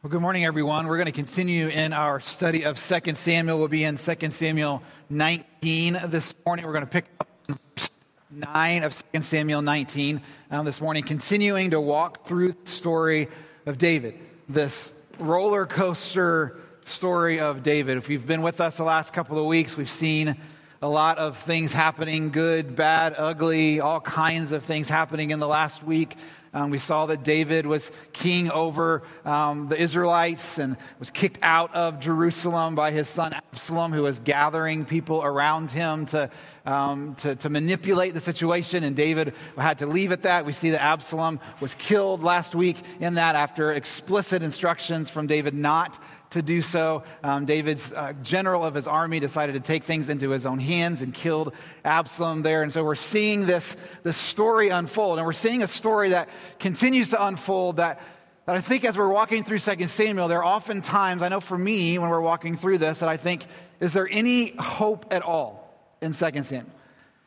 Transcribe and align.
Well, 0.00 0.12
good 0.12 0.20
morning, 0.20 0.44
everyone. 0.44 0.86
We're 0.86 0.96
going 0.96 1.06
to 1.06 1.12
continue 1.12 1.66
in 1.66 1.92
our 1.92 2.20
study 2.20 2.62
of 2.62 2.80
2 2.80 3.14
Samuel. 3.16 3.58
We'll 3.58 3.66
be 3.66 3.82
in 3.82 3.96
2 3.96 4.30
Samuel 4.30 4.80
19 5.10 5.98
this 6.06 6.36
morning. 6.46 6.64
We're 6.64 6.72
going 6.72 6.84
to 6.84 6.90
pick 6.90 7.06
up 7.18 7.28
verse 7.48 7.90
9 8.30 8.84
of 8.84 9.02
2 9.12 9.22
Samuel 9.22 9.60
19 9.60 10.20
um, 10.52 10.64
this 10.64 10.80
morning, 10.80 11.02
continuing 11.02 11.70
to 11.70 11.80
walk 11.80 12.28
through 12.28 12.52
the 12.52 12.70
story 12.70 13.26
of 13.66 13.76
David, 13.76 14.16
this 14.48 14.92
roller 15.18 15.66
coaster 15.66 16.60
story 16.84 17.40
of 17.40 17.64
David. 17.64 17.98
If 17.98 18.08
you've 18.08 18.24
been 18.24 18.42
with 18.42 18.60
us 18.60 18.76
the 18.76 18.84
last 18.84 19.12
couple 19.12 19.36
of 19.36 19.46
weeks, 19.46 19.76
we've 19.76 19.90
seen 19.90 20.36
a 20.80 20.88
lot 20.88 21.18
of 21.18 21.36
things 21.36 21.72
happening 21.72 22.30
good, 22.30 22.76
bad, 22.76 23.16
ugly, 23.18 23.80
all 23.80 24.00
kinds 24.00 24.52
of 24.52 24.62
things 24.62 24.88
happening 24.88 25.32
in 25.32 25.40
the 25.40 25.48
last 25.48 25.82
week. 25.82 26.16
Um, 26.54 26.70
we 26.70 26.78
saw 26.78 27.06
that 27.06 27.24
David 27.24 27.66
was 27.66 27.90
king 28.12 28.50
over 28.50 29.02
um, 29.24 29.68
the 29.68 29.80
Israelites 29.80 30.58
and 30.58 30.76
was 30.98 31.10
kicked 31.10 31.38
out 31.42 31.74
of 31.74 32.00
Jerusalem 32.00 32.74
by 32.74 32.90
his 32.90 33.08
son 33.08 33.34
Absalom, 33.34 33.92
who 33.92 34.02
was 34.02 34.20
gathering 34.20 34.84
people 34.84 35.22
around 35.22 35.70
him 35.70 36.06
to, 36.06 36.30
um, 36.64 37.14
to, 37.16 37.36
to, 37.36 37.50
manipulate 37.50 38.14
the 38.14 38.20
situation. 38.20 38.84
And 38.84 38.96
David 38.96 39.34
had 39.56 39.78
to 39.78 39.86
leave 39.86 40.12
at 40.12 40.22
that. 40.22 40.46
We 40.46 40.52
see 40.52 40.70
that 40.70 40.82
Absalom 40.82 41.40
was 41.60 41.74
killed 41.74 42.22
last 42.22 42.54
week 42.54 42.78
in 43.00 43.14
that 43.14 43.36
after 43.36 43.72
explicit 43.72 44.42
instructions 44.42 45.10
from 45.10 45.26
David 45.26 45.54
not 45.54 45.98
to 46.30 46.42
do 46.42 46.60
so. 46.60 47.04
Um, 47.22 47.44
David's 47.44 47.92
uh, 47.92 48.12
general 48.22 48.64
of 48.64 48.74
his 48.74 48.86
army 48.86 49.20
decided 49.20 49.54
to 49.54 49.60
take 49.60 49.84
things 49.84 50.08
into 50.08 50.30
his 50.30 50.46
own 50.46 50.58
hands 50.58 51.02
and 51.02 51.12
killed 51.14 51.54
Absalom 51.84 52.42
there. 52.42 52.62
And 52.62 52.72
so 52.72 52.84
we're 52.84 52.94
seeing 52.94 53.46
this, 53.46 53.76
this 54.02 54.16
story 54.16 54.68
unfold. 54.68 55.18
And 55.18 55.26
we're 55.26 55.32
seeing 55.32 55.62
a 55.62 55.66
story 55.66 56.10
that 56.10 56.28
continues 56.58 57.10
to 57.10 57.24
unfold 57.24 57.78
that, 57.78 58.00
that 58.46 58.56
I 58.56 58.60
think 58.60 58.84
as 58.84 58.96
we're 58.96 59.08
walking 59.08 59.44
through 59.44 59.58
2 59.58 59.88
Samuel, 59.88 60.28
there 60.28 60.38
are 60.38 60.44
often 60.44 60.82
times, 60.82 61.22
I 61.22 61.28
know 61.28 61.40
for 61.40 61.58
me, 61.58 61.98
when 61.98 62.10
we're 62.10 62.20
walking 62.20 62.56
through 62.56 62.78
this, 62.78 63.00
that 63.00 63.08
I 63.08 63.16
think, 63.16 63.46
is 63.80 63.92
there 63.92 64.08
any 64.10 64.54
hope 64.56 65.06
at 65.10 65.22
all 65.22 65.96
in 66.00 66.12
2 66.12 66.42
Samuel? 66.42 66.66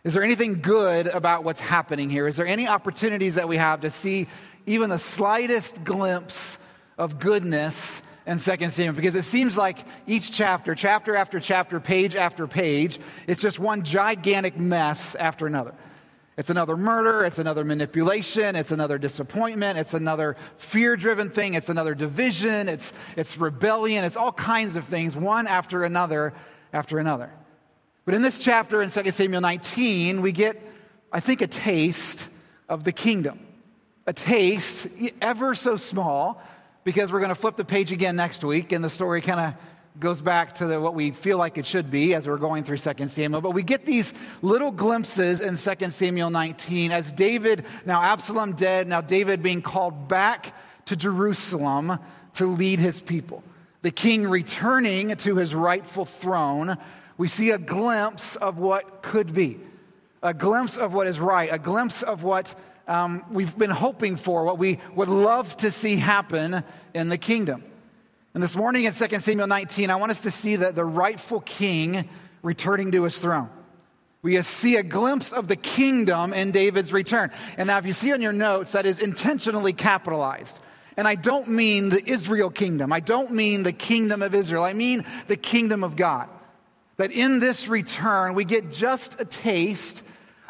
Is 0.03 0.13
there 0.13 0.23
anything 0.23 0.61
good 0.61 1.07
about 1.07 1.43
what's 1.43 1.59
happening 1.59 2.09
here? 2.09 2.27
Is 2.27 2.35
there 2.35 2.47
any 2.47 2.67
opportunities 2.67 3.35
that 3.35 3.47
we 3.47 3.57
have 3.57 3.81
to 3.81 3.89
see 3.91 4.27
even 4.65 4.89
the 4.89 4.97
slightest 4.97 5.83
glimpse 5.83 6.57
of 6.97 7.19
goodness 7.19 8.01
and 8.25 8.39
Second 8.39 8.71
Samuel 8.71 8.93
because 8.93 9.15
it 9.15 9.23
seems 9.23 9.57
like 9.57 9.79
each 10.07 10.31
chapter, 10.31 10.75
chapter 10.75 11.15
after 11.15 11.39
chapter, 11.39 11.79
page 11.79 12.15
after 12.15 12.47
page, 12.47 12.99
it's 13.27 13.41
just 13.41 13.59
one 13.59 13.83
gigantic 13.83 14.57
mess 14.57 15.15
after 15.15 15.47
another. 15.47 15.73
It's 16.37 16.49
another 16.49 16.77
murder, 16.77 17.25
it's 17.25 17.39
another 17.39 17.63
manipulation, 17.65 18.55
it's 18.55 18.71
another 18.71 18.97
disappointment, 18.97 19.77
it's 19.77 19.93
another 19.93 20.37
fear 20.57 20.95
driven 20.95 21.29
thing, 21.29 21.55
it's 21.55 21.69
another 21.69 21.93
division, 21.93 22.69
it's, 22.69 22.93
it's 23.17 23.37
rebellion, 23.37 24.05
it's 24.05 24.15
all 24.15 24.31
kinds 24.31 24.75
of 24.75 24.85
things, 24.85 25.15
one 25.15 25.45
after 25.45 25.83
another 25.83 26.33
after 26.73 26.99
another. 26.99 27.29
But 28.05 28.15
in 28.15 28.21
this 28.21 28.43
chapter 28.43 28.81
in 28.81 28.89
2 28.89 29.11
Samuel 29.11 29.41
19, 29.41 30.21
we 30.21 30.31
get, 30.31 30.61
I 31.11 31.19
think, 31.19 31.41
a 31.41 31.47
taste 31.47 32.27
of 32.69 32.83
the 32.85 32.91
kingdom. 32.91 33.39
A 34.07 34.13
taste, 34.13 34.87
ever 35.21 35.53
so 35.53 35.77
small, 35.77 36.41
because 36.83 37.11
we're 37.11 37.19
going 37.19 37.29
to 37.29 37.35
flip 37.35 37.57
the 37.57 37.65
page 37.65 37.91
again 37.91 38.15
next 38.15 38.43
week, 38.43 38.71
and 38.71 38.83
the 38.83 38.89
story 38.89 39.21
kind 39.21 39.39
of 39.39 39.53
goes 39.99 40.21
back 40.21 40.53
to 40.53 40.65
the, 40.65 40.79
what 40.79 40.95
we 40.95 41.11
feel 41.11 41.37
like 41.37 41.57
it 41.57 41.65
should 41.65 41.91
be 41.91 42.15
as 42.15 42.27
we're 42.27 42.37
going 42.37 42.63
through 42.63 42.77
2 42.77 43.07
Samuel. 43.09 43.41
But 43.41 43.51
we 43.51 43.63
get 43.63 43.85
these 43.85 44.13
little 44.41 44.71
glimpses 44.71 45.41
in 45.41 45.57
2 45.57 45.91
Samuel 45.91 46.29
19 46.29 46.91
as 46.91 47.11
David, 47.11 47.65
now 47.85 48.01
Absalom 48.01 48.53
dead, 48.53 48.87
now 48.87 49.01
David 49.01 49.43
being 49.43 49.61
called 49.61 50.07
back 50.07 50.55
to 50.85 50.95
Jerusalem 50.95 51.99
to 52.35 52.47
lead 52.47 52.79
his 52.79 53.01
people. 53.01 53.43
The 53.81 53.91
king 53.91 54.27
returning 54.27 55.15
to 55.17 55.35
his 55.35 55.53
rightful 55.53 56.05
throne, 56.05 56.77
we 57.17 57.27
see 57.27 57.51
a 57.51 57.57
glimpse 57.57 58.35
of 58.37 58.59
what 58.59 59.03
could 59.03 59.33
be, 59.33 59.59
a 60.23 60.33
glimpse 60.33 60.77
of 60.77 60.93
what 60.93 61.07
is 61.07 61.19
right, 61.19 61.51
a 61.51 61.59
glimpse 61.59 62.01
of 62.01 62.23
what 62.23 62.55
um, 62.91 63.23
we've 63.31 63.57
been 63.57 63.69
hoping 63.69 64.17
for, 64.17 64.43
what 64.43 64.57
we 64.57 64.77
would 64.95 65.07
love 65.07 65.55
to 65.57 65.71
see 65.71 65.95
happen 65.95 66.61
in 66.93 67.07
the 67.07 67.17
kingdom. 67.17 67.63
And 68.33 68.43
this 68.43 68.53
morning 68.53 68.83
in 68.83 68.91
2 68.91 69.19
Samuel 69.19 69.47
19, 69.47 69.89
I 69.89 69.95
want 69.95 70.11
us 70.11 70.23
to 70.23 70.31
see 70.31 70.57
that 70.57 70.75
the 70.75 70.83
rightful 70.83 71.39
king 71.39 72.09
returning 72.41 72.91
to 72.91 73.03
his 73.03 73.17
throne. 73.19 73.49
We 74.21 74.39
see 74.41 74.75
a 74.75 74.83
glimpse 74.83 75.31
of 75.31 75.47
the 75.47 75.55
kingdom 75.55 76.33
in 76.33 76.51
David's 76.51 76.91
return. 76.91 77.31
And 77.57 77.67
now, 77.67 77.77
if 77.77 77.85
you 77.85 77.93
see 77.93 78.11
on 78.11 78.21
your 78.21 78.33
notes, 78.33 78.73
that 78.73 78.85
is 78.85 78.99
intentionally 78.99 79.73
capitalized. 79.73 80.59
And 80.97 81.07
I 81.07 81.15
don't 81.15 81.47
mean 81.47 81.89
the 81.89 82.07
Israel 82.07 82.49
kingdom. 82.49 82.91
I 82.91 82.99
don't 82.99 83.31
mean 83.31 83.63
the 83.63 83.71
kingdom 83.71 84.21
of 84.21 84.35
Israel. 84.35 84.65
I 84.65 84.73
mean 84.73 85.05
the 85.27 85.37
kingdom 85.37 85.85
of 85.85 85.95
God. 85.95 86.27
That 86.97 87.13
in 87.13 87.39
this 87.39 87.69
return, 87.69 88.35
we 88.35 88.43
get 88.43 88.69
just 88.69 89.19
a 89.21 89.25
taste 89.25 90.03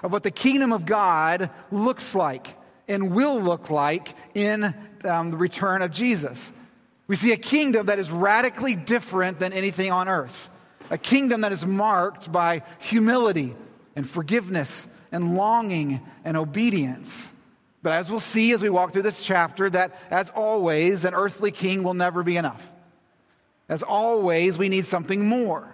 of 0.04 0.12
what 0.12 0.24
the 0.24 0.32
kingdom 0.32 0.74
of 0.74 0.86
God 0.86 1.50
looks 1.72 2.16
like 2.16 2.58
and 2.88 3.14
will 3.14 3.40
look 3.40 3.70
like 3.70 4.16
in 4.34 4.74
um, 5.04 5.32
the 5.32 5.38
return 5.38 5.82
of 5.82 5.92
Jesus. 5.92 6.52
We 7.08 7.16
see 7.16 7.32
a 7.32 7.38
kingdom 7.38 7.88
that 7.88 8.00
is 8.00 8.10
radically 8.10 8.76
different 8.76 9.40
than 9.40 9.54
anything 9.54 9.92
on 9.92 10.08
earth, 10.08 10.50
a 10.90 10.98
kingdom 10.98 11.42
that 11.42 11.52
is 11.52 11.66
marked 11.66 12.32
by 12.32 12.64
humility 12.80 13.56
and 13.96 14.10
forgiveness 14.10 14.88
and 15.12 15.36
longing 15.36 16.02
and 16.24 16.38
obedience. 16.38 17.32
But 17.84 17.94
as 17.94 18.10
we'll 18.10 18.20
see 18.20 18.52
as 18.52 18.62
we 18.62 18.70
walk 18.70 18.94
through 18.94 19.02
this 19.02 19.26
chapter, 19.26 19.70
that 19.70 20.00
as 20.10 20.30
always, 20.30 21.04
an 21.04 21.14
earthly 21.14 21.52
king 21.52 21.84
will 21.84 21.94
never 21.94 22.24
be 22.24 22.38
enough. 22.38 22.72
As 23.68 23.84
always, 23.84 24.58
we 24.58 24.70
need 24.70 24.86
something 24.86 25.26
more 25.26 25.74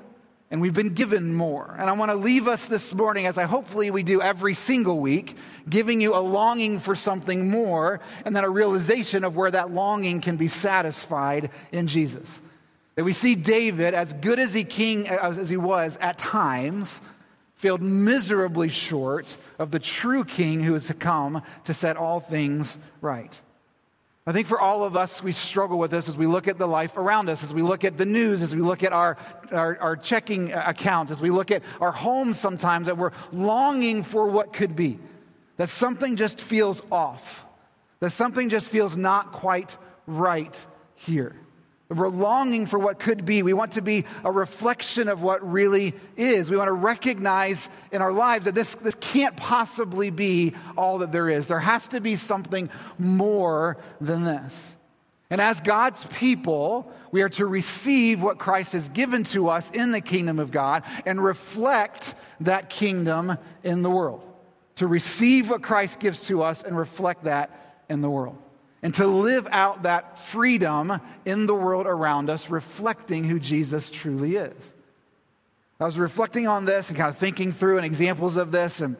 and 0.49 0.61
we've 0.61 0.73
been 0.73 0.93
given 0.93 1.33
more. 1.33 1.75
And 1.77 1.89
I 1.89 1.93
want 1.93 2.11
to 2.11 2.15
leave 2.15 2.47
us 2.47 2.67
this 2.67 2.93
morning, 2.93 3.25
as 3.25 3.37
I 3.37 3.43
hopefully 3.43 3.91
we 3.91 4.03
do 4.03 4.21
every 4.21 4.53
single 4.53 4.99
week, 4.99 5.35
giving 5.69 5.99
you 5.99 6.15
a 6.15 6.19
longing 6.19 6.79
for 6.79 6.95
something 6.95 7.49
more, 7.49 7.99
and 8.23 8.35
then 8.35 8.43
a 8.43 8.49
realization 8.49 9.23
of 9.23 9.35
where 9.35 9.51
that 9.51 9.71
longing 9.71 10.21
can 10.21 10.37
be 10.37 10.47
satisfied 10.47 11.49
in 11.71 11.87
Jesus. 11.87 12.41
That 12.95 13.03
we 13.03 13.13
see 13.13 13.35
David, 13.35 13.93
as 13.93 14.13
good 14.13 14.39
as 14.39 14.53
he 14.53 14.63
king 14.63 15.07
as 15.07 15.49
he 15.49 15.57
was 15.57 15.97
at 15.97 16.17
times, 16.17 17.01
failed 17.53 17.81
miserably 17.81 18.69
short 18.69 19.35
of 19.59 19.71
the 19.71 19.79
true 19.79 20.23
king 20.23 20.63
who 20.63 20.79
to 20.79 20.93
come 20.93 21.41
to 21.65 21.73
set 21.73 21.97
all 21.97 22.19
things 22.19 22.79
right. 23.01 23.41
I 24.27 24.33
think 24.33 24.45
for 24.45 24.59
all 24.59 24.83
of 24.83 24.97
us, 24.97 25.23
we 25.23 25.31
struggle 25.31 25.79
with 25.79 25.89
this 25.89 26.09
as 26.09 26.17
we 26.17 26.27
look 26.27 26.49
at 26.49 26.57
the 26.57 26.67
life 26.67 26.97
around 26.97 27.29
us, 27.29 27.45
as 27.45 27.53
we 27.53 27.61
look 27.61 27.85
at 27.85 27.97
the 27.97 28.05
news, 28.05 28.41
as 28.41 28.53
we 28.53 28.61
look 28.61 28.83
at 28.83 28.91
our, 28.91 29.17
our, 29.53 29.79
our 29.79 29.95
checking 29.95 30.51
accounts, 30.51 31.13
as 31.13 31.21
we 31.21 31.31
look 31.31 31.49
at 31.49 31.63
our 31.79 31.93
homes 31.93 32.37
sometimes, 32.37 32.87
that 32.87 32.97
we're 32.97 33.13
longing 33.31 34.03
for 34.03 34.27
what 34.27 34.51
could 34.51 34.75
be. 34.75 34.99
That 35.55 35.69
something 35.69 36.17
just 36.17 36.41
feels 36.41 36.83
off, 36.91 37.45
that 38.01 38.09
something 38.09 38.49
just 38.49 38.69
feels 38.69 38.97
not 38.97 39.31
quite 39.31 39.77
right 40.07 40.65
here. 40.95 41.33
We're 41.89 42.09
longing 42.09 42.65
for 42.65 42.77
what 42.77 42.99
could 42.99 43.25
be. 43.25 43.43
We 43.43 43.53
want 43.53 43.73
to 43.73 43.81
be 43.81 44.03
a 44.25 44.31
reflection 44.31 45.07
of 45.07 45.21
what 45.21 45.49
really 45.49 45.93
is. 46.17 46.51
We 46.51 46.57
want 46.57 46.67
to 46.67 46.73
recognize 46.73 47.69
in 47.93 48.01
our 48.01 48.11
lives 48.11 48.45
that 48.45 48.55
this, 48.55 48.75
this 48.75 48.95
can't 48.99 49.37
possibly 49.37 50.09
be 50.09 50.53
all 50.77 50.97
that 50.97 51.13
there 51.13 51.29
is. 51.29 51.47
There 51.47 51.59
has 51.59 51.87
to 51.89 52.01
be 52.01 52.17
something 52.17 52.69
more 52.97 53.77
than 54.01 54.25
this. 54.25 54.75
And 55.29 55.39
as 55.39 55.61
God's 55.61 56.05
people, 56.07 56.91
we 57.11 57.21
are 57.21 57.29
to 57.29 57.45
receive 57.45 58.21
what 58.21 58.37
Christ 58.37 58.73
has 58.73 58.89
given 58.89 59.23
to 59.25 59.47
us 59.47 59.71
in 59.71 59.91
the 59.91 60.01
kingdom 60.01 60.39
of 60.39 60.51
God 60.51 60.83
and 61.05 61.23
reflect 61.23 62.15
that 62.41 62.69
kingdom 62.69 63.37
in 63.63 63.81
the 63.81 63.89
world. 63.89 64.23
To 64.75 64.87
receive 64.87 65.49
what 65.49 65.63
Christ 65.63 66.01
gives 66.01 66.23
to 66.27 66.43
us 66.43 66.63
and 66.63 66.77
reflect 66.77 67.23
that 67.23 67.85
in 67.89 68.01
the 68.01 68.09
world 68.09 68.37
and 68.81 68.93
to 68.95 69.07
live 69.07 69.47
out 69.51 69.83
that 69.83 70.19
freedom 70.19 71.01
in 71.25 71.45
the 71.45 71.55
world 71.55 71.87
around 71.87 72.29
us, 72.29 72.49
reflecting 72.49 73.23
who 73.23 73.39
Jesus 73.39 73.89
truly 73.89 74.35
is. 74.35 74.73
I 75.79 75.85
was 75.85 75.99
reflecting 75.99 76.47
on 76.47 76.65
this 76.65 76.89
and 76.89 76.97
kind 76.97 77.09
of 77.09 77.17
thinking 77.17 77.51
through 77.51 77.77
and 77.77 77.85
examples 77.85 78.37
of 78.37 78.51
this, 78.51 78.81
and 78.81 78.95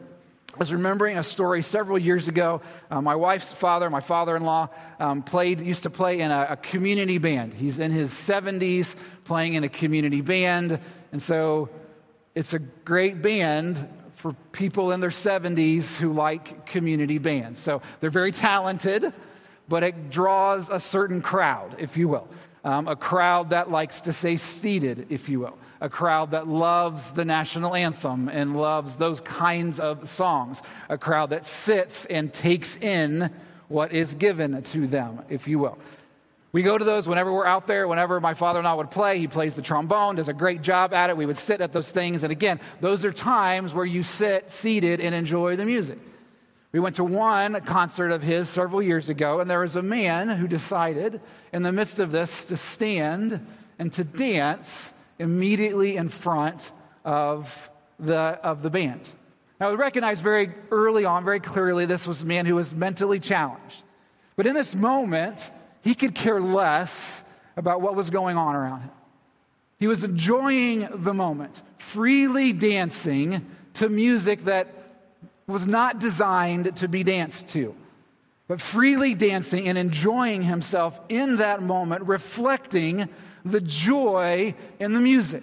I 0.54 0.58
was 0.58 0.72
remembering 0.72 1.18
a 1.18 1.22
story 1.22 1.62
several 1.62 1.98
years 1.98 2.26
ago. 2.26 2.60
Uh, 2.90 3.00
my 3.00 3.14
wife's 3.14 3.52
father, 3.52 3.90
my 3.90 4.00
father-in-law, 4.00 4.68
um, 4.98 5.22
played 5.22 5.60
used 5.60 5.84
to 5.84 5.90
play 5.90 6.20
in 6.20 6.30
a, 6.30 6.48
a 6.50 6.56
community 6.56 7.18
band. 7.18 7.54
He's 7.54 7.78
in 7.78 7.92
his 7.92 8.12
70s, 8.12 8.96
playing 9.24 9.54
in 9.54 9.64
a 9.64 9.68
community 9.68 10.20
band, 10.20 10.80
and 11.12 11.22
so 11.22 11.68
it's 12.34 12.54
a 12.54 12.58
great 12.58 13.22
band 13.22 13.88
for 14.14 14.32
people 14.50 14.90
in 14.90 14.98
their 15.00 15.10
70s 15.10 15.96
who 15.96 16.12
like 16.12 16.66
community 16.66 17.18
bands. 17.18 17.58
So 17.58 17.82
they're 18.00 18.10
very 18.10 18.32
talented 18.32 19.12
but 19.68 19.82
it 19.82 20.10
draws 20.10 20.70
a 20.70 20.80
certain 20.80 21.20
crowd, 21.20 21.76
if 21.78 21.96
you 21.96 22.08
will. 22.08 22.28
Um, 22.64 22.88
a 22.88 22.96
crowd 22.96 23.50
that 23.50 23.70
likes 23.70 24.00
to 24.02 24.12
say 24.12 24.36
seated, 24.36 25.06
if 25.10 25.28
you 25.28 25.40
will. 25.40 25.58
A 25.80 25.88
crowd 25.88 26.32
that 26.32 26.48
loves 26.48 27.12
the 27.12 27.24
national 27.24 27.74
anthem 27.74 28.28
and 28.28 28.56
loves 28.56 28.96
those 28.96 29.20
kinds 29.20 29.78
of 29.78 30.08
songs. 30.08 30.60
A 30.88 30.98
crowd 30.98 31.30
that 31.30 31.44
sits 31.44 32.04
and 32.06 32.32
takes 32.32 32.76
in 32.76 33.30
what 33.68 33.92
is 33.92 34.14
given 34.14 34.60
to 34.62 34.86
them, 34.86 35.22
if 35.28 35.46
you 35.46 35.58
will. 35.58 35.78
We 36.50 36.62
go 36.62 36.78
to 36.78 36.84
those 36.84 37.06
whenever 37.06 37.32
we're 37.32 37.46
out 37.46 37.66
there, 37.66 37.86
whenever 37.86 38.20
my 38.20 38.34
father 38.34 38.58
and 38.58 38.66
I 38.66 38.74
would 38.74 38.90
play. 38.90 39.18
He 39.18 39.28
plays 39.28 39.54
the 39.54 39.62
trombone, 39.62 40.16
does 40.16 40.28
a 40.28 40.32
great 40.32 40.62
job 40.62 40.94
at 40.94 41.10
it. 41.10 41.16
We 41.16 41.26
would 41.26 41.38
sit 41.38 41.60
at 41.60 41.72
those 41.72 41.92
things. 41.92 42.22
And 42.22 42.32
again, 42.32 42.58
those 42.80 43.04
are 43.04 43.12
times 43.12 43.74
where 43.74 43.84
you 43.84 44.02
sit 44.02 44.50
seated 44.50 45.00
and 45.00 45.14
enjoy 45.14 45.56
the 45.56 45.66
music. 45.66 45.98
We 46.70 46.80
went 46.80 46.96
to 46.96 47.04
one 47.04 47.58
concert 47.62 48.10
of 48.10 48.22
his 48.22 48.48
several 48.48 48.82
years 48.82 49.08
ago, 49.08 49.40
and 49.40 49.50
there 49.50 49.60
was 49.60 49.76
a 49.76 49.82
man 49.82 50.28
who 50.28 50.46
decided, 50.46 51.22
in 51.52 51.62
the 51.62 51.72
midst 51.72 51.98
of 51.98 52.10
this, 52.10 52.44
to 52.46 52.58
stand 52.58 53.46
and 53.78 53.90
to 53.94 54.04
dance 54.04 54.92
immediately 55.18 55.96
in 55.96 56.10
front 56.10 56.70
of 57.04 57.70
the, 57.98 58.38
of 58.42 58.62
the 58.62 58.68
band. 58.68 59.08
Now, 59.58 59.70
we 59.70 59.76
recognize 59.76 60.20
very 60.20 60.52
early 60.70 61.06
on, 61.06 61.24
very 61.24 61.40
clearly, 61.40 61.86
this 61.86 62.06
was 62.06 62.22
a 62.22 62.26
man 62.26 62.44
who 62.44 62.54
was 62.54 62.74
mentally 62.74 63.18
challenged. 63.18 63.82
But 64.36 64.46
in 64.46 64.54
this 64.54 64.74
moment, 64.74 65.50
he 65.80 65.94
could 65.94 66.14
care 66.14 66.40
less 66.40 67.22
about 67.56 67.80
what 67.80 67.96
was 67.96 68.10
going 68.10 68.36
on 68.36 68.54
around 68.54 68.82
him. 68.82 68.90
He 69.78 69.86
was 69.86 70.04
enjoying 70.04 70.88
the 70.92 71.14
moment, 71.14 71.62
freely 71.78 72.52
dancing 72.52 73.46
to 73.74 73.88
music 73.88 74.44
that 74.44 74.77
was 75.48 75.66
not 75.66 75.98
designed 75.98 76.76
to 76.76 76.88
be 76.88 77.02
danced 77.02 77.48
to, 77.48 77.74
but 78.46 78.60
freely 78.60 79.14
dancing 79.14 79.68
and 79.68 79.76
enjoying 79.76 80.42
himself 80.42 81.00
in 81.08 81.36
that 81.36 81.62
moment, 81.62 82.04
reflecting 82.04 83.08
the 83.44 83.60
joy 83.60 84.54
in 84.78 84.92
the 84.92 85.00
music. 85.00 85.42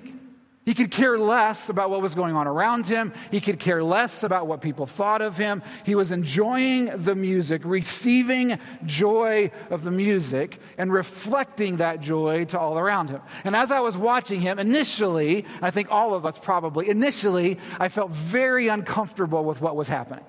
He 0.66 0.74
could 0.74 0.90
care 0.90 1.20
less 1.20 1.70
about 1.70 1.92
what 1.92 2.02
was 2.02 2.16
going 2.16 2.36
on 2.36 2.48
around 2.48 2.88
him. 2.88 3.14
He 3.30 3.40
could 3.40 3.60
care 3.60 3.84
less 3.84 4.24
about 4.24 4.48
what 4.48 4.62
people 4.62 4.88
thought 4.88 5.22
of 5.22 5.38
him. 5.38 5.62
He 5.86 5.94
was 5.94 6.12
enjoying 6.12 7.04
the 7.04 7.14
music, 7.14 7.62
receiving 7.64 8.58
joy 8.84 9.52
of 9.70 9.84
the 9.84 9.92
music, 9.92 10.60
and 10.80 10.92
reflecting 10.92 11.78
that 11.78 12.02
joy 12.02 12.46
to 12.46 12.60
all 12.60 12.80
around 12.80 13.12
him. 13.12 13.22
And 13.44 13.56
as 13.56 13.70
I 13.70 13.80
was 13.80 13.96
watching 13.96 14.42
him, 14.42 14.58
initially, 14.58 15.46
I 15.62 15.70
think 15.70 15.92
all 15.92 16.16
of 16.16 16.26
us 16.26 16.40
probably, 16.40 16.90
initially, 16.90 17.60
I 17.80 17.88
felt 17.88 18.10
very 18.10 18.68
uncomfortable 18.68 19.44
with 19.44 19.62
what 19.62 19.76
was 19.76 19.88
happening. 19.88 20.26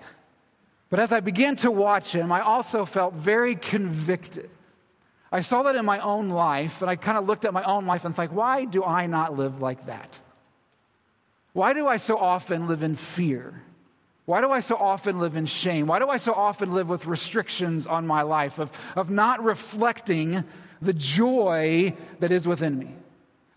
But 0.91 1.01
as 1.01 1.13
I 1.13 1.21
began 1.21 1.57
to 1.57 1.71
watch 1.71 2.15
him, 2.15 2.31
I 2.31 2.43
also 2.43 2.85
felt 2.85 3.15
very 3.15 3.57
convicted. 3.57 4.51
I 5.33 5.41
saw 5.41 5.63
that 5.63 5.77
in 5.77 5.87
my 5.87 5.99
own 6.01 6.29
life, 6.29 6.83
and 6.83 6.91
I 6.91 6.97
kind 6.97 7.17
of 7.17 7.27
looked 7.27 7.47
at 7.47 7.55
my 7.55 7.63
own 7.65 7.87
life 7.87 8.05
and 8.05 8.15
thought, 8.15 8.33
why 8.33 8.67
do 8.67 8.85
I 8.85 9.07
not 9.07 9.35
live 9.35 9.63
like 9.63 9.87
that? 9.87 10.21
Why 11.57 11.73
do 11.73 11.87
I 11.87 11.97
so 11.97 12.19
often 12.19 12.69
live 12.69 12.83
in 12.83 12.97
fear? 12.97 13.63
Why 14.27 14.43
do 14.43 14.51
I 14.51 14.61
so 14.61 14.77
often 14.77 15.21
live 15.21 15.39
in 15.39 15.47
shame? 15.47 15.87
Why 15.87 15.99
do 15.99 16.07
I 16.07 16.19
so 16.19 16.35
often 16.35 16.75
live 16.75 16.91
with 16.91 17.07
restrictions 17.07 17.87
on 17.87 18.07
my 18.07 18.21
life 18.21 18.59
of, 18.59 18.71
of 18.95 19.09
not 19.09 19.43
reflecting 19.43 20.45
the 20.83 20.93
joy 20.93 21.97
that 22.21 22.31
is 22.31 22.47
within 22.47 22.79
me? 22.79 22.95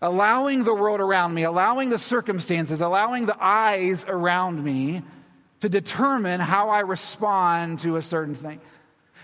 Allowing 0.00 0.64
the 0.64 0.74
world 0.74 1.00
around 1.00 1.34
me, 1.34 1.42
allowing 1.42 1.90
the 1.90 1.98
circumstances, 1.98 2.80
allowing 2.80 3.26
the 3.26 3.36
eyes 3.38 4.06
around 4.08 4.64
me 4.64 5.02
to 5.60 5.68
determine 5.68 6.40
how 6.40 6.70
I 6.70 6.80
respond 6.80 7.80
to 7.80 7.96
a 7.96 8.02
certain 8.02 8.34
thing. 8.34 8.62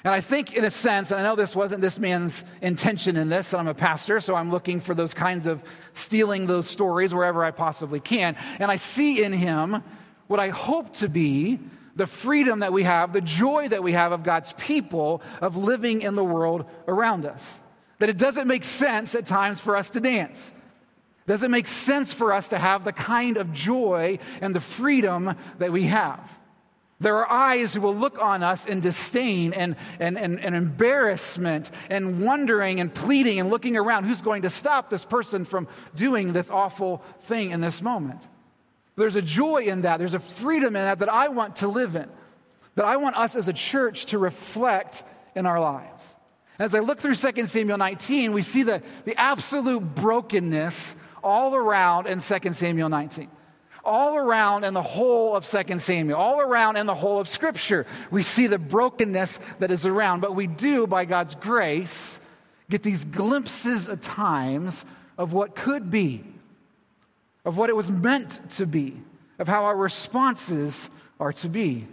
And 0.06 0.14
I 0.14 0.20
think, 0.20 0.54
in 0.54 0.64
a 0.64 0.70
sense, 0.70 1.10
and 1.10 1.18
I 1.18 1.24
know 1.24 1.34
this 1.34 1.56
wasn't 1.56 1.80
this 1.80 1.98
man's 1.98 2.44
intention 2.62 3.16
in 3.16 3.28
this, 3.28 3.52
and 3.52 3.58
I'm 3.58 3.66
a 3.66 3.74
pastor, 3.74 4.20
so 4.20 4.36
I'm 4.36 4.52
looking 4.52 4.78
for 4.78 4.94
those 4.94 5.12
kinds 5.12 5.48
of 5.48 5.64
stealing 5.94 6.46
those 6.46 6.68
stories 6.68 7.12
wherever 7.12 7.44
I 7.44 7.50
possibly 7.50 7.98
can. 7.98 8.36
And 8.60 8.70
I 8.70 8.76
see 8.76 9.24
in 9.24 9.32
him 9.32 9.82
what 10.28 10.38
I 10.38 10.50
hope 10.50 10.92
to 10.98 11.08
be 11.08 11.58
the 11.96 12.06
freedom 12.06 12.60
that 12.60 12.72
we 12.72 12.84
have, 12.84 13.12
the 13.12 13.20
joy 13.20 13.66
that 13.66 13.82
we 13.82 13.94
have 13.94 14.12
of 14.12 14.22
God's 14.22 14.52
people, 14.52 15.22
of 15.40 15.56
living 15.56 16.02
in 16.02 16.14
the 16.14 16.22
world 16.22 16.66
around 16.86 17.26
us. 17.26 17.58
That 17.98 18.08
it 18.08 18.16
doesn't 18.16 18.46
make 18.46 18.62
sense 18.62 19.16
at 19.16 19.26
times 19.26 19.60
for 19.60 19.76
us 19.76 19.90
to 19.90 20.00
dance. 20.00 20.52
Does 21.26 21.42
it 21.42 21.50
make 21.50 21.66
sense 21.66 22.12
for 22.12 22.32
us 22.32 22.50
to 22.50 22.58
have 22.58 22.84
the 22.84 22.92
kind 22.92 23.38
of 23.38 23.52
joy 23.52 24.20
and 24.40 24.54
the 24.54 24.60
freedom 24.60 25.34
that 25.58 25.72
we 25.72 25.86
have? 25.86 26.38
There 26.98 27.16
are 27.16 27.30
eyes 27.30 27.74
who 27.74 27.82
will 27.82 27.94
look 27.94 28.22
on 28.22 28.42
us 28.42 28.64
in 28.64 28.80
disdain 28.80 29.52
and, 29.52 29.76
and, 30.00 30.16
and, 30.16 30.40
and, 30.40 30.54
embarrassment 30.54 31.70
and 31.90 32.24
wondering 32.24 32.80
and 32.80 32.92
pleading 32.94 33.38
and 33.38 33.50
looking 33.50 33.76
around 33.76 34.04
who's 34.04 34.22
going 34.22 34.42
to 34.42 34.50
stop 34.50 34.88
this 34.88 35.04
person 35.04 35.44
from 35.44 35.68
doing 35.94 36.32
this 36.32 36.48
awful 36.48 37.02
thing 37.20 37.50
in 37.50 37.60
this 37.60 37.82
moment. 37.82 38.26
There's 38.96 39.16
a 39.16 39.22
joy 39.22 39.64
in 39.64 39.82
that, 39.82 39.98
there's 39.98 40.14
a 40.14 40.18
freedom 40.18 40.74
in 40.74 40.82
that 40.82 41.00
that 41.00 41.10
I 41.10 41.28
want 41.28 41.56
to 41.56 41.68
live 41.68 41.96
in, 41.96 42.08
that 42.76 42.86
I 42.86 42.96
want 42.96 43.16
us 43.16 43.36
as 43.36 43.46
a 43.48 43.52
church 43.52 44.06
to 44.06 44.18
reflect 44.18 45.04
in 45.34 45.44
our 45.44 45.60
lives. 45.60 46.14
As 46.58 46.74
I 46.74 46.78
look 46.78 46.98
through 46.98 47.16
2 47.16 47.46
Samuel 47.46 47.76
19, 47.76 48.32
we 48.32 48.40
see 48.40 48.62
the, 48.62 48.82
the 49.04 49.20
absolute 49.20 49.80
brokenness 49.80 50.96
all 51.22 51.54
around 51.54 52.06
in 52.06 52.20
2 52.20 52.52
Samuel 52.54 52.88
19 52.88 53.28
all 53.86 54.16
around 54.16 54.64
in 54.64 54.74
the 54.74 54.82
whole 54.82 55.34
of 55.36 55.46
2 55.46 55.78
Samuel, 55.78 56.18
all 56.18 56.40
around 56.40 56.76
in 56.76 56.86
the 56.86 56.94
whole 56.94 57.18
of 57.18 57.28
Scripture. 57.28 57.86
We 58.10 58.22
see 58.22 58.48
the 58.48 58.58
brokenness 58.58 59.38
that 59.60 59.70
is 59.70 59.86
around, 59.86 60.20
but 60.20 60.34
we 60.34 60.46
do, 60.46 60.86
by 60.86 61.04
God's 61.04 61.34
grace, 61.34 62.20
get 62.68 62.82
these 62.82 63.04
glimpses 63.04 63.88
at 63.88 64.02
times 64.02 64.84
of 65.16 65.32
what 65.32 65.54
could 65.54 65.90
be, 65.90 66.24
of 67.44 67.56
what 67.56 67.70
it 67.70 67.76
was 67.76 67.90
meant 67.90 68.40
to 68.50 68.66
be, 68.66 69.00
of 69.38 69.48
how 69.48 69.64
our 69.64 69.76
responses 69.76 70.90
are 71.20 71.32
to 71.34 71.48
be. 71.48 71.86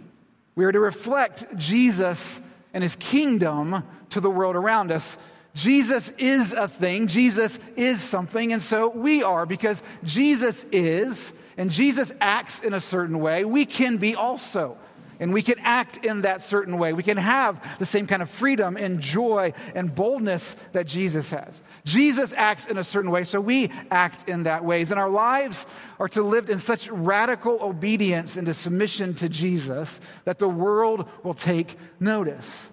We 0.56 0.64
are 0.64 0.72
to 0.72 0.80
reflect 0.80 1.56
Jesus 1.56 2.40
and 2.72 2.82
his 2.82 2.96
kingdom 2.96 3.84
to 4.10 4.20
the 4.20 4.30
world 4.30 4.56
around 4.56 4.92
us. 4.92 5.16
Jesus 5.54 6.12
is 6.18 6.52
a 6.52 6.66
thing, 6.66 7.06
Jesus 7.06 7.60
is 7.76 8.02
something, 8.02 8.52
and 8.52 8.60
so 8.60 8.88
we 8.88 9.22
are 9.22 9.46
because 9.46 9.82
Jesus 10.02 10.66
is 10.72 11.32
and 11.56 11.70
Jesus 11.70 12.12
acts 12.20 12.60
in 12.60 12.74
a 12.74 12.80
certain 12.80 13.20
way, 13.20 13.44
we 13.44 13.64
can 13.64 13.96
be 13.96 14.14
also. 14.14 14.76
And 15.20 15.32
we 15.32 15.42
can 15.42 15.60
act 15.60 16.04
in 16.04 16.22
that 16.22 16.42
certain 16.42 16.76
way. 16.76 16.92
We 16.92 17.04
can 17.04 17.16
have 17.16 17.78
the 17.78 17.86
same 17.86 18.06
kind 18.06 18.20
of 18.20 18.28
freedom 18.28 18.76
and 18.76 19.00
joy 19.00 19.52
and 19.74 19.94
boldness 19.94 20.56
that 20.72 20.86
Jesus 20.86 21.30
has. 21.30 21.62
Jesus 21.84 22.32
acts 22.32 22.66
in 22.66 22.78
a 22.78 22.84
certain 22.84 23.12
way, 23.12 23.22
so 23.22 23.40
we 23.40 23.70
act 23.92 24.28
in 24.28 24.42
that 24.42 24.64
ways. 24.64 24.90
And 24.90 24.98
our 24.98 25.08
lives 25.08 25.66
are 26.00 26.08
to 26.08 26.22
live 26.22 26.50
in 26.50 26.58
such 26.58 26.90
radical 26.90 27.62
obedience 27.62 28.36
and 28.36 28.54
submission 28.54 29.14
to 29.14 29.28
Jesus 29.28 30.00
that 30.24 30.40
the 30.40 30.48
world 30.48 31.08
will 31.22 31.34
take 31.34 31.78
notice. 32.00 32.68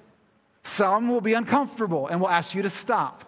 Some 0.64 1.10
will 1.10 1.22
be 1.22 1.34
uncomfortable 1.34 2.08
and 2.08 2.20
will 2.20 2.30
ask 2.30 2.56
you 2.56 2.64
to 2.64 2.70
stop. 2.70 3.24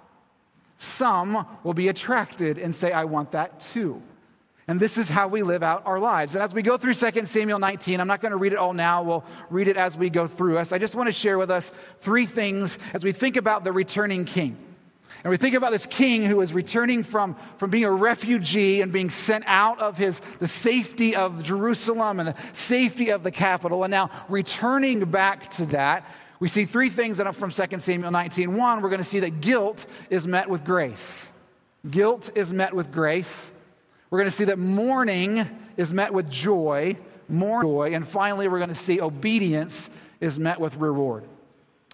Some 0.77 1.45
will 1.63 1.73
be 1.73 1.87
attracted 1.87 2.57
and 2.57 2.75
say, 2.75 2.91
I 2.91 3.05
want 3.05 3.31
that 3.31 3.59
too. 3.59 4.01
And 4.67 4.79
this 4.79 4.97
is 4.97 5.09
how 5.09 5.27
we 5.27 5.43
live 5.43 5.61
out 5.61 5.85
our 5.85 5.99
lives. 5.99 6.35
And 6.35 6.43
as 6.43 6.53
we 6.53 6.61
go 6.61 6.77
through 6.77 6.93
2 6.93 7.25
Samuel 7.25 7.59
19, 7.59 7.99
I'm 7.99 8.07
not 8.07 8.21
going 8.21 8.31
to 8.31 8.37
read 8.37 8.53
it 8.53 8.57
all 8.57 8.73
now. 8.73 9.03
We'll 9.03 9.25
read 9.49 9.67
it 9.67 9.75
as 9.75 9.97
we 9.97 10.09
go 10.09 10.25
through 10.25 10.57
us. 10.57 10.71
I 10.71 10.77
just 10.77 10.95
want 10.95 11.07
to 11.07 11.13
share 11.13 11.37
with 11.37 11.51
us 11.51 11.71
three 11.99 12.25
things 12.25 12.79
as 12.93 13.03
we 13.03 13.11
think 13.11 13.35
about 13.35 13.65
the 13.65 13.73
returning 13.73 14.23
king. 14.23 14.57
And 15.23 15.31
we 15.31 15.37
think 15.37 15.55
about 15.55 15.71
this 15.71 15.85
king 15.85 16.23
who 16.23 16.41
is 16.41 16.53
returning 16.53 17.03
from, 17.03 17.35
from 17.57 17.69
being 17.69 17.85
a 17.85 17.91
refugee 17.91 18.81
and 18.81 18.91
being 18.91 19.09
sent 19.09 19.43
out 19.47 19.79
of 19.79 19.97
his, 19.97 20.21
the 20.39 20.47
safety 20.47 21.15
of 21.15 21.43
Jerusalem 21.43 22.19
and 22.19 22.29
the 22.29 22.35
safety 22.51 23.09
of 23.09 23.23
the 23.23 23.31
capital, 23.31 23.83
and 23.83 23.91
now 23.91 24.09
returning 24.27 25.05
back 25.05 25.49
to 25.51 25.65
that. 25.67 26.05
We 26.39 26.49
see 26.49 26.65
three 26.65 26.89
things 26.89 27.17
that 27.17 27.27
are 27.27 27.31
from 27.33 27.51
2 27.51 27.79
Samuel 27.79 28.11
19. 28.11 28.57
One, 28.57 28.81
we're 28.81 28.89
going 28.89 28.99
to 28.99 29.05
see 29.05 29.19
that 29.21 29.39
guilt 29.39 29.85
is 30.09 30.27
met 30.27 30.49
with 30.49 30.65
grace. 30.65 31.31
Guilt 31.89 32.31
is 32.35 32.51
met 32.51 32.73
with 32.73 32.91
grace. 32.91 33.53
We're 34.13 34.19
going 34.19 34.29
to 34.29 34.35
see 34.35 34.43
that 34.43 34.59
mourning 34.59 35.43
is 35.75 35.91
met 35.91 36.13
with 36.13 36.29
joy, 36.29 36.97
more 37.27 37.63
joy, 37.63 37.95
and 37.95 38.07
finally 38.07 38.47
we're 38.47 38.59
going 38.59 38.69
to 38.69 38.75
see 38.75 39.01
obedience 39.01 39.89
is 40.21 40.37
met 40.37 40.59
with 40.59 40.75
reward. 40.75 41.23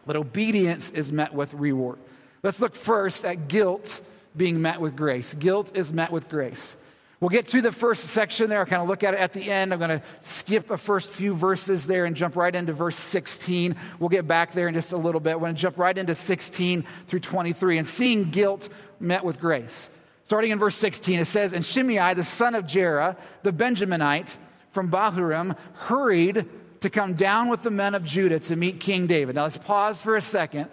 But 0.05 0.17
obedience 0.17 0.91
is 0.91 1.13
met 1.13 1.33
with 1.33 1.53
reward. 1.53 1.97
Let's 2.43 2.59
look 2.59 2.75
first 2.75 3.23
at 3.23 3.47
guilt 3.47 4.01
being 4.35 4.61
met 4.61 4.81
with 4.81 4.97
grace. 4.97 5.33
Guilt 5.33 5.71
is 5.77 5.93
met 5.93 6.11
with 6.11 6.27
grace. 6.27 6.75
We'll 7.21 7.29
get 7.29 7.47
to 7.47 7.61
the 7.61 7.71
first 7.71 8.07
section 8.07 8.49
there. 8.49 8.59
I'll 8.59 8.65
kind 8.65 8.81
of 8.81 8.89
look 8.89 9.05
at 9.05 9.13
it 9.13 9.21
at 9.21 9.31
the 9.31 9.49
end. 9.49 9.71
I'm 9.71 9.79
going 9.79 10.01
to 10.01 10.03
skip 10.19 10.67
the 10.67 10.77
first 10.77 11.11
few 11.11 11.33
verses 11.33 11.87
there 11.87 12.03
and 12.03 12.17
jump 12.17 12.35
right 12.35 12.53
into 12.53 12.73
verse 12.73 12.97
16. 12.97 13.77
We'll 13.97 14.09
get 14.09 14.27
back 14.27 14.51
there 14.51 14.67
in 14.67 14.73
just 14.73 14.91
a 14.91 14.97
little 14.97 15.21
bit. 15.21 15.37
We're 15.37 15.45
going 15.45 15.55
to 15.55 15.61
jump 15.61 15.77
right 15.77 15.97
into 15.97 16.15
16 16.15 16.83
through 17.07 17.21
23 17.21 17.77
and 17.77 17.87
seeing 17.87 18.29
guilt 18.29 18.67
met 18.99 19.23
with 19.23 19.39
grace. 19.39 19.89
Starting 20.29 20.51
in 20.51 20.59
verse 20.59 20.75
16, 20.75 21.21
it 21.21 21.25
says, 21.25 21.53
And 21.53 21.65
Shimei, 21.65 22.13
the 22.13 22.23
son 22.23 22.53
of 22.53 22.67
Gera, 22.67 23.17
the 23.41 23.51
Benjaminite 23.51 24.35
from 24.69 24.91
Bahurim, 24.91 25.57
hurried 25.73 26.45
to 26.81 26.89
come 26.91 27.15
down 27.15 27.49
with 27.49 27.63
the 27.63 27.71
men 27.71 27.95
of 27.95 28.03
Judah 28.03 28.37
to 28.41 28.55
meet 28.55 28.79
King 28.79 29.07
David. 29.07 29.33
Now 29.33 29.45
let's 29.45 29.57
pause 29.57 30.03
for 30.03 30.15
a 30.15 30.21
second 30.21 30.69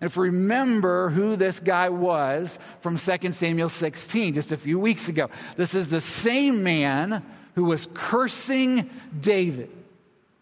and 0.00 0.08
if 0.08 0.16
remember 0.16 1.10
who 1.10 1.34
this 1.34 1.58
guy 1.58 1.88
was 1.88 2.60
from 2.80 2.96
2 2.96 3.32
Samuel 3.32 3.68
16, 3.68 4.34
just 4.34 4.52
a 4.52 4.56
few 4.56 4.78
weeks 4.78 5.08
ago. 5.08 5.30
This 5.56 5.74
is 5.74 5.88
the 5.88 6.00
same 6.00 6.62
man 6.62 7.24
who 7.56 7.64
was 7.64 7.88
cursing 7.92 8.88
David. 9.18 9.68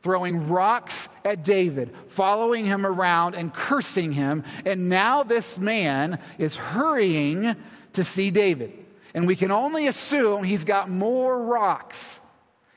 throwing 0.03 0.49
rocks 0.49 1.09
at 1.27 1.45
David, 1.45 1.95
following 2.09 2.67
him 2.67 2.85
around 2.85 3.35
and 3.35 3.55
cursing 3.55 4.13
him. 4.13 4.45
And 4.67 4.91
now 4.91 5.23
this 5.23 5.59
man 5.59 6.19
is 6.37 6.57
hurrying 6.57 7.57
to 7.95 8.05
see 8.05 8.31
David. 8.31 8.73
And 9.15 9.27
we 9.27 9.37
can 9.37 9.51
only 9.51 9.87
assume 9.87 10.45
he's 10.45 10.65
got 10.65 10.89
more 10.89 11.43
rocks. 11.43 12.21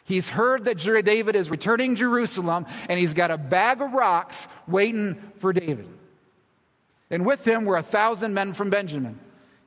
He's 0.06 0.30
heard 0.30 0.66
that 0.66 0.78
David 1.06 1.36
is 1.36 1.50
returning 1.50 1.96
Jerusalem, 1.96 2.66
and 2.90 3.00
he's 3.00 3.14
got 3.14 3.32
a 3.32 3.38
bag 3.38 3.82
of 3.82 3.94
rocks 3.94 4.48
waiting 4.68 5.22
for 5.38 5.54
David. 5.54 5.88
And 7.10 7.26
with 7.26 7.48
him 7.48 7.66
were 7.66 7.78
a 7.78 7.84
thousand 7.84 8.34
men 8.34 8.54
from 8.54 8.70
Benjamin. 8.70 9.20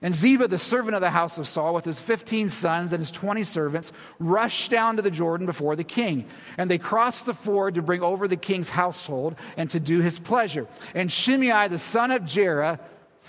And 0.02 0.14
Ziba, 0.14 0.46
the 0.46 0.58
servant 0.58 0.94
of 0.94 1.00
the 1.00 1.10
house 1.10 1.38
of 1.38 1.48
Saul, 1.48 1.72
with 1.72 1.86
his 1.86 1.98
15 1.98 2.50
sons 2.50 2.92
and 2.92 3.00
his 3.00 3.10
20 3.10 3.44
servants, 3.44 3.92
rushed 4.18 4.70
down 4.70 4.96
to 4.96 5.02
the 5.02 5.10
Jordan 5.10 5.46
before 5.46 5.74
the 5.74 5.84
king. 5.84 6.26
And 6.58 6.70
they 6.70 6.76
crossed 6.76 7.24
the 7.24 7.32
ford 7.32 7.76
to 7.76 7.82
bring 7.82 8.02
over 8.02 8.28
the 8.28 8.36
king's 8.36 8.68
household 8.68 9.36
and 9.56 9.70
to 9.70 9.80
do 9.80 10.00
his 10.00 10.18
pleasure. 10.18 10.66
And 10.94 11.10
Shimei, 11.10 11.68
the 11.68 11.78
son 11.78 12.10
of 12.10 12.26
Gera, 12.26 12.78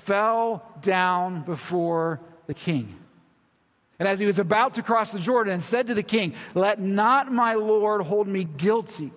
fell 0.07 0.63
down 0.81 1.41
before 1.41 2.21
the 2.47 2.53
king. 2.53 2.95
And 3.99 4.07
as 4.07 4.21
he 4.21 4.25
was 4.25 4.39
about 4.39 4.75
to 4.75 4.81
cross 4.81 5.11
the 5.11 5.19
Jordan 5.19 5.53
and 5.53 5.63
said 5.63 5.87
to 5.87 5.93
the 5.93 6.03
king, 6.03 6.33
Let 6.55 6.79
not 6.79 7.31
my 7.31 7.55
Lord 7.55 8.03
hold 8.03 8.25
me 8.27 8.45
guilty, 8.45 9.11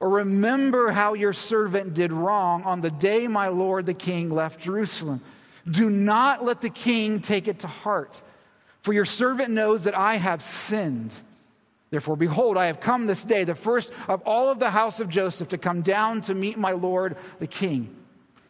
or 0.00 0.10
remember 0.10 0.90
how 0.90 1.14
your 1.14 1.32
servant 1.32 1.94
did 1.94 2.12
wrong 2.12 2.64
on 2.64 2.80
the 2.80 2.90
day 2.90 3.28
my 3.28 3.48
Lord 3.48 3.86
the 3.86 3.94
king 3.94 4.28
left 4.28 4.60
Jerusalem. 4.60 5.20
Do 5.70 5.88
not 5.88 6.44
let 6.44 6.60
the 6.60 6.70
king 6.70 7.20
take 7.20 7.46
it 7.46 7.60
to 7.60 7.68
heart, 7.68 8.20
for 8.80 8.92
your 8.92 9.04
servant 9.04 9.50
knows 9.50 9.84
that 9.84 9.96
I 9.96 10.16
have 10.16 10.42
sinned. 10.42 11.12
Therefore, 11.90 12.16
behold, 12.16 12.56
I 12.56 12.66
have 12.66 12.80
come 12.80 13.06
this 13.06 13.24
day, 13.24 13.44
the 13.44 13.54
first 13.54 13.92
of 14.08 14.22
all 14.22 14.48
of 14.48 14.58
the 14.58 14.70
house 14.70 14.98
of 14.98 15.08
Joseph, 15.08 15.48
to 15.48 15.58
come 15.58 15.82
down 15.82 16.20
to 16.22 16.34
meet 16.34 16.58
my 16.58 16.72
Lord 16.72 17.16
the 17.38 17.46
king. 17.46 17.94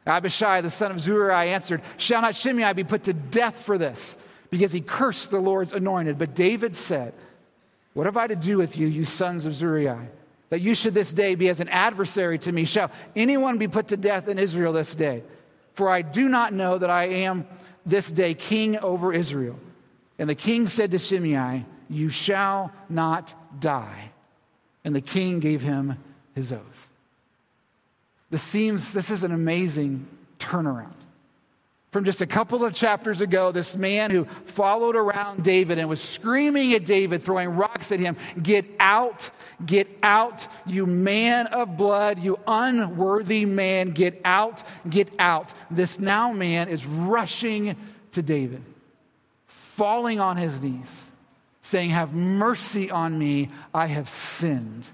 Abishai, 0.07 0.61
the 0.61 0.71
son 0.71 0.93
of 0.93 1.01
Zeruiah, 1.01 1.47
answered, 1.47 1.83
Shall 1.97 2.23
not 2.23 2.37
Shimei 2.37 2.73
be 2.73 2.85
put 2.85 3.05
to 3.05 3.13
death 3.13 3.65
for 3.65 3.77
this? 3.77 4.17
Because 4.51 4.73
he 4.73 4.81
cursed 4.81 5.31
the 5.31 5.41
Lord's 5.41 5.73
anointed. 5.73 6.19
But 6.19 6.35
David 6.35 6.77
said, 6.77 7.13
What 7.95 8.07
have 8.07 8.17
I 8.17 8.29
to 8.29 8.37
do 8.37 8.57
with 8.57 8.79
you, 8.79 8.87
you 8.87 9.05
sons 9.05 9.45
of 9.45 9.55
Zeruiah? 9.55 10.07
That 10.51 10.61
you 10.61 10.75
should 10.75 10.95
this 10.95 11.13
day 11.13 11.35
be 11.35 11.49
as 11.49 11.59
an 11.59 11.69
adversary 11.69 12.39
to 12.41 12.53
me. 12.53 12.65
Shall 12.65 12.93
anyone 13.17 13.59
be 13.59 13.67
put 13.67 13.89
to 13.89 13.97
death 13.97 14.29
in 14.29 14.39
Israel 14.39 14.73
this 14.73 14.95
day? 14.95 15.25
For 15.75 15.89
I 15.89 16.03
do 16.03 16.29
not 16.29 16.53
know 16.53 16.79
that 16.79 16.89
I 16.89 17.05
am 17.07 17.47
this 17.85 18.11
day 18.11 18.35
king 18.35 18.79
over 18.79 19.13
Israel. 19.13 19.59
And 20.19 20.31
the 20.31 20.35
king 20.35 20.69
said 20.69 20.93
to 20.93 20.99
Shimei, 20.99 21.65
You 21.89 22.09
shall 22.09 22.73
not 22.89 23.35
die. 23.61 24.13
And 24.85 24.95
the 24.95 25.01
king 25.01 25.41
gave 25.41 25.63
him 25.63 25.99
his 26.35 26.53
oath. 26.53 26.86
This 28.30 28.42
seems, 28.42 28.92
this 28.92 29.11
is 29.11 29.25
an 29.25 29.33
amazing 29.33 30.06
turnaround. 30.38 30.92
From 31.92 32.04
just 32.04 32.21
a 32.21 32.26
couple 32.26 32.62
of 32.64 32.75
chapters 32.75 33.23
ago, 33.23 33.52
this 33.52 33.76
man 33.76 34.11
who 34.11 34.26
followed 34.45 34.97
around 34.97 35.45
David 35.45 35.78
and 35.78 35.88
was 35.88 36.00
screaming 36.00 36.75
at 36.75 36.85
David, 36.85 37.23
throwing 37.23 37.50
rocks 37.50 37.90
at 37.90 38.00
him, 38.00 38.16
Get 38.42 38.66
out, 38.78 39.30
get 39.64 39.88
out, 40.02 40.47
you 40.66 40.85
man 40.85 41.47
of 41.47 41.76
blood, 41.76 42.18
you 42.18 42.38
unworthy 42.47 43.47
man, 43.47 43.92
get 43.92 44.21
out, 44.26 44.62
get 44.90 45.09
out. 45.18 45.54
This 45.71 45.99
now 45.99 46.33
man 46.33 46.68
is 46.68 46.85
rushing 46.85 47.76
to 48.12 48.23
David, 48.23 48.62
falling 49.47 50.21
on 50.21 50.37
his 50.37 50.61
knees, 50.61 51.11
saying, 51.62 51.90
Have 51.90 52.12
mercy 52.12 52.90
on 52.90 53.18
me, 53.18 53.50
I 53.73 53.87
have 53.87 54.09
sinned. 54.09 54.87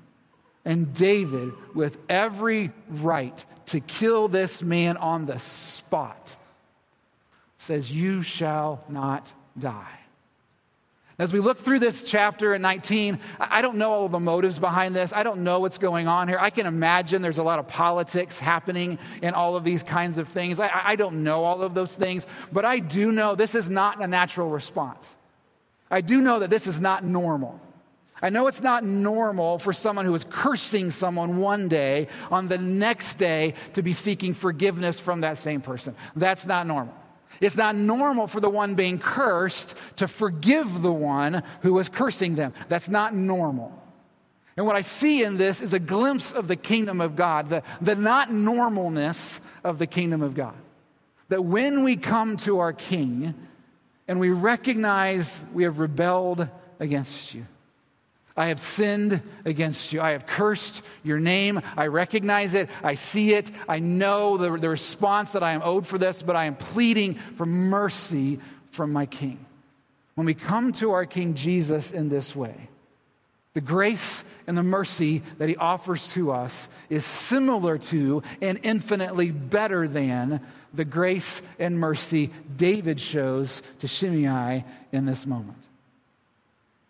And 0.65 0.95
David, 0.95 1.53
with 1.75 1.99
every 2.09 2.71
right 2.89 3.45
to 3.67 3.81
kill 3.81 4.29
this 4.29 4.63
man 4.63 4.97
on 4.97 5.27
the 5.27 5.39
spot, 5.39 6.37
says, 7.57 7.91
You 7.91 8.23
shall 8.23 8.85
not 8.89 9.33
die. 9.59 9.99
As 11.19 11.33
we 11.33 11.41
look 11.41 11.59
through 11.59 11.79
this 11.79 12.03
chapter 12.03 12.55
in 12.55 12.63
19, 12.63 13.21
I 13.39 13.61
don't 13.63 13.77
know 13.77 13.93
all 13.93 14.09
the 14.09 14.19
motives 14.19 14.59
behind 14.59 14.97
this. 14.97 15.13
I 15.13 15.23
don't 15.23 15.45
know 15.45 15.61
what's 15.61 15.79
going 15.79 16.09
on 16.09 16.27
here. 16.27 16.39
I 16.41 16.51
can 16.51 16.67
imagine 16.67 17.23
there's 17.23 17.39
a 17.39 17.43
lot 17.43 17.59
of 17.59 17.69
politics 17.69 18.39
happening 18.39 18.99
in 19.21 19.35
all 19.35 19.55
of 19.55 19.63
these 19.63 19.83
kinds 19.83 20.19
of 20.19 20.27
things. 20.27 20.59
I, 20.59 20.71
I 20.73 20.97
don't 20.97 21.23
know 21.23 21.45
all 21.45 21.63
of 21.63 21.75
those 21.75 21.95
things, 21.95 22.27
but 22.51 22.65
I 22.65 22.79
do 22.79 23.13
know 23.13 23.35
this 23.35 23.55
is 23.55 23.69
not 23.69 24.03
a 24.03 24.07
natural 24.07 24.49
response. 24.49 25.15
I 25.91 26.01
do 26.01 26.23
know 26.23 26.39
that 26.39 26.51
this 26.51 26.67
is 26.67 26.81
not 26.81 27.05
normal. 27.05 27.61
I 28.23 28.31
know 28.31 28.47
it's 28.47 28.63
not 28.63 28.85
normal 28.85 29.59
for 29.59 29.73
someone 29.73 30.07
who 30.07 30.15
is 30.15 30.25
cursing 30.31 30.93
someone 30.93 31.39
one 31.39 31.69
day 31.69 32.07
on 32.31 32.47
the 32.47 32.57
next 32.57 33.17
day 33.17 33.55
to 33.73 33.83
be 33.83 33.93
seeking 33.93 34.33
forgiveness 34.33 35.01
from 35.01 35.23
that 35.23 35.39
same 35.39 35.61
person. 35.61 35.97
That's 36.15 36.47
not 36.47 36.69
normal. 36.69 36.95
It's 37.41 37.57
not 37.57 37.75
normal 37.75 38.29
for 38.29 38.39
the 38.39 38.49
one 38.49 38.77
being 38.77 39.01
cursed 39.01 39.75
to 39.97 40.07
forgive 40.07 40.83
the 40.83 40.93
one 40.93 41.43
who 41.63 41.73
was 41.73 41.89
cursing 41.89 42.37
them. 42.37 42.55
That's 42.69 42.89
not 42.89 43.13
normal. 43.13 43.77
And 44.57 44.67
what 44.67 44.77
I 44.77 44.83
see 44.83 45.25
in 45.25 45.37
this 45.37 45.61
is 45.61 45.73
a 45.73 45.81
glimpse 45.81 46.31
of 46.33 46.47
the 46.47 46.57
kingdom 46.57 47.01
of 47.01 47.17
God, 47.17 47.49
the, 47.49 47.63
the 47.81 47.97
not 47.97 48.29
normalness 48.29 49.41
of 49.65 49.79
the 49.79 49.87
kingdom 49.89 50.23
of 50.23 50.35
God. 50.35 50.55
That 51.29 51.43
when 51.43 51.83
we 51.83 51.97
come 51.97 52.37
to 52.39 52.61
our 52.61 52.73
king 52.73 53.35
and 54.07 54.21
we 54.21 54.31
recognize 54.31 55.43
we 55.53 55.65
have 55.65 55.81
rebelled 55.81 56.47
against 56.79 57.35
you, 57.35 57.47
I 58.37 58.49
have 58.49 58.61
sinned 58.61 59.21
against 59.45 59.93
you. 59.93 60.01
I 60.01 60.13
have 60.13 60.27
cursed 60.27 60.83
your 61.03 61.21
name. 61.21 61.61
I 61.77 61.87
recognize 61.89 62.55
it. 62.55 62.71
I 62.83 62.95
see 62.95 63.35
it. 63.35 63.51
I 63.69 63.79
know 63.79 64.37
the, 64.37 64.57
the 64.57 64.69
response 64.69 65.33
that 65.33 65.43
I 65.43 65.53
am 65.53 65.63
owed 65.63 65.87
for 65.87 65.99
this, 65.99 66.23
but 66.23 66.37
I 66.37 66.47
am 66.47 66.57
pleading 66.57 67.15
for 67.37 67.45
mercy 67.45 68.41
from 68.71 68.93
my 68.93 69.07
King. 69.07 69.45
When 70.15 70.27
we 70.27 70.35
come 70.35 70.73
to 70.73 70.93
our 70.93 71.05
King 71.05 71.35
Jesus 71.35 71.91
in 71.91 72.09
this 72.09 72.35
way, 72.35 72.69
the 73.55 73.61
grace 73.61 74.25
and 74.47 74.57
the 74.57 74.63
mercy 74.63 75.23
that 75.39 75.49
he 75.49 75.57
offers 75.57 76.13
to 76.13 76.33
us 76.33 76.69
is 76.89 77.05
similar 77.05 77.77
to 77.79 78.23
and 78.41 78.59
infinitely 78.63 79.31
better 79.31 79.87
than 79.87 80.41
the 80.73 80.87
grace 80.87 81.43
and 81.59 81.79
mercy 81.79 82.31
David 82.57 82.99
shows 82.99 83.63
to 83.81 83.87
Shimei 83.87 84.65
in 84.91 85.05
this 85.05 85.27
moment. 85.27 85.59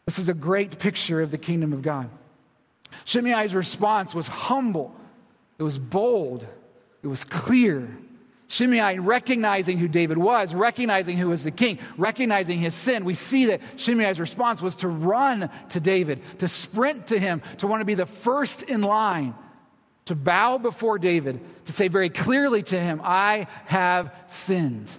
This 0.07 0.19
is 0.19 0.29
a 0.29 0.35
great 0.35 0.79
picture 0.79 1.21
of 1.21 1.31
the 1.31 1.39
kingdom 1.39 1.73
of 1.73 1.83
God. 1.83 2.11
Shimei's 3.05 3.55
response 3.55 4.15
was 4.15 4.27
humble, 4.27 4.95
it 5.59 5.63
was 5.63 5.79
bold, 5.79 6.47
it 7.03 7.07
was 7.07 7.25
clear. 7.25 7.89
Shimei 8.49 8.99
recognizing 8.99 9.79
who 9.79 9.89
David 9.89 10.19
was, 10.19 10.55
recognizing 10.55 11.17
who 11.17 11.31
was 11.31 11.43
the 11.43 11.51
king, 11.51 11.79
recognizing 11.97 12.59
his 12.59 12.75
sin. 12.75 13.03
We 13.03 13.15
see 13.15 13.47
that 13.47 13.63
Shimei's 13.77 14.21
response 14.21 14.61
was 14.61 14.77
to 14.77 14.89
run 14.89 15.49
to 15.71 15.81
David, 15.81 16.21
to 16.41 16.49
sprint 16.49 17.07
to 17.07 17.19
him, 17.19 17.41
to 17.59 17.67
want 17.67 17.81
to 17.81 17.87
be 17.87 17.95
the 17.95 18.05
first 18.05 18.65
in 18.65 18.83
line, 18.83 19.35
to 20.05 20.15
bow 20.15 20.59
before 20.59 20.99
David, 20.99 21.41
to 21.65 21.73
say 21.73 21.89
very 21.89 22.11
clearly 22.11 22.63
to 22.65 22.79
him, 22.79 23.01
I 23.03 23.47
have 23.65 24.15
sinned. 24.27 24.91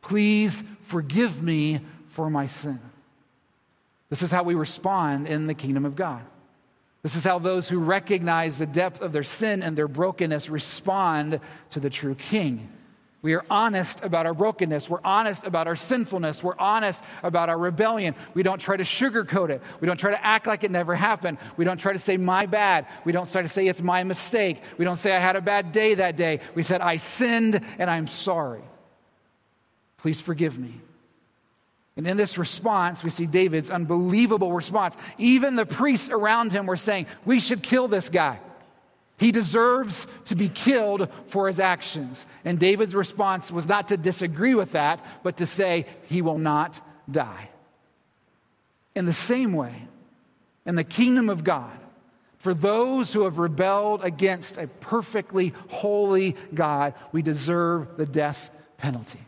Please 0.00 0.62
forgive 0.82 1.42
me 1.42 1.80
for 2.06 2.30
my 2.30 2.46
sin. 2.46 2.78
This 4.14 4.22
is 4.22 4.30
how 4.30 4.44
we 4.44 4.54
respond 4.54 5.26
in 5.26 5.48
the 5.48 5.54
kingdom 5.54 5.84
of 5.84 5.96
God. 5.96 6.22
This 7.02 7.16
is 7.16 7.24
how 7.24 7.40
those 7.40 7.68
who 7.68 7.80
recognize 7.80 8.58
the 8.58 8.64
depth 8.64 9.02
of 9.02 9.10
their 9.10 9.24
sin 9.24 9.60
and 9.60 9.76
their 9.76 9.88
brokenness 9.88 10.48
respond 10.48 11.40
to 11.70 11.80
the 11.80 11.90
true 11.90 12.14
king. 12.14 12.68
We 13.22 13.34
are 13.34 13.44
honest 13.50 14.04
about 14.04 14.24
our 14.24 14.32
brokenness. 14.32 14.88
We're 14.88 15.00
honest 15.02 15.42
about 15.42 15.66
our 15.66 15.74
sinfulness. 15.74 16.44
We're 16.44 16.56
honest 16.60 17.02
about 17.24 17.48
our 17.48 17.58
rebellion. 17.58 18.14
We 18.34 18.44
don't 18.44 18.60
try 18.60 18.76
to 18.76 18.84
sugarcoat 18.84 19.50
it. 19.50 19.60
We 19.80 19.86
don't 19.86 19.98
try 19.98 20.12
to 20.12 20.24
act 20.24 20.46
like 20.46 20.62
it 20.62 20.70
never 20.70 20.94
happened. 20.94 21.38
We 21.56 21.64
don't 21.64 21.78
try 21.78 21.92
to 21.92 21.98
say, 21.98 22.16
my 22.16 22.46
bad. 22.46 22.86
We 23.04 23.10
don't 23.10 23.28
try 23.28 23.42
to 23.42 23.48
say, 23.48 23.66
it's 23.66 23.82
my 23.82 24.04
mistake. 24.04 24.62
We 24.78 24.84
don't 24.84 24.94
say, 24.94 25.16
I 25.16 25.18
had 25.18 25.34
a 25.34 25.40
bad 25.40 25.72
day 25.72 25.94
that 25.94 26.16
day. 26.16 26.38
We 26.54 26.62
said, 26.62 26.82
I 26.82 26.98
sinned 26.98 27.60
and 27.80 27.90
I'm 27.90 28.06
sorry. 28.06 28.62
Please 29.96 30.20
forgive 30.20 30.56
me. 30.56 30.82
And 31.96 32.06
in 32.06 32.16
this 32.16 32.38
response, 32.38 33.04
we 33.04 33.10
see 33.10 33.26
David's 33.26 33.70
unbelievable 33.70 34.52
response. 34.52 34.96
Even 35.16 35.54
the 35.54 35.66
priests 35.66 36.10
around 36.10 36.52
him 36.52 36.66
were 36.66 36.76
saying, 36.76 37.06
We 37.24 37.38
should 37.38 37.62
kill 37.62 37.86
this 37.86 38.10
guy. 38.10 38.40
He 39.16 39.30
deserves 39.30 40.08
to 40.24 40.34
be 40.34 40.48
killed 40.48 41.08
for 41.26 41.46
his 41.46 41.60
actions. 41.60 42.26
And 42.44 42.58
David's 42.58 42.96
response 42.96 43.52
was 43.52 43.68
not 43.68 43.88
to 43.88 43.96
disagree 43.96 44.56
with 44.56 44.72
that, 44.72 45.04
but 45.22 45.36
to 45.36 45.46
say, 45.46 45.86
He 46.08 46.20
will 46.20 46.38
not 46.38 46.80
die. 47.08 47.50
In 48.96 49.06
the 49.06 49.12
same 49.12 49.52
way, 49.52 49.88
in 50.66 50.74
the 50.74 50.84
kingdom 50.84 51.28
of 51.28 51.44
God, 51.44 51.78
for 52.38 52.54
those 52.54 53.12
who 53.12 53.22
have 53.22 53.38
rebelled 53.38 54.04
against 54.04 54.58
a 54.58 54.66
perfectly 54.66 55.54
holy 55.68 56.36
God, 56.52 56.94
we 57.12 57.22
deserve 57.22 57.96
the 57.96 58.06
death 58.06 58.50
penalty. 58.76 59.20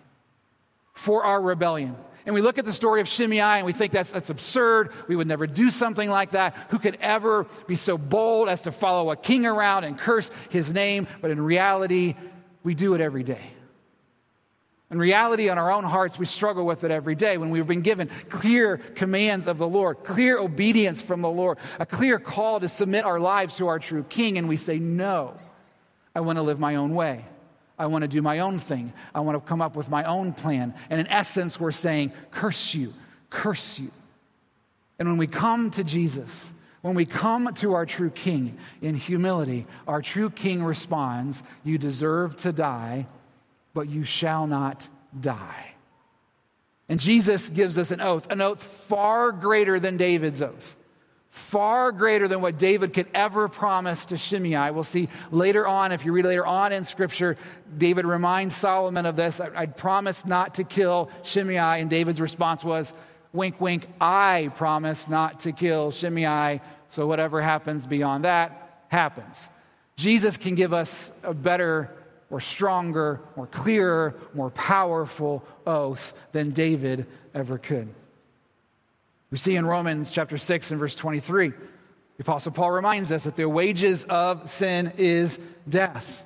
for 0.93 1.25
our 1.25 1.41
rebellion. 1.41 1.95
And 2.27 2.35
we 2.35 2.41
look 2.41 2.59
at 2.59 2.65
the 2.65 2.73
story 2.73 3.01
of 3.01 3.07
Shimei 3.09 3.39
and 3.39 3.65
we 3.65 3.73
think 3.73 3.93
that's, 3.93 4.11
that's 4.11 4.31
absurd. 4.31 4.91
We 5.07 5.15
would 5.15 5.29
never 5.29 5.47
do 5.47 5.71
something 5.71 6.11
like 6.11 6.33
that. 6.33 6.55
Who 6.71 6.81
could 6.81 6.99
ever 7.01 7.47
be 7.69 7.77
so 7.77 7.97
bold 7.97 8.49
as 8.49 8.63
to 8.63 8.73
follow 8.73 9.13
a 9.13 9.17
king 9.17 9.47
around 9.47 9.85
and 9.85 9.97
curse 9.97 10.31
his 10.51 10.73
name? 10.73 11.07
But 11.21 11.31
in 11.31 11.41
reality, 11.41 12.17
we 12.65 12.75
do 12.75 12.95
it 12.95 13.01
every 13.01 13.23
day. 13.23 13.53
In 14.91 14.99
reality, 14.99 15.49
on 15.49 15.59
our 15.59 15.73
own 15.73 15.85
hearts, 15.85 16.19
we 16.19 16.27
struggle 16.27 16.67
with 16.67 16.85
it 16.85 16.91
every 16.91 17.15
day 17.15 17.39
when 17.39 17.51
we've 17.51 17.67
been 17.67 17.81
given 17.81 18.09
clear 18.29 18.77
commands 18.77 19.47
of 19.47 19.59
the 19.59 19.67
Lord, 19.67 20.05
clear 20.05 20.39
obedience 20.39 21.01
from 21.01 21.23
the 21.23 21.31
Lord, 21.31 21.59
a 21.81 21.87
clear 21.87 22.19
call 22.21 22.61
to 22.61 22.69
submit 22.69 23.05
our 23.05 23.19
lives 23.19 23.57
to 23.57 23.67
our 23.67 23.81
true 23.81 24.05
King, 24.05 24.39
and 24.39 24.49
we 24.49 24.57
say, 24.57 24.79
No, 24.79 25.35
I 26.15 26.21
want 26.21 26.37
to 26.37 26.43
live 26.43 26.61
my 26.61 26.77
own 26.77 26.95
way. 26.95 27.25
I 27.79 27.87
want 27.87 28.03
to 28.03 28.09
do 28.09 28.23
my 28.23 28.41
own 28.41 28.59
thing. 28.59 28.93
I 29.15 29.21
want 29.21 29.37
to 29.37 29.49
come 29.49 29.61
up 29.61 29.77
with 29.77 29.89
my 29.89 30.05
own 30.05 30.33
plan. 30.33 30.75
And 30.91 31.01
in 31.01 31.07
essence, 31.09 31.61
we're 31.61 31.73
saying, 31.73 32.13
Curse 32.31 32.75
you, 32.75 32.95
curse 33.31 33.79
you. 33.79 33.91
And 34.99 35.09
when 35.09 35.19
we 35.19 35.27
come 35.27 35.71
to 35.73 35.85
Jesus, 35.85 36.53
when 36.81 36.95
we 36.95 37.05
come 37.05 37.53
to 37.55 37.75
our 37.75 37.85
true 37.85 38.11
King 38.11 38.57
in 38.81 38.95
humility, 38.95 39.67
our 39.87 40.01
true 40.01 40.31
King 40.31 40.65
responds, 40.65 41.43
You 41.65 41.79
deserve 41.79 42.37
to 42.39 42.53
die 42.53 43.07
but 43.77 43.91
you 43.91 44.05
shall 44.05 44.47
not 44.47 44.89
die. 45.21 45.75
And 46.89 46.99
Jesus 46.99 47.51
gives 47.51 47.77
us 47.77 47.91
an 47.91 48.01
oath, 48.01 48.27
an 48.31 48.41
oath 48.41 48.63
far 48.63 49.33
greater 49.33 49.79
than 49.79 49.99
David's 49.99 50.41
oath, 50.41 50.76
far 51.37 51.93
greater 51.93 52.27
than 52.27 52.41
what 52.41 52.59
David 52.59 52.95
could 52.95 53.09
ever 53.13 53.47
promise 53.47 54.07
to 54.07 54.17
Shimei. 54.17 54.71
We'll 54.71 54.85
see 54.85 55.11
later 55.31 55.67
on, 55.67 55.93
if 55.93 56.05
you 56.05 56.13
read 56.13 56.25
later 56.25 56.47
on 56.47 56.73
in 56.73 56.83
Scripture, 56.83 57.37
David 57.77 58.07
reminds 58.07 58.57
Solomon 58.57 59.05
of 59.05 59.17
this. 59.17 59.39
I, 59.39 59.51
I 59.55 59.67
promised 59.67 60.27
not 60.27 60.55
to 60.55 60.65
kill 60.65 61.11
Shimei, 61.23 61.81
and 61.81 61.91
David's 61.91 62.23
response 62.23 62.65
was, 62.65 62.95
wink, 63.35 63.61
wink, 63.61 63.87
I 64.01 64.51
promise 64.57 65.09
not 65.09 65.41
to 65.41 65.53
kill 65.53 65.91
Shimei, 65.91 66.63
so 66.89 67.07
whatever 67.07 67.43
happens 67.43 67.87
beyond 67.87 68.25
that 68.25 68.85
happens. 68.89 69.51
Jesus 69.97 70.39
can 70.39 70.55
give 70.55 70.73
us 70.73 71.13
a 71.23 71.35
better 71.35 71.91
or 72.31 72.41
stronger, 72.41 73.21
more 73.37 73.47
clearer, 73.47 74.15
more 74.33 74.51
powerful 74.51 75.45
oath 75.67 76.15
than 76.33 76.53
David 76.53 77.07
ever 77.35 77.59
could. 77.59 77.89
We 79.31 79.39
see 79.39 79.57
in 79.57 79.67
Romans 79.67 80.11
chapter 80.11 80.39
6 80.39 80.71
and 80.71 80.81
verse 80.81 80.95
23, 80.95 81.49
the 81.49 81.57
Apostle 82.21 82.53
Paul 82.53 82.71
reminds 82.71 83.11
us 83.13 83.25
that 83.25 83.37
the 83.37 83.49
wages 83.49 84.05
of 84.05 84.49
sin 84.49 84.93
is 84.97 85.39
death. 85.69 86.25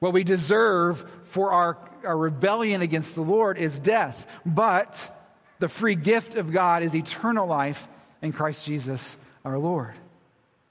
What 0.00 0.12
we 0.12 0.22
deserve 0.22 1.04
for 1.24 1.52
our, 1.52 1.78
our 2.04 2.16
rebellion 2.16 2.82
against 2.82 3.14
the 3.14 3.22
Lord 3.22 3.56
is 3.56 3.78
death, 3.78 4.26
but 4.44 5.10
the 5.58 5.68
free 5.68 5.94
gift 5.94 6.34
of 6.34 6.52
God 6.52 6.82
is 6.82 6.94
eternal 6.94 7.46
life 7.46 7.88
in 8.20 8.32
Christ 8.32 8.66
Jesus 8.66 9.16
our 9.44 9.58
Lord. 9.58 9.94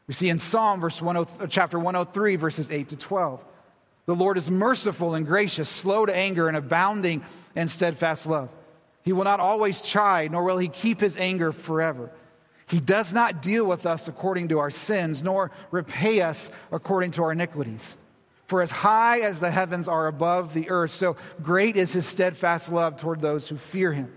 We 0.07 0.13
see 0.13 0.29
in 0.29 0.37
Psalm 0.37 0.81
verse 0.81 0.99
10, 0.99 1.15
uh, 1.15 1.25
chapter 1.47 1.79
103, 1.79 2.35
verses 2.35 2.69
8 2.69 2.89
to 2.89 2.95
12. 2.95 3.43
The 4.05 4.15
Lord 4.15 4.37
is 4.37 4.51
merciful 4.51 5.15
and 5.15 5.25
gracious, 5.25 5.69
slow 5.69 6.05
to 6.05 6.15
anger, 6.15 6.47
and 6.47 6.57
abounding 6.57 7.23
in 7.55 7.67
steadfast 7.67 8.27
love. 8.27 8.49
He 9.03 9.13
will 9.13 9.23
not 9.23 9.39
always 9.39 9.81
chide, 9.81 10.31
nor 10.31 10.43
will 10.43 10.57
he 10.57 10.67
keep 10.67 10.99
his 10.99 11.17
anger 11.17 11.51
forever. 11.51 12.11
He 12.67 12.79
does 12.79 13.13
not 13.13 13.41
deal 13.41 13.65
with 13.65 13.85
us 13.85 14.07
according 14.07 14.49
to 14.49 14.59
our 14.59 14.69
sins, 14.69 15.23
nor 15.23 15.51
repay 15.71 16.21
us 16.21 16.49
according 16.71 17.11
to 17.11 17.23
our 17.23 17.31
iniquities. 17.31 17.97
For 18.45 18.61
as 18.61 18.71
high 18.71 19.21
as 19.21 19.39
the 19.39 19.51
heavens 19.51 19.87
are 19.87 20.07
above 20.07 20.53
the 20.53 20.69
earth, 20.69 20.91
so 20.91 21.17
great 21.41 21.77
is 21.77 21.93
his 21.93 22.05
steadfast 22.05 22.71
love 22.71 22.97
toward 22.97 23.21
those 23.21 23.47
who 23.47 23.57
fear 23.57 23.93
him. 23.93 24.11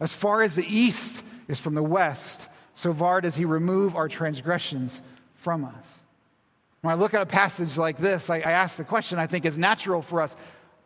As 0.00 0.14
far 0.14 0.42
as 0.42 0.54
the 0.54 0.66
east 0.66 1.24
is 1.48 1.60
from 1.60 1.74
the 1.74 1.82
west, 1.82 2.48
so 2.74 2.94
far 2.94 3.20
does 3.20 3.36
he 3.36 3.44
remove 3.44 3.96
our 3.96 4.08
transgressions 4.08 5.02
from 5.34 5.64
us. 5.64 6.00
When 6.80 6.92
I 6.92 6.94
look 6.94 7.14
at 7.14 7.20
a 7.20 7.26
passage 7.26 7.76
like 7.76 7.98
this, 7.98 8.30
I, 8.30 8.36
I 8.36 8.52
ask 8.52 8.76
the 8.76 8.84
question 8.84 9.18
I 9.18 9.26
think 9.26 9.44
is 9.44 9.58
natural 9.58 10.02
for 10.02 10.20
us 10.20 10.36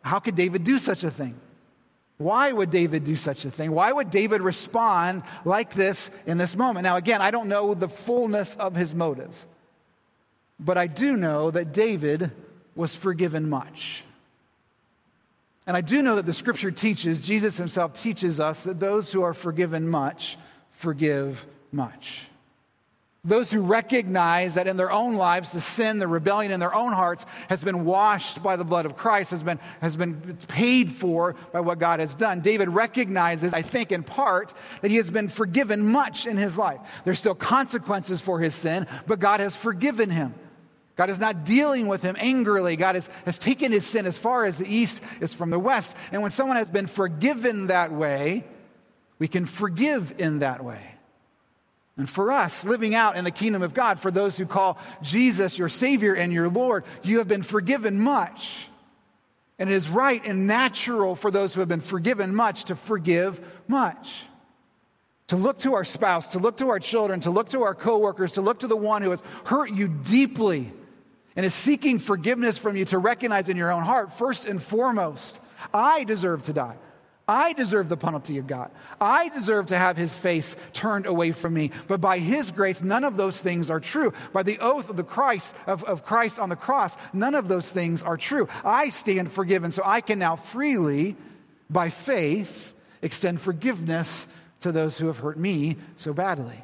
how 0.01 0.19
could 0.19 0.35
David 0.35 0.63
do 0.63 0.79
such 0.79 1.03
a 1.03 1.11
thing? 1.11 1.39
Why 2.17 2.51
would 2.51 2.69
David 2.69 3.03
do 3.03 3.15
such 3.15 3.45
a 3.45 3.51
thing? 3.51 3.71
Why 3.71 3.91
would 3.91 4.09
David 4.09 4.41
respond 4.41 5.23
like 5.45 5.73
this 5.73 6.09
in 6.25 6.37
this 6.37 6.55
moment? 6.55 6.83
Now, 6.83 6.95
again, 6.95 7.21
I 7.21 7.31
don't 7.31 7.49
know 7.49 7.73
the 7.73 7.89
fullness 7.89 8.55
of 8.55 8.75
his 8.75 8.93
motives, 8.93 9.47
but 10.59 10.77
I 10.77 10.87
do 10.87 11.17
know 11.17 11.51
that 11.51 11.73
David 11.73 12.31
was 12.75 12.95
forgiven 12.95 13.49
much. 13.49 14.03
And 15.65 15.77
I 15.77 15.81
do 15.81 16.01
know 16.01 16.15
that 16.17 16.25
the 16.25 16.33
scripture 16.33 16.71
teaches, 16.71 17.21
Jesus 17.21 17.57
himself 17.57 17.93
teaches 17.93 18.39
us, 18.39 18.63
that 18.63 18.79
those 18.79 19.11
who 19.11 19.21
are 19.23 19.33
forgiven 19.33 19.87
much 19.87 20.37
forgive 20.71 21.47
much. 21.71 22.27
Those 23.25 23.51
who 23.51 23.61
recognize 23.61 24.55
that 24.55 24.67
in 24.67 24.75
their 24.75 24.91
own 24.91 25.15
lives, 25.15 25.53
the 25.53 25.61
sin, 25.61 25.97
the 25.97 26.09
rebellion 26.09 26.51
in 26.51 26.59
their 26.59 26.75
own 26.75 26.91
hearts 26.91 27.25
has 27.47 27.63
been 27.63 27.85
washed 27.85 28.43
by 28.43 28.57
the 28.57 28.65
blood 28.65 28.85
of 28.85 28.97
Christ, 28.97 29.31
has 29.31 29.41
been, 29.41 29.61
has 29.79 29.95
been 29.95 30.37
paid 30.49 30.91
for 30.91 31.33
by 31.53 31.61
what 31.61 31.79
God 31.79 32.01
has 32.01 32.15
done. 32.15 32.41
David 32.41 32.67
recognizes, 32.67 33.53
I 33.53 33.61
think, 33.61 33.93
in 33.93 34.03
part, 34.03 34.53
that 34.81 34.91
he 34.91 34.97
has 34.97 35.09
been 35.09 35.29
forgiven 35.29 35.87
much 35.87 36.27
in 36.27 36.35
his 36.35 36.57
life. 36.57 36.81
There's 37.05 37.17
still 37.17 37.33
consequences 37.33 38.19
for 38.19 38.41
his 38.41 38.55
sin, 38.55 38.87
but 39.07 39.19
God 39.19 39.39
has 39.39 39.55
forgiven 39.55 40.09
him. 40.09 40.33
God 40.97 41.09
is 41.09 41.19
not 41.19 41.45
dealing 41.45 41.87
with 41.87 42.01
him 42.01 42.17
angrily. 42.19 42.75
God 42.75 42.95
has, 42.95 43.09
has 43.25 43.39
taken 43.39 43.71
his 43.71 43.85
sin 43.85 44.05
as 44.05 44.17
far 44.17 44.43
as 44.43 44.57
the 44.57 44.67
east 44.67 45.01
is 45.21 45.33
from 45.33 45.49
the 45.49 45.57
west. 45.57 45.95
And 46.11 46.21
when 46.21 46.29
someone 46.29 46.57
has 46.57 46.69
been 46.69 46.87
forgiven 46.87 47.67
that 47.67 47.93
way, 47.93 48.43
we 49.17 49.29
can 49.29 49.45
forgive 49.45 50.13
in 50.17 50.39
that 50.39 50.61
way. 50.61 50.92
And 51.97 52.09
for 52.09 52.31
us, 52.31 52.63
living 52.63 52.95
out 52.95 53.17
in 53.17 53.23
the 53.23 53.31
kingdom 53.31 53.61
of 53.61 53.73
God, 53.73 53.99
for 53.99 54.09
those 54.09 54.37
who 54.37 54.45
call 54.45 54.79
Jesus 55.01 55.57
your 55.57 55.69
Savior 55.69 56.15
and 56.15 56.33
your 56.33 56.49
Lord, 56.49 56.85
you 57.03 57.19
have 57.19 57.27
been 57.27 57.43
forgiven 57.43 57.99
much. 57.99 58.67
And 59.59 59.69
it 59.69 59.75
is 59.75 59.87
right 59.87 60.23
and 60.25 60.47
natural 60.47 61.15
for 61.15 61.29
those 61.29 61.53
who 61.53 61.59
have 61.59 61.69
been 61.69 61.81
forgiven 61.81 62.33
much 62.33 62.65
to 62.65 62.75
forgive 62.75 63.39
much. 63.67 64.23
To 65.27 65.35
look 65.35 65.59
to 65.59 65.75
our 65.75 65.83
spouse, 65.83 66.29
to 66.29 66.39
look 66.39 66.57
to 66.57 66.69
our 66.69 66.79
children, 66.79 67.19
to 67.21 67.31
look 67.31 67.49
to 67.49 67.61
our 67.61 67.75
coworkers, 67.75 68.33
to 68.33 68.41
look 68.41 68.59
to 68.59 68.67
the 68.67 68.75
one 68.75 69.03
who 69.03 69.11
has 69.11 69.23
hurt 69.45 69.71
you 69.71 69.87
deeply 69.87 70.73
and 71.35 71.45
is 71.45 71.53
seeking 71.53 71.99
forgiveness 71.99 72.57
from 72.57 72.75
you, 72.75 72.85
to 72.85 72.97
recognize 72.97 73.49
in 73.49 73.57
your 73.57 73.71
own 73.71 73.83
heart, 73.83 74.13
first 74.13 74.45
and 74.45 74.61
foremost, 74.61 75.39
I 75.73 76.03
deserve 76.03 76.43
to 76.43 76.53
die. 76.53 76.75
I 77.27 77.53
deserve 77.53 77.87
the 77.87 77.95
penalty 77.95 78.37
of 78.37 78.47
God. 78.47 78.69
I 78.99 79.29
deserve 79.29 79.67
to 79.67 79.77
have 79.77 79.95
his 79.95 80.17
face 80.17 80.57
turned 80.73 81.05
away 81.05 81.31
from 81.31 81.53
me. 81.53 81.71
But 81.87 82.01
by 82.01 82.19
his 82.19 82.51
grace, 82.51 82.81
none 82.81 83.05
of 83.05 83.15
those 83.15 83.41
things 83.41 83.69
are 83.69 83.79
true. 83.79 84.13
By 84.33 84.43
the 84.43 84.59
oath 84.59 84.89
of 84.89 84.97
the 84.97 85.05
Christ, 85.05 85.55
of, 85.65 85.83
of 85.85 86.03
Christ 86.03 86.37
on 86.37 86.49
the 86.49 86.57
cross, 86.57 86.97
none 87.13 87.33
of 87.33 87.47
those 87.47 87.71
things 87.71 88.03
are 88.03 88.17
true. 88.17 88.49
I 88.65 88.89
stand 88.89 89.31
forgiven, 89.31 89.71
so 89.71 89.83
I 89.85 90.01
can 90.01 90.19
now 90.19 90.35
freely, 90.35 91.15
by 91.69 91.89
faith, 91.89 92.73
extend 93.01 93.39
forgiveness 93.39 94.27
to 94.61 94.73
those 94.73 94.97
who 94.97 95.07
have 95.07 95.19
hurt 95.19 95.37
me 95.37 95.77
so 95.95 96.13
badly. 96.13 96.63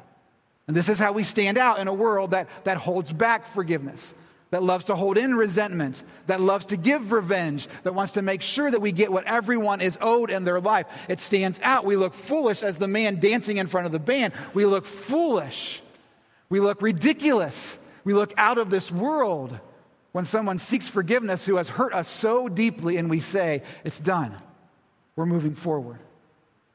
And 0.66 0.76
this 0.76 0.90
is 0.90 0.98
how 0.98 1.12
we 1.12 1.22
stand 1.22 1.56
out 1.56 1.78
in 1.78 1.88
a 1.88 1.94
world 1.94 2.32
that, 2.32 2.48
that 2.64 2.76
holds 2.76 3.12
back 3.12 3.46
forgiveness 3.46 4.14
that 4.50 4.62
loves 4.62 4.86
to 4.86 4.96
hold 4.96 5.16
in 5.16 5.34
resentment, 5.34 6.02
that 6.26 6.40
loves 6.40 6.66
to 6.66 6.76
give 6.76 7.12
revenge, 7.12 7.68
that 7.84 7.94
wants 7.94 8.12
to 8.12 8.22
make 8.22 8.42
sure 8.42 8.70
that 8.70 8.80
we 8.80 8.92
get 8.92 9.12
what 9.12 9.24
everyone 9.24 9.80
is 9.80 9.96
owed 10.00 10.30
in 10.30 10.44
their 10.44 10.60
life. 10.60 10.86
It 11.08 11.20
stands 11.20 11.60
out. 11.62 11.84
We 11.84 11.96
look 11.96 12.14
foolish 12.14 12.62
as 12.62 12.78
the 12.78 12.88
man 12.88 13.20
dancing 13.20 13.58
in 13.58 13.68
front 13.68 13.86
of 13.86 13.92
the 13.92 13.98
band. 13.98 14.34
We 14.52 14.66
look 14.66 14.86
foolish. 14.86 15.82
We 16.48 16.58
look 16.58 16.82
ridiculous. 16.82 17.78
We 18.02 18.12
look 18.12 18.34
out 18.36 18.58
of 18.58 18.70
this 18.70 18.90
world 18.90 19.58
when 20.12 20.24
someone 20.24 20.58
seeks 20.58 20.88
forgiveness 20.88 21.46
who 21.46 21.56
has 21.56 21.68
hurt 21.68 21.94
us 21.94 22.08
so 22.08 22.48
deeply 22.48 22.96
and 22.96 23.08
we 23.08 23.20
say, 23.20 23.62
It's 23.84 24.00
done. 24.00 24.34
We're 25.14 25.26
moving 25.26 25.54
forward. 25.54 26.00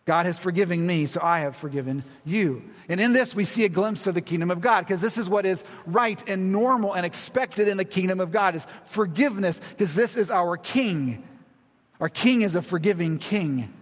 God 0.05 0.27
has 0.27 0.37
forgiven 0.37 0.85
me, 0.85 1.07
so 1.07 1.19
I 1.21 1.39
have 1.39 1.55
forgiven 1.55 2.03
you. 2.23 2.63
And 2.87 3.01
in 3.01 3.11
this, 3.11 3.33
we 3.33 3.43
see 3.43 3.65
a 3.65 3.69
glimpse 3.69 4.05
of 4.05 4.13
the 4.13 4.21
kingdom 4.21 4.51
of 4.51 4.61
God, 4.61 4.81
because 4.81 5.01
this 5.01 5.17
is 5.17 5.27
what 5.27 5.47
is 5.47 5.63
right 5.87 6.23
and 6.29 6.51
normal 6.51 6.93
and 6.93 7.05
expected 7.05 7.67
in 7.67 7.77
the 7.77 7.85
kingdom 7.85 8.19
of 8.19 8.31
God 8.31 8.55
is 8.55 8.67
forgiveness, 8.83 9.59
because 9.71 9.95
this 9.95 10.15
is 10.15 10.29
our 10.29 10.57
king. 10.57 11.23
Our 11.99 12.09
king 12.09 12.43
is 12.43 12.55
a 12.55 12.61
forgiving 12.61 13.17
king. 13.17 13.73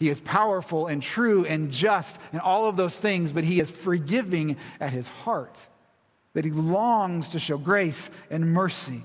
He 0.00 0.08
is 0.08 0.18
powerful 0.18 0.88
and 0.88 1.00
true 1.00 1.44
and 1.44 1.70
just 1.70 2.18
and 2.32 2.40
all 2.40 2.68
of 2.68 2.76
those 2.76 2.98
things, 2.98 3.32
but 3.32 3.44
he 3.44 3.60
is 3.60 3.70
forgiving 3.70 4.56
at 4.80 4.92
his 4.92 5.08
heart, 5.08 5.68
that 6.32 6.44
he 6.44 6.50
longs 6.50 7.28
to 7.30 7.38
show 7.38 7.58
grace 7.58 8.10
and 8.28 8.52
mercy. 8.52 9.04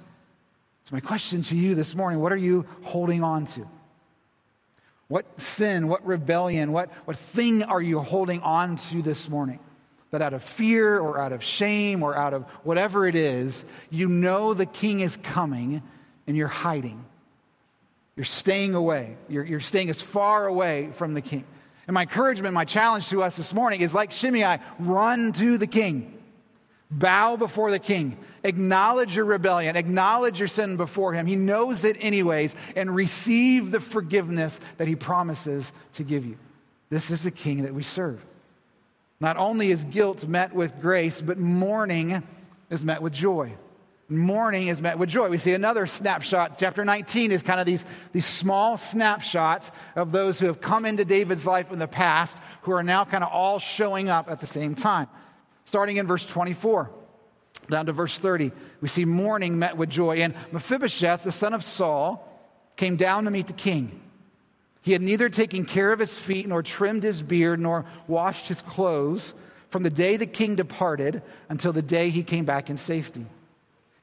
So, 0.86 0.96
my 0.96 1.00
question 1.00 1.44
to 1.44 1.56
you 1.56 1.76
this 1.76 1.94
morning 1.96 2.22
what 2.22 2.32
are 2.32 2.38
you 2.38 2.66
holding 2.84 3.22
on 3.22 3.46
to? 3.48 3.68
What 5.08 5.40
sin, 5.40 5.88
what 5.88 6.06
rebellion, 6.06 6.72
what, 6.72 6.90
what 7.06 7.18
thing 7.18 7.64
are 7.64 7.82
you 7.82 8.00
holding 8.00 8.42
on 8.42 8.78
to 8.78 9.02
this 9.02 9.30
morning? 9.30 9.60
That 10.12 10.22
out 10.22 10.34
of 10.34 10.44
fear 10.44 11.00
or 11.00 11.20
out 11.20 11.34
of 11.34 11.44
shame 11.44 12.02
or 12.02 12.16
out 12.16 12.34
of 12.34 12.44
whatever 12.64 13.08
it 13.08 13.16
is, 13.16 13.66
you 13.90 14.08
know 14.08 14.54
the 14.54 14.66
king 14.66 15.02
is 15.02 15.18
coming 15.18 15.84
and 16.26 16.36
you're 16.36 16.48
hiding. 16.48 17.06
You're 18.16 18.24
staying 18.24 18.74
away. 18.74 19.18
You're, 19.28 19.44
you're 19.44 19.60
staying 19.60 19.90
as 19.90 20.02
far 20.02 20.48
away 20.48 20.90
from 20.94 21.14
the 21.14 21.22
king. 21.22 21.46
And 21.88 21.94
my 21.94 22.04
encouragement, 22.04 22.54
my 22.54 22.66
challenge 22.66 23.10
to 23.10 23.22
us 23.22 23.38
this 23.38 23.54
morning 23.54 23.82
is 23.82 23.94
like 23.94 24.12
Shimei, 24.12 24.60
run 24.80 25.34
to 25.34 25.58
the 25.58 25.68
king. 25.68 26.15
Bow 26.92 27.36
before 27.36 27.72
the 27.72 27.80
king. 27.80 28.18
Acknowledge 28.44 29.16
your 29.16 29.26
rebellion. 29.26 29.76
Acknowledge 29.76 30.40
your 30.40 30.48
sin 30.48 30.78
before 30.78 31.14
him. 31.14 31.26
He 31.26 31.36
knows 31.36 31.84
it 31.84 31.98
anyways. 32.00 32.56
And 32.76 32.94
receive 32.94 33.72
the 33.72 33.80
forgiveness 33.80 34.60
that 34.78 34.88
he 34.88 34.96
promises 34.96 35.74
to 35.94 36.04
give 36.04 36.26
you. 36.26 36.38
This 36.90 37.10
is 37.10 37.24
the 37.24 37.32
king 37.32 37.64
that 37.64 37.74
we 37.74 37.84
serve. 37.84 38.24
Not 39.20 39.38
only 39.38 39.72
is 39.72 39.84
guilt 39.86 40.28
met 40.28 40.54
with 40.54 40.80
grace, 40.80 41.22
but 41.22 41.40
mourning 41.40 42.22
is 42.70 42.86
met 42.86 43.02
with 43.02 43.14
joy. 43.14 43.54
Mourning 44.08 44.68
is 44.68 44.84
met 44.84 45.00
with 45.00 45.10
joy. 45.10 45.30
We 45.30 45.40
see 45.40 45.54
another 45.54 45.88
snapshot. 45.88 46.60
Chapter 46.60 46.86
19 46.86 47.32
is 47.32 47.42
kind 47.42 47.60
of 47.60 47.66
these, 47.66 47.86
these 48.12 48.26
small 48.26 48.78
snapshots 48.78 49.72
of 49.96 50.12
those 50.12 50.40
who 50.40 50.46
have 50.46 50.62
come 50.62 50.86
into 50.86 51.04
David's 51.06 51.48
life 51.48 51.72
in 51.72 51.80
the 51.80 51.88
past 51.88 52.40
who 52.62 52.72
are 52.72 52.84
now 52.84 53.04
kind 53.04 53.24
of 53.24 53.32
all 53.32 53.58
showing 53.58 54.10
up 54.10 54.30
at 54.30 54.40
the 54.40 54.46
same 54.46 54.76
time. 54.76 55.08
Starting 55.66 55.98
in 55.98 56.08
verse 56.08 56.26
24 56.26 56.90
down 57.70 57.88
to 57.88 57.92
verse 57.92 58.20
30, 58.20 58.52
we 58.82 58.88
see 58.88 59.06
mourning 59.06 59.58
met 59.58 59.76
with 59.76 59.90
joy. 59.90 60.18
And 60.18 60.36
Mephibosheth, 60.52 61.24
the 61.24 61.32
son 61.32 61.54
of 61.54 61.64
Saul, 61.64 62.32
came 62.76 62.96
down 62.96 63.26
to 63.26 63.32
meet 63.32 63.48
the 63.48 63.54
king. 63.54 64.02
He 64.82 64.92
had 64.92 65.02
neither 65.02 65.30
taken 65.30 65.66
care 65.66 65.92
of 65.92 65.98
his 65.98 66.16
feet, 66.16 66.48
nor 66.48 66.62
trimmed 66.62 67.02
his 67.02 67.24
beard, 67.24 67.60
nor 67.60 67.86
washed 68.08 68.48
his 68.48 68.62
clothes 68.62 69.34
from 69.70 69.82
the 69.82 69.90
day 69.90 70.16
the 70.16 70.28
king 70.28 70.56
departed 70.56 71.24
until 71.50 71.74
the 71.74 71.82
day 71.82 72.12
he 72.12 72.22
came 72.22 72.46
back 72.46 72.70
in 72.70 72.78
safety. 72.78 73.26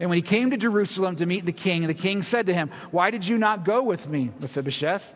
And 0.01 0.11
when 0.11 0.16
he 0.16 0.22
came 0.22 0.51
to 0.51 0.57
Jerusalem 0.57 1.14
to 1.16 1.27
meet 1.27 1.46
the 1.46 1.53
king, 1.53 1.87
the 1.87 1.94
king 1.94 2.22
said 2.22 2.46
to 2.46 2.55
him, 2.55 2.70
Why 2.90 3.12
did 3.12 3.27
you 3.27 3.38
not 3.38 3.64
go 3.64 3.85
with 3.85 4.09
me, 4.09 4.33
Mephibosheth? 4.40 5.14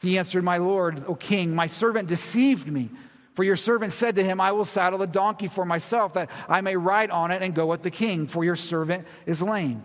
He 0.00 0.16
answered, 0.16 0.42
My 0.42 0.56
lord, 0.56 1.04
O 1.06 1.14
king, 1.14 1.54
my 1.54 1.66
servant 1.66 2.08
deceived 2.08 2.66
me. 2.66 2.88
For 3.34 3.44
your 3.44 3.56
servant 3.56 3.92
said 3.92 4.16
to 4.16 4.24
him, 4.24 4.40
I 4.40 4.52
will 4.52 4.64
saddle 4.64 5.00
a 5.02 5.06
donkey 5.06 5.48
for 5.48 5.64
myself, 5.64 6.14
that 6.14 6.30
I 6.48 6.60
may 6.60 6.76
ride 6.76 7.10
on 7.10 7.30
it 7.30 7.42
and 7.42 7.54
go 7.54 7.66
with 7.66 7.82
the 7.82 7.90
king, 7.90 8.26
for 8.26 8.44
your 8.44 8.56
servant 8.56 9.06
is 9.24 9.42
lame. 9.42 9.82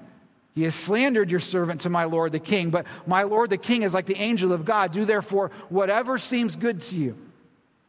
He 0.54 0.64
has 0.64 0.76
slandered 0.76 1.30
your 1.30 1.40
servant 1.40 1.82
to 1.82 1.90
my 1.90 2.06
lord 2.06 2.32
the 2.32 2.40
king, 2.40 2.72
but 2.72 2.88
my 3.06 3.24
lord 3.24 3.52
the 3.52 3.58
king 3.58 3.84
is 3.84 3.94
like 3.94 4.08
the 4.08 4.18
angel 4.18 4.52
of 4.52 4.66
God. 4.66 4.92
Do 4.92 5.06
therefore 5.06 5.52
whatever 5.70 6.18
seems 6.18 6.56
good 6.56 6.82
to 6.82 6.96
you. 6.96 7.16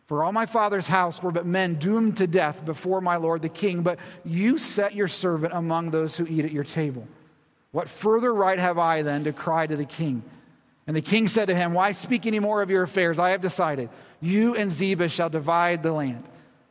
For 0.07 0.23
all 0.23 0.33
my 0.33 0.47
father's 0.47 0.87
house 0.87 1.23
were 1.23 1.33
but 1.33 1.44
men 1.44 1.75
doomed 1.75 2.18
to 2.18 2.27
death 2.27 2.64
before 2.64 3.01
my 3.01 3.16
lord 3.16 3.42
the 3.42 3.49
king, 3.49 3.83
but 3.83 3.99
you 4.25 4.59
set 4.59 4.94
your 4.94 5.09
servant 5.09 5.55
among 5.55 5.90
those 5.90 6.16
who 6.16 6.27
eat 6.27 6.44
at 6.44 6.53
your 6.53 6.64
table. 6.64 7.07
What 7.73 7.90
further 7.90 8.33
right 8.33 8.59
have 8.59 8.79
I 8.79 9.03
then 9.03 9.25
to 9.25 9.33
cry 9.33 9.66
to 9.66 9.77
the 9.77 9.85
king? 9.85 10.23
And 10.88 10.96
the 10.96 11.03
king 11.03 11.29
said 11.29 11.48
to 11.48 11.55
him, 11.55 11.74
Why 11.74 11.92
speak 11.92 12.24
any 12.24 12.40
more 12.40 12.62
of 12.62 12.70
your 12.70 12.83
affairs? 12.83 13.18
I 13.18 13.31
have 13.31 13.42
decided. 13.42 13.90
You 14.20 14.57
and 14.57 14.70
Ziba 14.70 15.11
shall 15.11 15.29
divide 15.29 15.83
the 15.83 15.92
land. 15.92 16.24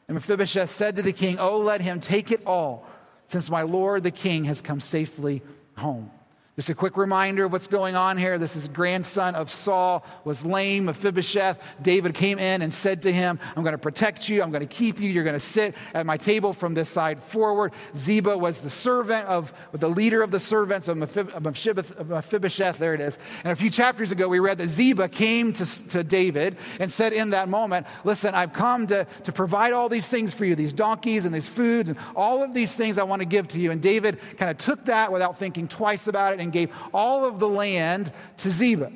And 0.08 0.16
Mephibosheth 0.16 0.72
said 0.72 0.96
to 0.96 1.04
the 1.04 1.14
king, 1.14 1.38
Oh, 1.38 1.60
let 1.60 1.82
him 1.82 2.00
take 2.00 2.32
it 2.32 2.42
all, 2.44 2.88
since 3.28 3.48
my 3.48 3.62
lord 3.62 4.02
the 4.02 4.12
king 4.12 4.46
has 4.46 4.60
come 4.60 4.80
safely 4.80 5.44
home. 5.78 6.10
Just 6.58 6.72
a 6.72 6.74
quick 6.74 6.98
reminder 6.98 7.46
of 7.46 7.52
what's 7.52 7.68
going 7.68 7.96
on 7.96 8.18
here. 8.18 8.40
This 8.40 8.56
is 8.56 8.68
grandson 8.68 9.36
of 9.36 9.52
Saul, 9.52 10.04
was 10.24 10.44
lame, 10.44 10.86
Mephibosheth. 10.86 11.62
David 11.84 12.16
came 12.16 12.40
in 12.40 12.64
and 12.64 12.74
said 12.74 13.04
to 13.04 13.14
him, 13.14 13.40
I'm 13.56 13.62
going 13.62 13.76
to 13.76 13.78
protect 13.78 14.28
you. 14.28 14.42
I'm 14.42 14.50
going 14.50 14.68
to 14.68 14.76
keep 14.76 15.00
you. 15.00 15.08
You're 15.08 15.24
going 15.24 15.36
to 15.36 15.40
sit 15.40 15.76
at 15.94 16.08
my 16.08 16.18
table 16.18 16.54
from 16.54 16.74
this 16.74 16.90
side 16.90 17.22
forward. 17.22 17.74
Ziba 17.96 18.36
was 18.36 18.62
the 18.62 18.72
servant 18.72 19.28
of, 19.28 19.54
the 19.72 19.88
leader 19.88 20.24
of 20.24 20.32
the 20.32 20.40
servants 20.40 20.88
of 20.88 20.98
Mephibosheth. 20.98 22.80
There 22.80 22.96
it 22.96 23.02
is. 23.02 23.20
And 23.44 23.52
a 23.52 23.56
few 23.56 23.70
chapters 23.70 24.12
ago, 24.12 24.28
we 24.28 24.40
read 24.40 24.58
that 24.58 24.70
Ziba 24.70 25.10
came 25.10 25.54
to, 25.54 25.88
to 25.90 26.04
David 26.04 26.58
and 26.80 26.92
said 26.92 27.14
in 27.14 27.30
that 27.30 27.50
moment, 27.50 27.86
Listen, 28.04 28.34
I've 28.34 28.54
come 28.54 28.88
to, 28.88 29.06
to 29.26 29.32
provide 29.32 29.74
all 29.74 29.90
these 29.90 30.10
things 30.10 30.34
for 30.34 30.46
you, 30.46 30.56
these 30.56 30.74
donkeys 30.74 31.26
and 31.26 31.36
these 31.36 31.48
foods 31.48 31.92
and 31.92 32.00
all 32.16 32.42
of 32.42 32.56
these 32.56 32.76
things 32.76 32.98
I 32.98 33.04
want 33.04 33.22
to 33.22 33.28
give 33.28 33.48
to 33.50 33.60
you. 33.60 33.70
And 33.70 33.80
David 33.80 34.18
kind 34.38 34.50
of 34.50 34.58
took 34.58 34.86
that 34.86 35.12
without 35.12 35.38
thinking 35.38 35.68
twice 35.68 36.08
about 36.08 36.34
it 36.34 36.47
and 36.48 36.54
gave 36.54 36.72
all 36.94 37.26
of 37.26 37.40
the 37.40 37.48
land 37.48 38.12
to 38.38 38.50
Ziba. 38.50 38.92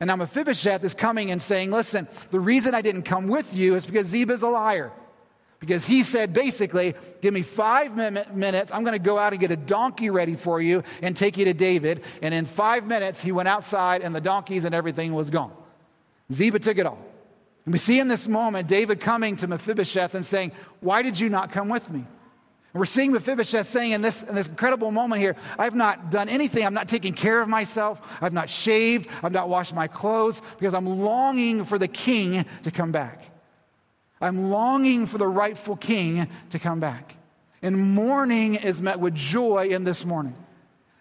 And 0.00 0.08
now 0.08 0.16
Mephibosheth 0.16 0.84
is 0.84 0.94
coming 0.94 1.30
and 1.30 1.40
saying, 1.40 1.70
Listen, 1.70 2.06
the 2.30 2.40
reason 2.40 2.74
I 2.74 2.82
didn't 2.82 3.02
come 3.02 3.28
with 3.28 3.54
you 3.54 3.76
is 3.76 3.86
because 3.86 4.08
Ziba's 4.08 4.42
a 4.42 4.48
liar. 4.48 4.92
Because 5.58 5.86
he 5.86 6.02
said, 6.02 6.34
basically, 6.34 6.94
give 7.22 7.32
me 7.32 7.40
five 7.40 7.96
minutes. 7.96 8.70
I'm 8.72 8.84
going 8.84 8.92
to 8.92 8.98
go 8.98 9.16
out 9.16 9.32
and 9.32 9.40
get 9.40 9.50
a 9.50 9.56
donkey 9.56 10.10
ready 10.10 10.34
for 10.34 10.60
you 10.60 10.82
and 11.00 11.16
take 11.16 11.38
you 11.38 11.46
to 11.46 11.54
David. 11.54 12.02
And 12.20 12.34
in 12.34 12.44
five 12.44 12.86
minutes, 12.86 13.22
he 13.22 13.32
went 13.32 13.48
outside 13.48 14.02
and 14.02 14.14
the 14.14 14.20
donkeys 14.20 14.66
and 14.66 14.74
everything 14.74 15.14
was 15.14 15.30
gone. 15.30 15.52
Ziba 16.30 16.58
took 16.58 16.76
it 16.76 16.84
all. 16.84 16.98
And 17.64 17.72
we 17.72 17.78
see 17.78 17.98
in 18.00 18.08
this 18.08 18.28
moment 18.28 18.68
David 18.68 19.00
coming 19.00 19.34
to 19.36 19.46
Mephibosheth 19.46 20.14
and 20.14 20.26
saying, 20.26 20.52
Why 20.80 21.00
did 21.02 21.18
you 21.18 21.30
not 21.30 21.52
come 21.52 21.70
with 21.70 21.90
me? 21.90 22.04
We're 22.78 22.84
seeing 22.84 23.12
Mephibosheth 23.12 23.68
saying 23.68 23.92
in 23.92 24.02
this, 24.02 24.22
in 24.22 24.34
this 24.34 24.48
incredible 24.48 24.90
moment 24.90 25.20
here, 25.20 25.36
I've 25.58 25.74
not 25.74 26.10
done 26.10 26.28
anything. 26.28 26.64
I'm 26.66 26.74
not 26.74 26.88
taking 26.88 27.14
care 27.14 27.40
of 27.40 27.48
myself. 27.48 28.00
I've 28.20 28.32
not 28.32 28.50
shaved. 28.50 29.08
I've 29.22 29.32
not 29.32 29.48
washed 29.48 29.74
my 29.74 29.86
clothes 29.86 30.42
because 30.58 30.74
I'm 30.74 30.86
longing 30.86 31.64
for 31.64 31.78
the 31.78 31.88
king 31.88 32.44
to 32.62 32.70
come 32.70 32.92
back. 32.92 33.22
I'm 34.20 34.50
longing 34.50 35.06
for 35.06 35.18
the 35.18 35.28
rightful 35.28 35.76
king 35.76 36.28
to 36.50 36.58
come 36.58 36.80
back. 36.80 37.16
And 37.62 37.94
mourning 37.94 38.56
is 38.56 38.80
met 38.82 39.00
with 39.00 39.14
joy 39.14 39.68
in 39.68 39.84
this 39.84 40.04
morning, 40.04 40.34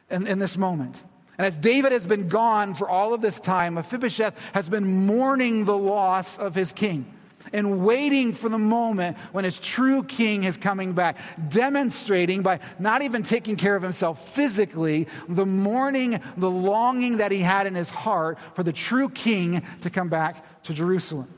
in, 0.09 0.27
in 0.27 0.39
this 0.39 0.57
moment. 0.57 1.03
And 1.37 1.45
as 1.45 1.57
David 1.57 1.91
has 1.91 2.05
been 2.05 2.27
gone 2.27 2.73
for 2.73 2.89
all 2.89 3.13
of 3.13 3.21
this 3.21 3.39
time, 3.39 3.73
Mephibosheth 3.75 4.35
has 4.53 4.69
been 4.69 5.05
mourning 5.05 5.65
the 5.65 5.77
loss 5.77 6.37
of 6.37 6.55
his 6.55 6.71
king 6.73 7.11
and 7.55 7.85
waiting 7.85 8.33
for 8.33 8.49
the 8.49 8.59
moment 8.59 9.17
when 9.31 9.45
his 9.45 9.59
true 9.59 10.03
king 10.03 10.43
is 10.43 10.57
coming 10.57 10.91
back, 10.91 11.17
demonstrating 11.47 12.43
by 12.43 12.59
not 12.79 13.01
even 13.01 13.23
taking 13.23 13.55
care 13.55 13.77
of 13.77 13.81
himself 13.81 14.35
physically, 14.35 15.07
the 15.29 15.45
mourning, 15.45 16.19
the 16.35 16.51
longing 16.51 17.15
that 17.17 17.31
he 17.31 17.39
had 17.39 17.65
in 17.65 17.73
his 17.73 17.89
heart 17.89 18.37
for 18.55 18.63
the 18.63 18.73
true 18.73 19.07
king 19.07 19.63
to 19.79 19.89
come 19.89 20.09
back 20.09 20.63
to 20.63 20.73
Jerusalem. 20.73 21.29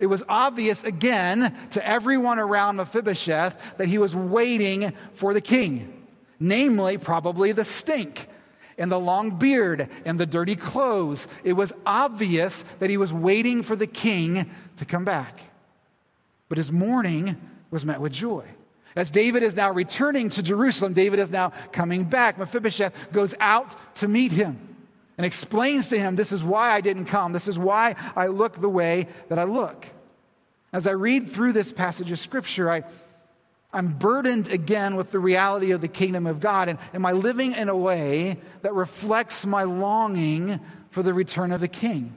It 0.00 0.06
was 0.06 0.24
obvious 0.28 0.82
again 0.82 1.56
to 1.70 1.86
everyone 1.86 2.40
around 2.40 2.74
Mephibosheth 2.74 3.76
that 3.76 3.86
he 3.86 3.98
was 3.98 4.16
waiting 4.16 4.92
for 5.12 5.32
the 5.32 5.40
king, 5.40 6.08
namely, 6.40 6.98
probably 6.98 7.52
the 7.52 7.64
stink 7.64 8.26
and 8.78 8.90
the 8.90 8.98
long 8.98 9.38
beard 9.38 9.88
and 10.04 10.18
the 10.18 10.26
dirty 10.26 10.56
clothes. 10.56 11.28
It 11.44 11.52
was 11.52 11.72
obvious 11.86 12.64
that 12.80 12.90
he 12.90 12.96
was 12.96 13.12
waiting 13.12 13.62
for 13.62 13.76
the 13.76 13.86
king 13.86 14.50
to 14.78 14.84
come 14.84 15.04
back. 15.04 15.51
But 16.52 16.58
his 16.58 16.70
mourning 16.70 17.40
was 17.70 17.86
met 17.86 17.98
with 17.98 18.12
joy. 18.12 18.44
As 18.94 19.10
David 19.10 19.42
is 19.42 19.56
now 19.56 19.70
returning 19.70 20.28
to 20.28 20.42
Jerusalem, 20.42 20.92
David 20.92 21.18
is 21.18 21.30
now 21.30 21.54
coming 21.72 22.04
back. 22.04 22.36
Mephibosheth 22.36 22.92
goes 23.10 23.34
out 23.40 23.74
to 23.94 24.06
meet 24.06 24.32
him 24.32 24.76
and 25.16 25.24
explains 25.24 25.88
to 25.88 25.98
him, 25.98 26.14
This 26.14 26.30
is 26.30 26.44
why 26.44 26.72
I 26.72 26.82
didn't 26.82 27.06
come. 27.06 27.32
This 27.32 27.48
is 27.48 27.58
why 27.58 27.96
I 28.14 28.26
look 28.26 28.60
the 28.60 28.68
way 28.68 29.08
that 29.30 29.38
I 29.38 29.44
look. 29.44 29.86
As 30.74 30.86
I 30.86 30.90
read 30.90 31.26
through 31.26 31.54
this 31.54 31.72
passage 31.72 32.10
of 32.10 32.18
scripture, 32.18 32.70
I, 32.70 32.82
I'm 33.72 33.94
burdened 33.94 34.50
again 34.50 34.94
with 34.94 35.10
the 35.10 35.20
reality 35.20 35.70
of 35.70 35.80
the 35.80 35.88
kingdom 35.88 36.26
of 36.26 36.38
God. 36.38 36.68
And 36.68 36.78
am 36.92 37.06
I 37.06 37.12
living 37.12 37.54
in 37.54 37.70
a 37.70 37.76
way 37.78 38.36
that 38.60 38.74
reflects 38.74 39.46
my 39.46 39.62
longing 39.62 40.60
for 40.90 41.02
the 41.02 41.14
return 41.14 41.50
of 41.50 41.62
the 41.62 41.68
king? 41.68 42.14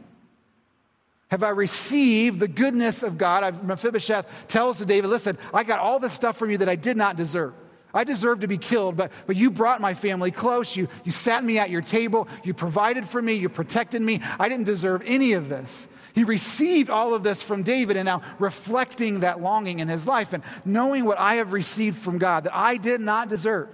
Have 1.29 1.43
I 1.43 1.49
received 1.49 2.39
the 2.39 2.47
goodness 2.47 3.03
of 3.03 3.17
God? 3.17 3.43
I've, 3.43 3.63
Mephibosheth 3.63 4.27
tells 4.47 4.77
to 4.77 4.85
David, 4.85 5.09
Listen, 5.09 5.37
I 5.53 5.63
got 5.63 5.79
all 5.79 5.99
this 5.99 6.13
stuff 6.13 6.37
from 6.37 6.51
you 6.51 6.59
that 6.59 6.69
I 6.69 6.75
did 6.75 6.97
not 6.97 7.17
deserve. 7.17 7.53
I 7.93 8.03
deserve 8.03 8.41
to 8.41 8.47
be 8.47 8.57
killed, 8.57 8.97
but, 8.97 9.11
but 9.25 9.37
you 9.37 9.49
brought 9.49 9.79
my 9.79 9.93
family 9.93 10.29
close. 10.29 10.75
You, 10.75 10.89
you 11.05 11.11
sat 11.11 11.43
me 11.43 11.57
at 11.57 11.69
your 11.69 11.81
table. 11.81 12.27
You 12.43 12.53
provided 12.53 13.07
for 13.07 13.21
me. 13.21 13.33
You 13.33 13.47
protected 13.47 14.01
me. 14.01 14.21
I 14.37 14.49
didn't 14.49 14.65
deserve 14.65 15.01
any 15.05 15.31
of 15.31 15.47
this. 15.47 15.87
He 16.13 16.25
received 16.25 16.89
all 16.89 17.13
of 17.13 17.23
this 17.23 17.41
from 17.41 17.63
David 17.63 17.95
and 17.97 18.05
now 18.05 18.21
reflecting 18.37 19.21
that 19.21 19.41
longing 19.41 19.79
in 19.79 19.87
his 19.87 20.05
life 20.05 20.33
and 20.33 20.43
knowing 20.65 21.05
what 21.05 21.17
I 21.17 21.35
have 21.35 21.53
received 21.53 21.97
from 21.97 22.17
God 22.17 22.43
that 22.43 22.55
I 22.55 22.77
did 22.77 23.01
not 23.01 23.29
deserve. 23.29 23.69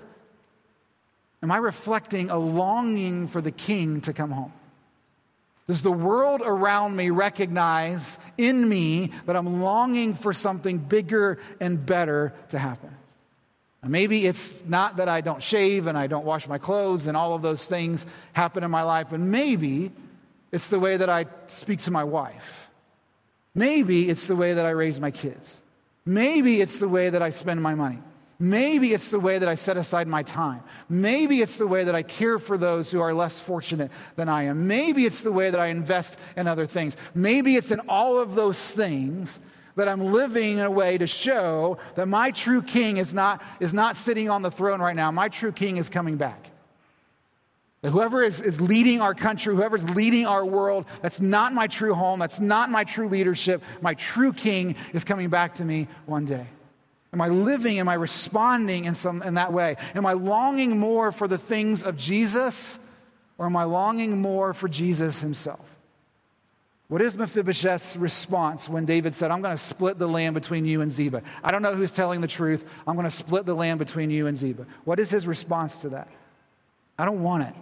Am 1.44 1.52
I 1.52 1.58
reflecting 1.58 2.30
a 2.30 2.38
longing 2.38 3.28
for 3.28 3.42
the 3.42 3.52
king 3.52 4.02
to 4.02 4.14
come 4.14 4.32
home? 4.32 4.54
Does 5.72 5.84
the 5.84 5.90
world 5.90 6.42
around 6.44 6.98
me 6.98 7.12
recognize 7.12 8.18
in 8.38 8.68
me 8.68 9.14
that 9.26 9.38
I'm 9.38 9.62
longing 9.62 10.16
for 10.16 10.34
something 10.34 10.78
bigger 10.80 11.40
and 11.62 11.86
better 11.86 12.34
to 12.50 12.60
happen? 12.60 12.94
maybe 13.88 14.28
it's 14.28 14.54
not 14.68 14.98
that 14.98 15.08
I 15.08 15.22
don't 15.22 15.42
shave 15.42 15.88
and 15.88 15.98
I 15.98 16.08
don't 16.08 16.26
wash 16.26 16.46
my 16.46 16.58
clothes 16.58 17.08
and 17.08 17.16
all 17.16 17.36
of 17.36 17.42
those 17.42 17.66
things 17.66 18.06
happen 18.34 18.66
in 18.66 18.70
my 18.70 18.82
life, 18.82 19.08
but 19.12 19.22
maybe 19.22 19.94
it's 20.52 20.68
the 20.68 20.78
way 20.78 20.98
that 20.98 21.10
I 21.10 21.28
speak 21.48 21.80
to 21.84 21.92
my 21.92 22.04
wife. 22.04 22.70
Maybe 23.56 24.10
it's 24.10 24.28
the 24.28 24.36
way 24.36 24.56
that 24.56 24.66
I 24.66 24.72
raise 24.72 25.00
my 25.00 25.12
kids. 25.12 25.62
Maybe 26.06 26.60
it's 26.60 26.80
the 26.80 26.90
way 26.90 27.12
that 27.12 27.22
I 27.22 27.30
spend 27.30 27.62
my 27.62 27.76
money. 27.76 28.00
Maybe 28.42 28.92
it's 28.92 29.12
the 29.12 29.20
way 29.20 29.38
that 29.38 29.48
I 29.48 29.54
set 29.54 29.78
aside 29.78 30.08
my 30.08 30.24
time. 30.24 30.64
Maybe 30.90 31.42
it's 31.44 31.60
the 31.60 31.68
way 31.68 31.84
that 31.84 31.94
I 31.94 32.02
care 32.02 32.40
for 32.40 32.58
those 32.58 32.90
who 32.90 33.00
are 33.00 33.14
less 33.14 33.40
fortunate 33.40 33.92
than 34.16 34.30
I 34.30 34.46
am. 34.46 34.66
Maybe 34.66 35.06
it's 35.06 35.22
the 35.22 35.32
way 35.32 35.52
that 35.52 35.60
I 35.60 35.68
invest 35.68 36.18
in 36.36 36.48
other 36.48 36.66
things. 36.66 36.98
Maybe 37.14 37.56
it's 37.56 37.70
in 37.70 37.82
all 37.82 38.18
of 38.18 38.34
those 38.34 38.72
things 38.72 39.40
that 39.76 39.88
I'm 39.88 40.12
living 40.12 40.58
in 40.58 40.66
a 40.66 40.72
way 40.72 40.98
to 40.98 41.06
show 41.06 41.78
that 41.94 42.08
my 42.08 42.32
true 42.32 42.64
king 42.64 42.98
is 42.98 43.14
not, 43.14 43.44
is 43.60 43.76
not 43.76 43.96
sitting 43.96 44.28
on 44.28 44.42
the 44.42 44.50
throne 44.50 44.82
right 44.82 44.96
now. 44.96 45.12
My 45.12 45.30
true 45.30 45.52
king 45.52 45.78
is 45.78 45.88
coming 45.88 46.18
back. 46.18 46.50
That 47.84 47.92
whoever 47.92 48.24
is, 48.24 48.42
is 48.42 48.60
leading 48.60 49.02
our 49.02 49.14
country, 49.14 49.56
whoever's 49.56 49.88
leading 49.88 50.26
our 50.26 50.44
world, 50.44 50.86
that's 51.04 51.22
not 51.22 51.54
my 51.54 51.68
true 51.68 51.94
home. 51.94 52.20
That's 52.20 52.40
not 52.40 52.72
my 52.72 52.86
true 52.86 53.08
leadership. 53.08 53.64
My 53.82 53.94
true 53.94 54.34
king 54.34 54.78
is 54.94 55.04
coming 55.04 55.30
back 55.30 55.54
to 55.56 55.64
me 55.64 55.88
one 56.08 56.26
day. 56.26 56.48
Am 57.14 57.22
I 57.22 57.28
living? 57.28 57.80
Am 57.80 57.90
I 57.90 57.96
responding 57.96 58.86
in, 58.86 58.96
some, 58.96 59.22
in 59.22 59.34
that 59.34 59.52
way? 59.52 59.76
Am 59.96 60.06
I 60.06 60.14
longing 60.14 60.80
more 60.80 61.12
for 61.12 61.28
the 61.28 61.38
things 61.38 61.84
of 61.84 61.98
Jesus 61.98 62.80
or 63.38 63.48
am 63.48 63.58
I 63.58 63.64
longing 63.64 64.22
more 64.22 64.54
for 64.54 64.70
Jesus 64.70 65.20
himself? 65.20 65.60
What 66.88 67.02
is 67.02 67.16
Mephibosheth's 67.16 67.96
response 67.96 68.68
when 68.68 68.86
David 68.86 69.16
said, 69.16 69.32
I'm 69.32 69.42
going 69.42 69.56
to 69.56 69.62
split 69.64 69.98
the 69.98 70.08
land 70.08 70.34
between 70.34 70.66
you 70.66 70.82
and 70.82 70.92
Ziba? 70.92 71.22
I 71.42 71.52
don't 71.52 71.62
know 71.62 71.74
who's 71.74 71.94
telling 71.94 72.20
the 72.20 72.28
truth. 72.28 72.66
I'm 72.86 72.96
going 72.96 73.06
to 73.06 73.10
split 73.10 73.46
the 73.46 73.56
land 73.56 73.80
between 73.80 74.10
you 74.10 74.28
and 74.28 74.38
Ziba. 74.38 74.66
What 74.84 75.00
is 75.00 75.10
his 75.10 75.26
response 75.26 75.82
to 75.82 75.90
that? 75.90 76.10
I 77.00 77.06
don't 77.06 77.24
want 77.24 77.44
it. 77.44 77.54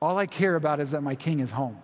All 0.00 0.16
I 0.16 0.26
care 0.26 0.56
about 0.56 0.80
is 0.80 0.92
that 0.92 1.02
my 1.02 1.14
king 1.14 1.40
is 1.40 1.50
home. 1.50 1.78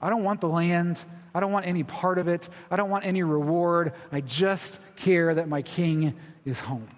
I 0.00 0.10
don't 0.10 0.24
want 0.24 0.40
the 0.40 0.48
land. 0.48 1.02
I 1.34 1.40
don't 1.40 1.52
want 1.52 1.66
any 1.66 1.82
part 1.82 2.18
of 2.18 2.28
it. 2.28 2.48
I 2.70 2.76
don't 2.76 2.90
want 2.90 3.04
any 3.04 3.22
reward. 3.22 3.92
I 4.12 4.20
just 4.20 4.80
care 4.96 5.34
that 5.34 5.48
my 5.48 5.62
king 5.62 6.14
is 6.44 6.60
home. 6.60 6.88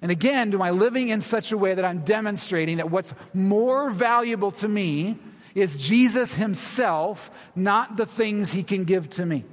And 0.00 0.10
again, 0.10 0.50
do 0.50 0.60
I 0.60 0.70
living 0.70 1.10
in 1.10 1.20
such 1.20 1.52
a 1.52 1.58
way 1.58 1.74
that 1.74 1.84
I'm 1.84 2.00
demonstrating 2.00 2.78
that 2.78 2.90
what's 2.90 3.14
more 3.32 3.88
valuable 3.88 4.50
to 4.52 4.68
me 4.68 5.16
is 5.54 5.76
Jesus 5.76 6.34
himself, 6.34 7.30
not 7.54 7.96
the 7.96 8.06
things 8.06 8.52
he 8.52 8.64
can 8.64 8.84
give 8.84 9.08
to 9.10 9.24
me? 9.24 9.44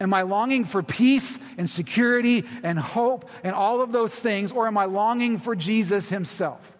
Am 0.00 0.12
I 0.14 0.22
longing 0.22 0.64
for 0.64 0.82
peace 0.82 1.38
and 1.58 1.68
security 1.68 2.44
and 2.62 2.78
hope 2.78 3.28
and 3.42 3.54
all 3.54 3.80
of 3.80 3.92
those 3.92 4.18
things, 4.18 4.50
or 4.50 4.66
am 4.66 4.78
I 4.78 4.86
longing 4.86 5.38
for 5.38 5.54
Jesus 5.54 6.08
himself? 6.08 6.72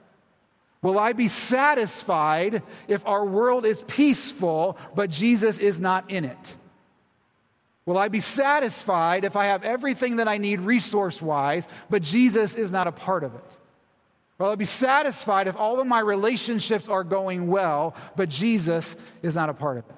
Will 0.85 0.99
I 0.99 1.15
be 1.15 1.29
satisfied 1.29 2.63
if 2.89 3.07
our 3.07 3.25
world 3.25 3.65
is 3.65 3.81
peaceful, 3.85 4.77
but 4.95 5.09
Jesus 5.09 5.59
is 5.59 5.81
not 5.81 6.11
in 6.11 6.27
it? 6.27 6.57
Will 7.87 7.97
I 7.97 8.09
be 8.09 8.21
satisfied 8.21 9.25
if 9.25 9.35
I 9.35 9.47
have 9.47 9.65
everything 9.65 10.17
that 10.17 10.29
I 10.29 10.37
need 10.37 10.61
resource 10.61 11.23
wise, 11.23 11.67
but 11.89 12.03
Jesus 12.03 12.55
is 12.55 12.71
not 12.71 12.87
a 12.87 12.93
part 12.93 13.25
of 13.25 13.35
it? 13.35 13.57
Will 14.37 14.51
I 14.51 14.57
be 14.57 14.67
satisfied 14.67 15.49
if 15.49 15.57
all 15.57 15.81
of 15.81 15.87
my 15.87 16.01
relationships 16.01 16.87
are 16.87 17.03
going 17.03 17.47
well, 17.47 17.97
but 18.15 18.29
Jesus 18.29 18.95
is 19.23 19.35
not 19.35 19.49
a 19.49 19.55
part 19.55 19.79
of 19.79 19.85
it? 19.89 19.97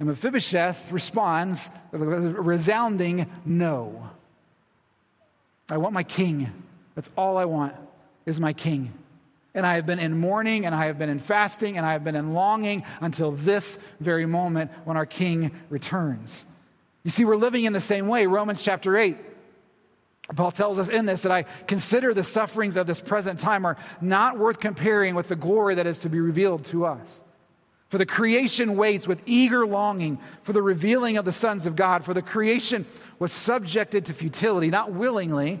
And 0.00 0.08
Mephibosheth 0.08 0.90
responds 0.90 1.70
with 1.92 2.02
a 2.02 2.42
resounding 2.42 3.30
no. 3.44 4.10
I 5.70 5.76
want 5.76 5.94
my 5.94 6.02
king. 6.02 6.50
That's 6.96 7.12
all 7.16 7.36
I 7.36 7.44
want 7.44 7.76
is 8.26 8.40
my 8.40 8.52
king 8.52 8.92
and 9.54 9.64
I 9.64 9.74
have 9.74 9.86
been 9.86 10.00
in 10.00 10.18
mourning, 10.18 10.66
and 10.66 10.74
I 10.74 10.86
have 10.86 10.98
been 10.98 11.08
in 11.08 11.20
fasting, 11.20 11.76
and 11.76 11.86
I 11.86 11.92
have 11.92 12.02
been 12.04 12.16
in 12.16 12.34
longing 12.34 12.84
until 13.00 13.32
this 13.32 13.78
very 14.00 14.26
moment 14.26 14.70
when 14.84 14.96
our 14.96 15.06
King 15.06 15.52
returns. 15.70 16.44
You 17.04 17.10
see, 17.10 17.24
we're 17.24 17.36
living 17.36 17.64
in 17.64 17.72
the 17.72 17.80
same 17.80 18.08
way. 18.08 18.26
Romans 18.26 18.62
chapter 18.62 18.96
8. 18.96 19.16
Paul 20.34 20.50
tells 20.50 20.78
us 20.78 20.88
in 20.88 21.06
this 21.06 21.22
that 21.22 21.32
I 21.32 21.42
consider 21.66 22.14
the 22.14 22.24
sufferings 22.24 22.76
of 22.76 22.86
this 22.86 22.98
present 22.98 23.38
time 23.38 23.66
are 23.66 23.76
not 24.00 24.38
worth 24.38 24.58
comparing 24.58 25.14
with 25.14 25.28
the 25.28 25.36
glory 25.36 25.74
that 25.74 25.86
is 25.86 25.98
to 25.98 26.08
be 26.08 26.18
revealed 26.18 26.64
to 26.66 26.86
us. 26.86 27.20
For 27.90 27.98
the 27.98 28.06
creation 28.06 28.76
waits 28.76 29.06
with 29.06 29.22
eager 29.26 29.66
longing 29.66 30.18
for 30.42 30.52
the 30.52 30.62
revealing 30.62 31.16
of 31.18 31.24
the 31.24 31.32
sons 31.32 31.66
of 31.66 31.76
God. 31.76 32.04
For 32.04 32.14
the 32.14 32.22
creation 32.22 32.86
was 33.18 33.30
subjected 33.30 34.06
to 34.06 34.14
futility, 34.14 34.68
not 34.70 34.92
willingly 34.92 35.60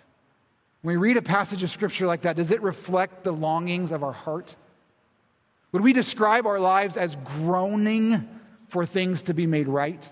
When 0.81 0.95
we 0.95 1.07
read 1.07 1.17
a 1.17 1.21
passage 1.21 1.63
of 1.63 1.69
scripture 1.69 2.07
like 2.07 2.21
that, 2.21 2.35
does 2.35 2.51
it 2.51 2.61
reflect 2.61 3.23
the 3.23 3.31
longings 3.31 3.91
of 3.91 4.03
our 4.03 4.11
heart? 4.11 4.55
Would 5.71 5.83
we 5.83 5.93
describe 5.93 6.45
our 6.45 6.59
lives 6.59 6.97
as 6.97 7.15
groaning 7.23 8.27
for 8.67 8.85
things 8.85 9.23
to 9.23 9.33
be 9.33 9.45
made 9.45 9.67
right? 9.67 10.09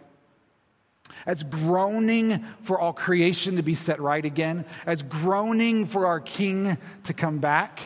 As 1.25 1.43
groaning 1.43 2.45
for 2.61 2.79
all 2.79 2.93
creation 2.93 3.55
to 3.57 3.63
be 3.63 3.75
set 3.75 3.99
right 3.99 4.23
again? 4.23 4.65
As 4.85 5.01
groaning 5.01 5.85
for 5.85 6.05
our 6.05 6.19
King 6.19 6.77
to 7.03 7.13
come 7.13 7.39
back? 7.39 7.79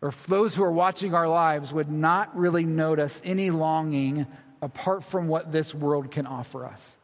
Or 0.00 0.08
if 0.08 0.26
those 0.26 0.54
who 0.54 0.62
are 0.62 0.72
watching 0.72 1.12
our 1.12 1.28
lives 1.28 1.72
would 1.72 1.90
not 1.90 2.36
really 2.36 2.64
notice 2.64 3.20
any 3.24 3.50
longing 3.50 4.26
apart 4.62 5.02
from 5.02 5.28
what 5.28 5.50
this 5.50 5.74
world 5.74 6.10
can 6.10 6.26
offer 6.26 6.64
us. 6.64 6.96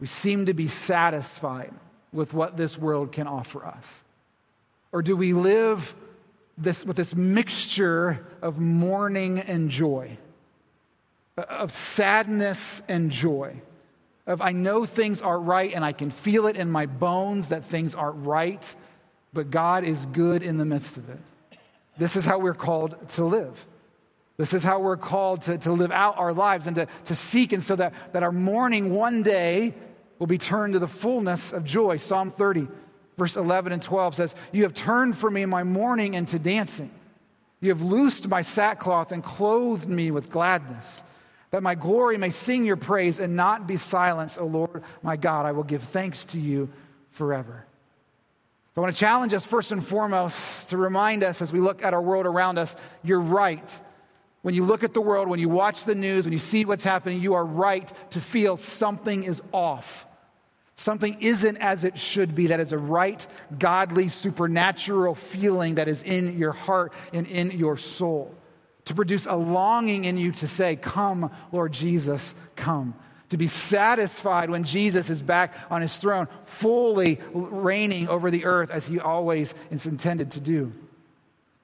We 0.00 0.06
seem 0.08 0.46
to 0.46 0.54
be 0.54 0.66
satisfied 0.68 1.72
with 2.14 2.32
what 2.32 2.56
this 2.56 2.78
world 2.78 3.12
can 3.12 3.26
offer 3.26 3.66
us? 3.66 4.04
Or 4.92 5.02
do 5.02 5.16
we 5.16 5.34
live 5.34 5.94
this, 6.56 6.84
with 6.84 6.96
this 6.96 7.14
mixture 7.14 8.24
of 8.40 8.60
mourning 8.60 9.40
and 9.40 9.68
joy, 9.68 10.16
of 11.36 11.72
sadness 11.72 12.80
and 12.88 13.10
joy, 13.10 13.60
of 14.26 14.40
I 14.40 14.52
know 14.52 14.86
things 14.86 15.20
aren't 15.20 15.46
right 15.46 15.74
and 15.74 15.84
I 15.84 15.92
can 15.92 16.10
feel 16.10 16.46
it 16.46 16.56
in 16.56 16.70
my 16.70 16.86
bones 16.86 17.48
that 17.48 17.64
things 17.64 17.94
aren't 17.94 18.24
right, 18.24 18.74
but 19.32 19.50
God 19.50 19.82
is 19.82 20.06
good 20.06 20.44
in 20.44 20.56
the 20.56 20.64
midst 20.64 20.96
of 20.96 21.10
it? 21.10 21.18
This 21.98 22.14
is 22.14 22.24
how 22.24 22.38
we're 22.38 22.54
called 22.54 23.08
to 23.10 23.24
live. 23.24 23.66
This 24.36 24.52
is 24.52 24.62
how 24.62 24.80
we're 24.80 24.96
called 24.96 25.42
to, 25.42 25.58
to 25.58 25.72
live 25.72 25.90
out 25.92 26.18
our 26.18 26.32
lives 26.32 26.66
and 26.66 26.76
to, 26.76 26.86
to 27.04 27.14
seek, 27.14 27.52
and 27.52 27.62
so 27.62 27.76
that, 27.76 27.94
that 28.12 28.22
our 28.22 28.32
mourning 28.32 28.92
one 28.92 29.22
day 29.22 29.74
will 30.18 30.26
be 30.26 30.38
turned 30.38 30.74
to 30.74 30.78
the 30.78 30.88
fullness 30.88 31.52
of 31.52 31.64
joy. 31.64 31.96
Psalm 31.96 32.30
30, 32.30 32.68
verse 33.16 33.36
11 33.36 33.72
and 33.72 33.82
12 33.82 34.14
says, 34.14 34.34
You 34.52 34.62
have 34.62 34.74
turned 34.74 35.16
for 35.16 35.30
me 35.30 35.44
my 35.46 35.64
mourning 35.64 36.14
into 36.14 36.38
dancing. 36.38 36.90
You 37.60 37.70
have 37.70 37.82
loosed 37.82 38.28
my 38.28 38.42
sackcloth 38.42 39.12
and 39.12 39.24
clothed 39.24 39.88
me 39.88 40.10
with 40.10 40.30
gladness, 40.30 41.02
that 41.50 41.62
my 41.62 41.74
glory 41.74 42.18
may 42.18 42.30
sing 42.30 42.64
your 42.64 42.76
praise 42.76 43.20
and 43.20 43.36
not 43.36 43.66
be 43.66 43.76
silenced, 43.76 44.38
O 44.38 44.46
Lord 44.46 44.82
my 45.02 45.16
God. 45.16 45.46
I 45.46 45.52
will 45.52 45.62
give 45.62 45.82
thanks 45.82 46.24
to 46.26 46.40
you 46.40 46.68
forever. 47.10 47.64
So 48.74 48.82
I 48.82 48.84
want 48.84 48.94
to 48.94 49.00
challenge 49.00 49.32
us 49.32 49.46
first 49.46 49.70
and 49.70 49.84
foremost 49.84 50.70
to 50.70 50.76
remind 50.76 51.22
us 51.22 51.40
as 51.40 51.52
we 51.52 51.60
look 51.60 51.84
at 51.84 51.94
our 51.94 52.02
world 52.02 52.26
around 52.26 52.58
us, 52.58 52.74
you're 53.04 53.20
right. 53.20 53.80
When 54.44 54.54
you 54.54 54.66
look 54.66 54.84
at 54.84 54.92
the 54.92 55.00
world, 55.00 55.26
when 55.26 55.40
you 55.40 55.48
watch 55.48 55.84
the 55.84 55.94
news, 55.94 56.26
when 56.26 56.34
you 56.34 56.38
see 56.38 56.66
what's 56.66 56.84
happening, 56.84 57.22
you 57.22 57.32
are 57.32 57.46
right 57.46 57.90
to 58.10 58.20
feel 58.20 58.58
something 58.58 59.24
is 59.24 59.40
off. 59.52 60.06
Something 60.76 61.16
isn't 61.22 61.56
as 61.56 61.84
it 61.84 61.98
should 61.98 62.34
be. 62.34 62.48
That 62.48 62.60
is 62.60 62.74
a 62.74 62.78
right, 62.78 63.26
godly, 63.58 64.08
supernatural 64.08 65.14
feeling 65.14 65.76
that 65.76 65.88
is 65.88 66.02
in 66.02 66.36
your 66.36 66.52
heart 66.52 66.92
and 67.14 67.26
in 67.26 67.52
your 67.52 67.78
soul. 67.78 68.34
To 68.84 68.94
produce 68.94 69.24
a 69.24 69.34
longing 69.34 70.04
in 70.04 70.18
you 70.18 70.30
to 70.32 70.46
say, 70.46 70.76
Come, 70.76 71.30
Lord 71.50 71.72
Jesus, 71.72 72.34
come. 72.54 72.94
To 73.30 73.38
be 73.38 73.46
satisfied 73.46 74.50
when 74.50 74.64
Jesus 74.64 75.08
is 75.08 75.22
back 75.22 75.54
on 75.70 75.80
his 75.80 75.96
throne, 75.96 76.28
fully 76.42 77.18
reigning 77.32 78.08
over 78.08 78.30
the 78.30 78.44
earth 78.44 78.68
as 78.68 78.86
he 78.86 79.00
always 79.00 79.54
is 79.70 79.86
intended 79.86 80.32
to 80.32 80.40
do. 80.40 80.70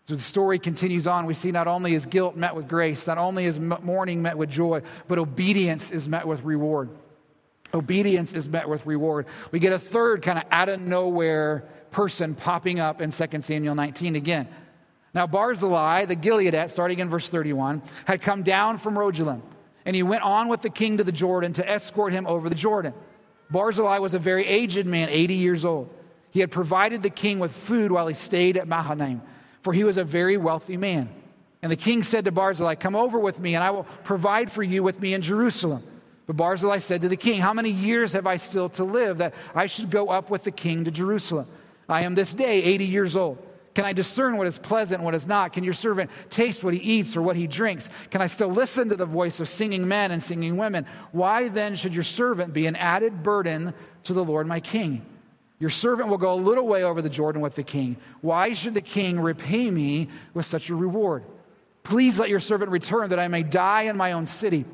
So 0.07 0.17
the 0.17 0.23
story 0.23 0.59
continues 0.59 1.07
on. 1.07 1.27
We 1.27 1.35
see 1.35 1.53
not 1.53 1.69
only 1.69 1.95
is 1.95 2.07
guilt 2.07 2.37
met 2.37 2.55
with 2.57 2.69
grace, 2.69 3.07
not 3.07 3.19
only 3.19 3.45
is 3.47 3.61
mourning 3.61 4.23
met 4.23 4.37
with 4.37 4.51
joy, 4.51 4.83
but 5.07 5.19
obedience 5.19 5.91
is 5.91 6.09
met 6.09 6.27
with 6.27 6.43
reward. 6.43 6.91
Obedience 7.73 8.33
is 8.33 8.49
met 8.49 8.69
with 8.69 8.85
reward. 8.87 9.27
We 9.53 9.61
get 9.61 9.73
a 9.73 9.79
third 9.79 10.23
kind 10.23 10.39
of 10.39 10.45
out 10.51 10.69
of 10.69 10.81
nowhere 10.81 11.65
person 11.91 12.35
popping 12.35 12.81
up 12.81 13.01
in 13.01 13.11
2 13.11 13.43
Samuel 13.43 13.75
19 13.75 14.17
again. 14.17 14.49
Now, 15.13 15.27
Barzillai, 15.27 16.07
the 16.07 16.17
Gileadite, 16.17 16.71
starting 16.71 17.01
in 17.01 17.09
verse 17.09 17.29
31, 17.29 17.83
had 18.05 18.23
come 18.23 18.43
down 18.43 18.79
from 18.79 18.95
Rogelim, 18.95 19.43
and 19.85 19.97
he 19.97 20.03
went 20.03 20.23
on 20.23 20.49
with 20.49 20.63
the 20.63 20.71
king 20.71 20.99
to 20.99 21.05
the 21.05 21.13
Jordan 21.13 21.53
to 21.55 21.69
escort 21.69 22.13
him 22.13 22.27
over 22.27 22.49
the 22.49 22.55
Jordan. 22.55 22.95
Barzillai 23.51 23.99
was 23.99 24.15
a 24.15 24.19
very 24.19 24.47
aged 24.47 24.87
man, 24.87 25.09
80 25.09 25.35
years 25.35 25.65
old. 25.65 25.93
He 26.31 26.39
had 26.39 26.53
provided 26.53 27.03
the 27.03 27.11
king 27.11 27.41
with 27.41 27.51
food 27.51 27.91
while 27.91 28.07
he 28.07 28.15
stayed 28.15 28.57
at 28.57 28.69
Mahanaim, 28.69 29.21
for 29.63 29.73
he 29.73 29.85
was 29.85 29.97
a 29.97 30.05
very 30.05 30.37
wealthy 30.37 30.77
man. 30.77 31.09
And 31.63 31.71
the 31.71 31.77
king 31.77 32.03
said 32.03 32.25
to 32.25 32.33
Barzillai, 32.33 32.77
Come 32.77 32.97
over 32.97 33.19
with 33.19 33.39
me, 33.39 33.55
and 33.55 33.63
I 33.63 33.71
will 33.71 33.85
provide 34.05 34.51
for 34.51 34.63
you 34.63 34.83
with 34.83 35.01
me 35.01 35.15
in 35.15 35.23
Jerusalem. 35.23 35.83
But 36.27 36.37
Barzillai 36.37 36.79
said 36.79 37.03
to 37.03 37.09
the 37.09 37.17
king, 37.17 37.41
How 37.41 37.53
many 37.53 37.71
years 37.71 38.13
have 38.15 38.27
I 38.27 38.37
still 38.37 38.69
to 38.71 38.85
live 38.85 39.19
that 39.19 39.35
I 39.55 39.67
should 39.67 39.91
go 39.91 40.09
up 40.09 40.31
with 40.31 40.45
the 40.45 40.51
king 40.51 40.85
to 40.85 40.91
Jerusalem? 40.91 41.47
I 41.89 42.03
am 42.03 42.15
this 42.15 42.33
day 42.35 42.63
80 42.63 42.85
years 42.87 43.17
old. 43.17 43.47
Can 43.75 43.85
I 43.85 43.93
discern 43.93 44.37
what 44.37 44.47
is 44.47 44.59
pleasant 44.59 44.99
and 44.99 45.05
what 45.05 45.15
is 45.15 45.27
not? 45.27 45.53
Can 45.53 45.65
your 45.65 45.75
servant 45.75 46.11
taste 46.29 46.65
what 46.65 46.75
he 46.75 46.81
eats 46.81 47.17
or 47.17 47.23
what 47.23 47.37
he 47.37 47.47
drinks? 47.47 47.89
Can 48.11 48.21
I 48.21 48.27
still 48.27 48.49
listen 48.49 48.89
to 48.89 48.97
the 48.97 49.07
voice 49.07 49.39
of 49.41 49.49
singing 49.49 49.87
men 49.87 50.11
and 50.11 50.23
singing 50.23 50.57
women? 50.57 50.87
Why 51.13 51.49
then 51.49 51.77
should 51.77 51.95
your 51.95 52.03
servant 52.03 52.53
be 52.53 52.67
an 52.67 52.77
added 52.77 53.23
burden 53.23 53.73
to 54.05 54.13
the 54.13 54.25
Lord 54.25 54.47
my 54.47 54.61
king? 54.61 55.05
Your 55.61 55.71
servant 55.71 56.09
will 56.09 56.19
go 56.19 56.33
a 56.33 56.37
little 56.37 56.67
way 56.67 56.83
over 56.83 57.03
the 57.03 57.11
Jordan 57.11 57.43
with 57.43 57.55
the 57.55 57.63
king. 57.63 57.99
Why 58.23 58.55
should 58.55 58.73
the 58.73 58.81
king 58.81 59.21
repay 59.21 59.71
me 59.71 60.09
with 60.33 60.47
such 60.47 60.71
a 60.71 60.75
reward? 60.75 61.23
Please 61.83 62.19
let 62.19 62.31
your 62.31 62.41
servant 62.41 62.71
return 62.71 63.11
that 63.11 63.19
I 63.21 63.29
may 63.29 63.43
die 63.43 63.83
in 63.83 63.97
my 63.97 64.13
own 64.13 64.25
city, 64.25 64.65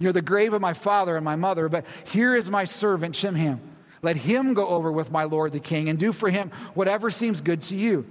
near 0.00 0.12
the 0.12 0.20
grave 0.20 0.52
of 0.52 0.60
my 0.60 0.72
father 0.72 1.16
and 1.16 1.24
my 1.24 1.36
mother. 1.36 1.68
But 1.68 1.86
here 2.04 2.34
is 2.34 2.50
my 2.50 2.64
servant, 2.64 3.14
Chimham. 3.14 3.60
Let 4.02 4.16
him 4.16 4.52
go 4.52 4.66
over 4.68 4.90
with 4.92 5.12
my 5.12 5.24
lord 5.24 5.52
the 5.52 5.60
king 5.60 5.88
and 5.88 5.98
do 5.98 6.12
for 6.12 6.28
him 6.28 6.50
whatever 6.74 7.08
seems 7.08 7.40
good 7.40 7.62
to 7.62 7.76
you. 7.76 8.04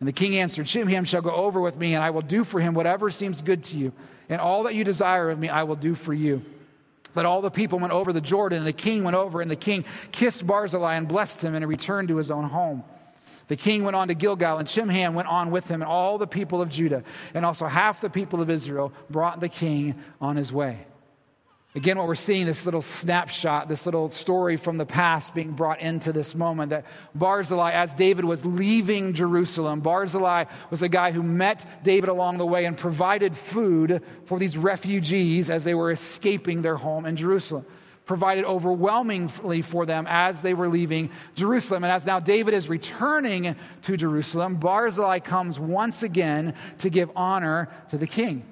And 0.00 0.06
the 0.06 0.12
king 0.12 0.36
answered, 0.36 0.66
Chimham 0.66 1.06
shall 1.06 1.22
go 1.22 1.34
over 1.34 1.60
with 1.60 1.78
me, 1.78 1.94
and 1.94 2.04
I 2.04 2.10
will 2.10 2.22
do 2.22 2.44
for 2.44 2.60
him 2.60 2.74
whatever 2.74 3.10
seems 3.10 3.40
good 3.40 3.64
to 3.64 3.78
you. 3.78 3.92
And 4.28 4.40
all 4.40 4.64
that 4.64 4.74
you 4.74 4.84
desire 4.84 5.30
of 5.30 5.38
me, 5.38 5.48
I 5.48 5.62
will 5.62 5.76
do 5.76 5.94
for 5.94 6.12
you. 6.12 6.44
But 7.14 7.26
all 7.26 7.40
the 7.40 7.50
people 7.50 7.78
went 7.78 7.92
over 7.92 8.12
the 8.12 8.20
Jordan, 8.20 8.58
and 8.58 8.66
the 8.66 8.72
king 8.72 9.04
went 9.04 9.16
over, 9.16 9.40
and 9.40 9.50
the 9.50 9.56
king 9.56 9.84
kissed 10.12 10.46
Barzillai 10.46 10.96
and 10.96 11.08
blessed 11.08 11.42
him, 11.42 11.54
and 11.54 11.62
he 11.62 11.66
returned 11.66 12.08
to 12.08 12.16
his 12.16 12.30
own 12.30 12.44
home. 12.44 12.84
The 13.48 13.56
king 13.56 13.84
went 13.84 13.94
on 13.94 14.08
to 14.08 14.14
Gilgal, 14.14 14.58
and 14.58 14.68
Chimham 14.68 15.14
went 15.14 15.28
on 15.28 15.50
with 15.50 15.68
him, 15.68 15.82
and 15.82 15.88
all 15.88 16.18
the 16.18 16.26
people 16.26 16.60
of 16.60 16.68
Judah, 16.68 17.04
and 17.34 17.44
also 17.44 17.66
half 17.66 18.00
the 18.00 18.10
people 18.10 18.40
of 18.40 18.50
Israel 18.50 18.92
brought 19.10 19.40
the 19.40 19.48
king 19.48 19.94
on 20.20 20.36
his 20.36 20.52
way. 20.52 20.86
Again, 21.76 21.98
what 21.98 22.06
we're 22.06 22.14
seeing, 22.14 22.46
this 22.46 22.64
little 22.64 22.80
snapshot, 22.80 23.66
this 23.66 23.84
little 23.84 24.08
story 24.08 24.56
from 24.56 24.78
the 24.78 24.86
past 24.86 25.34
being 25.34 25.50
brought 25.50 25.80
into 25.80 26.12
this 26.12 26.32
moment 26.32 26.70
that 26.70 26.86
Barzillai, 27.16 27.72
as 27.72 27.94
David 27.94 28.24
was 28.24 28.46
leaving 28.46 29.12
Jerusalem, 29.12 29.80
Barzillai 29.80 30.44
was 30.70 30.84
a 30.84 30.88
guy 30.88 31.10
who 31.10 31.20
met 31.24 31.66
David 31.82 32.08
along 32.08 32.38
the 32.38 32.46
way 32.46 32.66
and 32.66 32.76
provided 32.76 33.36
food 33.36 34.04
for 34.24 34.38
these 34.38 34.56
refugees 34.56 35.50
as 35.50 35.64
they 35.64 35.74
were 35.74 35.90
escaping 35.90 36.62
their 36.62 36.76
home 36.76 37.06
in 37.06 37.16
Jerusalem. 37.16 37.66
Provided 38.06 38.44
overwhelmingly 38.44 39.62
for 39.62 39.84
them 39.84 40.06
as 40.08 40.42
they 40.42 40.54
were 40.54 40.68
leaving 40.68 41.10
Jerusalem. 41.34 41.82
And 41.82 41.92
as 41.92 42.06
now 42.06 42.20
David 42.20 42.54
is 42.54 42.68
returning 42.68 43.56
to 43.82 43.96
Jerusalem, 43.96 44.56
Barzillai 44.56 45.18
comes 45.20 45.58
once 45.58 46.04
again 46.04 46.54
to 46.78 46.88
give 46.88 47.10
honor 47.16 47.68
to 47.88 47.98
the 47.98 48.06
king. 48.06 48.44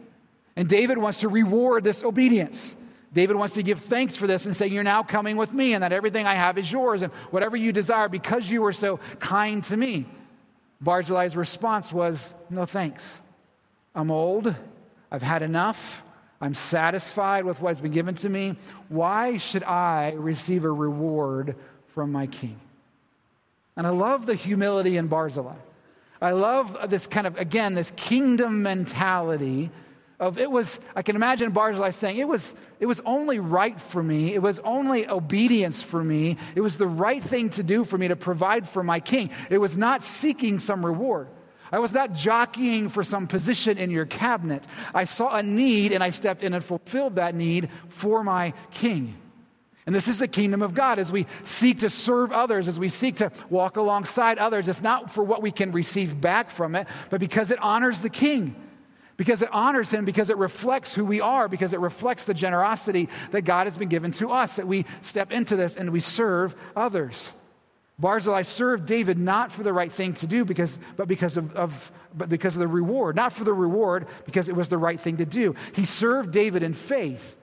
And 0.56 0.68
David 0.68 0.98
wants 0.98 1.20
to 1.20 1.28
reward 1.28 1.84
this 1.84 2.02
obedience. 2.02 2.74
David 3.12 3.36
wants 3.36 3.54
to 3.54 3.62
give 3.62 3.80
thanks 3.80 4.16
for 4.16 4.26
this 4.26 4.46
and 4.46 4.56
say, 4.56 4.68
You're 4.68 4.82
now 4.82 5.02
coming 5.02 5.36
with 5.36 5.52
me, 5.52 5.74
and 5.74 5.82
that 5.82 5.92
everything 5.92 6.26
I 6.26 6.34
have 6.34 6.56
is 6.58 6.70
yours, 6.70 7.02
and 7.02 7.12
whatever 7.30 7.56
you 7.56 7.72
desire, 7.72 8.08
because 8.08 8.50
you 8.50 8.62
were 8.62 8.72
so 8.72 9.00
kind 9.18 9.62
to 9.64 9.76
me. 9.76 10.06
Barzillai's 10.80 11.36
response 11.36 11.92
was, 11.92 12.34
No 12.48 12.64
thanks. 12.64 13.20
I'm 13.94 14.10
old. 14.10 14.54
I've 15.10 15.22
had 15.22 15.42
enough. 15.42 16.02
I'm 16.40 16.54
satisfied 16.54 17.44
with 17.44 17.60
what's 17.60 17.80
been 17.80 17.92
given 17.92 18.14
to 18.16 18.28
me. 18.28 18.56
Why 18.88 19.36
should 19.36 19.62
I 19.62 20.12
receive 20.12 20.64
a 20.64 20.70
reward 20.70 21.54
from 21.94 22.10
my 22.10 22.26
king? 22.26 22.58
And 23.76 23.86
I 23.86 23.90
love 23.90 24.26
the 24.26 24.34
humility 24.34 24.96
in 24.96 25.06
Barzillai. 25.06 25.54
I 26.20 26.32
love 26.32 26.90
this 26.90 27.06
kind 27.06 27.26
of, 27.26 27.36
again, 27.36 27.74
this 27.74 27.92
kingdom 27.96 28.62
mentality 28.62 29.70
of 30.22 30.38
it 30.38 30.48
was, 30.48 30.78
I 30.94 31.02
can 31.02 31.16
imagine 31.16 31.50
Barzillai 31.50 31.90
saying, 31.90 32.16
it 32.16 32.28
was, 32.28 32.54
it 32.78 32.86
was 32.86 33.00
only 33.04 33.40
right 33.40 33.78
for 33.78 34.00
me. 34.00 34.32
It 34.34 34.40
was 34.40 34.60
only 34.60 35.08
obedience 35.08 35.82
for 35.82 36.02
me. 36.02 36.36
It 36.54 36.60
was 36.60 36.78
the 36.78 36.86
right 36.86 37.20
thing 37.20 37.50
to 37.50 37.64
do 37.64 37.82
for 37.82 37.98
me 37.98 38.06
to 38.06 38.14
provide 38.14 38.68
for 38.68 38.84
my 38.84 39.00
king. 39.00 39.30
It 39.50 39.58
was 39.58 39.76
not 39.76 40.00
seeking 40.00 40.60
some 40.60 40.86
reward. 40.86 41.26
I 41.72 41.80
was 41.80 41.92
not 41.92 42.12
jockeying 42.12 42.88
for 42.88 43.02
some 43.02 43.26
position 43.26 43.78
in 43.78 43.90
your 43.90 44.06
cabinet. 44.06 44.64
I 44.94 45.04
saw 45.04 45.34
a 45.34 45.42
need 45.42 45.90
and 45.90 46.04
I 46.04 46.10
stepped 46.10 46.44
in 46.44 46.54
and 46.54 46.64
fulfilled 46.64 47.16
that 47.16 47.34
need 47.34 47.68
for 47.88 48.22
my 48.22 48.54
king. 48.70 49.16
And 49.86 49.94
this 49.94 50.06
is 50.06 50.20
the 50.20 50.28
kingdom 50.28 50.62
of 50.62 50.72
God 50.72 51.00
as 51.00 51.10
we 51.10 51.26
seek 51.42 51.80
to 51.80 51.90
serve 51.90 52.30
others, 52.30 52.68
as 52.68 52.78
we 52.78 52.88
seek 52.88 53.16
to 53.16 53.32
walk 53.50 53.76
alongside 53.76 54.38
others. 54.38 54.68
It's 54.68 54.82
not 54.82 55.10
for 55.10 55.24
what 55.24 55.42
we 55.42 55.50
can 55.50 55.72
receive 55.72 56.20
back 56.20 56.48
from 56.48 56.76
it, 56.76 56.86
but 57.10 57.18
because 57.18 57.50
it 57.50 57.58
honors 57.60 58.02
the 58.02 58.10
king 58.10 58.54
because 59.22 59.40
it 59.40 59.48
honors 59.52 59.92
him, 59.92 60.04
because 60.04 60.30
it 60.30 60.36
reflects 60.36 60.92
who 60.92 61.04
we 61.04 61.20
are, 61.20 61.46
because 61.46 61.72
it 61.72 61.78
reflects 61.78 62.24
the 62.24 62.34
generosity 62.34 63.08
that 63.30 63.42
God 63.42 63.68
has 63.68 63.78
been 63.78 63.88
given 63.88 64.10
to 64.10 64.32
us, 64.32 64.56
that 64.56 64.66
we 64.66 64.84
step 65.00 65.30
into 65.30 65.54
this 65.54 65.76
and 65.76 65.90
we 65.90 66.00
serve 66.00 66.56
others. 66.74 67.32
Barzillai 68.00 68.42
served 68.42 68.84
David 68.84 69.18
not 69.18 69.52
for 69.52 69.62
the 69.62 69.72
right 69.72 69.92
thing 69.92 70.14
to 70.14 70.26
do, 70.26 70.44
because, 70.44 70.76
but, 70.96 71.06
because 71.06 71.36
of, 71.36 71.54
of, 71.54 71.92
but 72.12 72.30
because 72.30 72.56
of 72.56 72.60
the 72.60 72.66
reward. 72.66 73.14
Not 73.14 73.32
for 73.32 73.44
the 73.44 73.52
reward, 73.52 74.08
because 74.24 74.48
it 74.48 74.56
was 74.56 74.68
the 74.68 74.76
right 74.76 74.98
thing 74.98 75.18
to 75.18 75.24
do. 75.24 75.54
He 75.72 75.84
served 75.84 76.32
David 76.32 76.64
in 76.64 76.72
faith, 76.72 77.36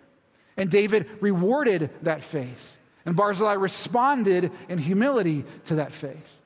and 0.58 0.70
David 0.70 1.08
rewarded 1.22 1.92
that 2.02 2.26
faith. 2.26 2.78
And 3.06 3.16
Barzillai 3.16 3.54
responded 3.54 4.52
in 4.68 4.80
humility 4.80 5.46
to 5.64 5.76
that 5.76 5.94
faith. 5.94 6.39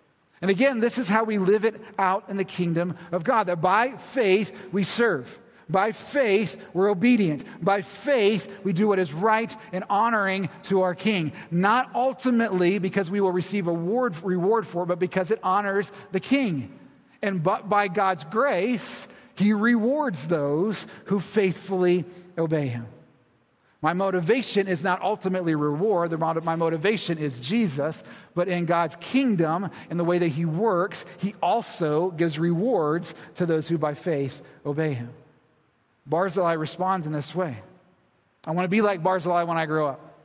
And 0.43 0.51
again, 0.51 0.81
this 0.81 0.97
is 0.97 1.07
how 1.07 1.23
we 1.23 1.37
live 1.37 1.63
it 1.63 1.79
out 1.97 2.25
in 2.27 2.35
the 2.35 2.43
kingdom 2.43 2.97
of 3.13 3.23
God 3.23 3.47
that 3.47 3.61
by 3.61 3.95
faith 3.95 4.53
we 4.73 4.83
serve. 4.83 5.39
By 5.69 5.93
faith, 5.93 6.61
we're 6.73 6.89
obedient. 6.89 7.45
By 7.63 7.81
faith, 7.81 8.53
we 8.61 8.73
do 8.73 8.89
what 8.89 8.99
is 8.99 9.13
right 9.13 9.55
and 9.71 9.85
honoring 9.89 10.49
to 10.63 10.81
our 10.81 10.95
King. 10.95 11.31
Not 11.49 11.91
ultimately 11.95 12.77
because 12.77 13.09
we 13.09 13.21
will 13.21 13.31
receive 13.31 13.67
a 13.67 13.71
reward, 13.71 14.67
for 14.67 14.83
it, 14.83 14.87
but 14.87 14.99
because 14.99 15.31
it 15.31 15.39
honors 15.43 15.93
the 16.11 16.19
King. 16.19 16.77
And 17.21 17.41
but 17.41 17.69
by 17.69 17.87
God's 17.87 18.25
grace, 18.25 19.07
He 19.35 19.53
rewards 19.53 20.27
those 20.27 20.87
who 21.05 21.21
faithfully 21.21 22.03
obey 22.37 22.67
Him. 22.67 22.85
My 23.83 23.91
motivation 23.91 24.69
is 24.69 24.81
not 24.81 25.01
ultimately 25.01 25.55
reward. 25.55 26.17
My 26.17 26.55
motivation 26.55 27.17
is 27.17 27.41
Jesus. 27.41 28.01
But 28.33 28.47
in 28.47 28.65
God's 28.65 28.95
kingdom, 28.95 29.69
in 29.89 29.97
the 29.97 30.05
way 30.05 30.19
that 30.19 30.29
He 30.29 30.45
works, 30.45 31.03
He 31.17 31.35
also 31.43 32.09
gives 32.11 32.39
rewards 32.39 33.13
to 33.35 33.45
those 33.45 33.67
who 33.67 33.77
by 33.77 33.93
faith 33.93 34.41
obey 34.65 34.93
Him. 34.93 35.09
Barzillai 36.05 36.53
responds 36.53 37.07
in 37.07 37.13
this 37.13 37.35
way 37.35 37.57
I 38.45 38.51
want 38.51 38.63
to 38.63 38.69
be 38.69 38.81
like 38.81 39.03
Barzillai 39.03 39.43
when 39.43 39.57
I 39.57 39.65
grow 39.65 39.89
up. 39.89 40.15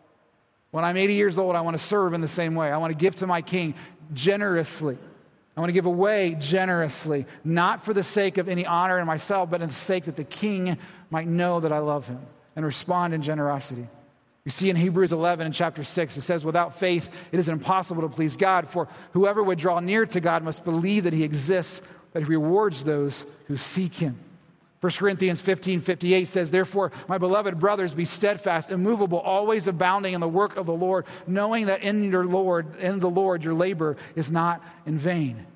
When 0.70 0.84
I'm 0.84 0.96
80 0.96 1.14
years 1.14 1.36
old, 1.36 1.56
I 1.56 1.60
want 1.62 1.76
to 1.76 1.82
serve 1.82 2.14
in 2.14 2.20
the 2.20 2.28
same 2.28 2.54
way. 2.54 2.70
I 2.70 2.76
want 2.76 2.92
to 2.92 2.96
give 2.96 3.16
to 3.16 3.26
my 3.26 3.42
king 3.42 3.74
generously. 4.14 4.96
I 5.56 5.60
want 5.60 5.70
to 5.70 5.74
give 5.74 5.86
away 5.86 6.36
generously, 6.38 7.26
not 7.42 7.84
for 7.84 7.92
the 7.92 8.04
sake 8.04 8.38
of 8.38 8.48
any 8.48 8.64
honor 8.64 9.00
in 9.00 9.06
myself, 9.06 9.50
but 9.50 9.62
in 9.62 9.68
the 9.68 9.74
sake 9.74 10.04
that 10.04 10.14
the 10.14 10.22
king 10.22 10.78
might 11.10 11.26
know 11.26 11.58
that 11.58 11.72
I 11.72 11.78
love 11.78 12.06
him 12.06 12.20
and 12.58 12.66
respond 12.66 13.14
in 13.14 13.22
generosity. 13.22 13.86
We 14.44 14.50
see 14.50 14.68
in 14.68 14.74
Hebrews 14.74 15.12
11 15.12 15.46
in 15.46 15.52
chapter 15.52 15.84
6, 15.84 16.16
it 16.16 16.22
says, 16.22 16.44
Without 16.44 16.76
faith, 16.76 17.08
it 17.30 17.38
is 17.38 17.48
impossible 17.48 18.02
to 18.02 18.08
please 18.08 18.36
God, 18.36 18.66
for 18.66 18.88
whoever 19.12 19.44
would 19.44 19.60
draw 19.60 19.78
near 19.78 20.04
to 20.06 20.20
God 20.20 20.42
must 20.42 20.64
believe 20.64 21.04
that 21.04 21.12
he 21.12 21.22
exists, 21.22 21.80
that 22.14 22.24
he 22.24 22.28
rewards 22.28 22.82
those 22.82 23.24
who 23.46 23.56
seek 23.56 23.94
him. 23.94 24.18
1 24.80 24.92
Corinthians 24.94 25.40
15 25.40 25.78
58 25.78 26.26
says, 26.26 26.50
Therefore, 26.50 26.90
my 27.06 27.16
beloved 27.16 27.60
brothers, 27.60 27.94
be 27.94 28.04
steadfast, 28.04 28.70
immovable, 28.70 29.20
always 29.20 29.68
abounding 29.68 30.14
in 30.14 30.20
the 30.20 30.28
work 30.28 30.56
of 30.56 30.66
the 30.66 30.74
Lord, 30.74 31.06
knowing 31.28 31.66
that 31.66 31.82
in 31.82 32.10
your 32.10 32.26
Lord, 32.26 32.74
in 32.80 32.98
the 32.98 33.10
Lord, 33.10 33.44
your 33.44 33.54
labor 33.54 33.96
is 34.16 34.32
not 34.32 34.64
in 34.84 34.98
vain. 34.98 35.46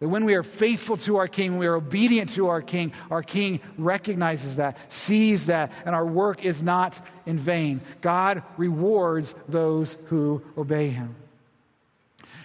That 0.00 0.08
when 0.08 0.24
we 0.24 0.34
are 0.34 0.44
faithful 0.44 0.96
to 0.98 1.16
our 1.16 1.26
King, 1.26 1.52
when 1.52 1.60
we 1.60 1.66
are 1.66 1.74
obedient 1.74 2.30
to 2.30 2.48
our 2.48 2.62
King, 2.62 2.92
our 3.10 3.22
King 3.22 3.60
recognizes 3.76 4.56
that, 4.56 4.76
sees 4.92 5.46
that, 5.46 5.72
and 5.84 5.94
our 5.94 6.06
work 6.06 6.44
is 6.44 6.62
not 6.62 7.00
in 7.26 7.36
vain. 7.36 7.80
God 8.00 8.42
rewards 8.56 9.34
those 9.48 9.98
who 10.06 10.42
obey 10.56 10.90
him. 10.90 11.16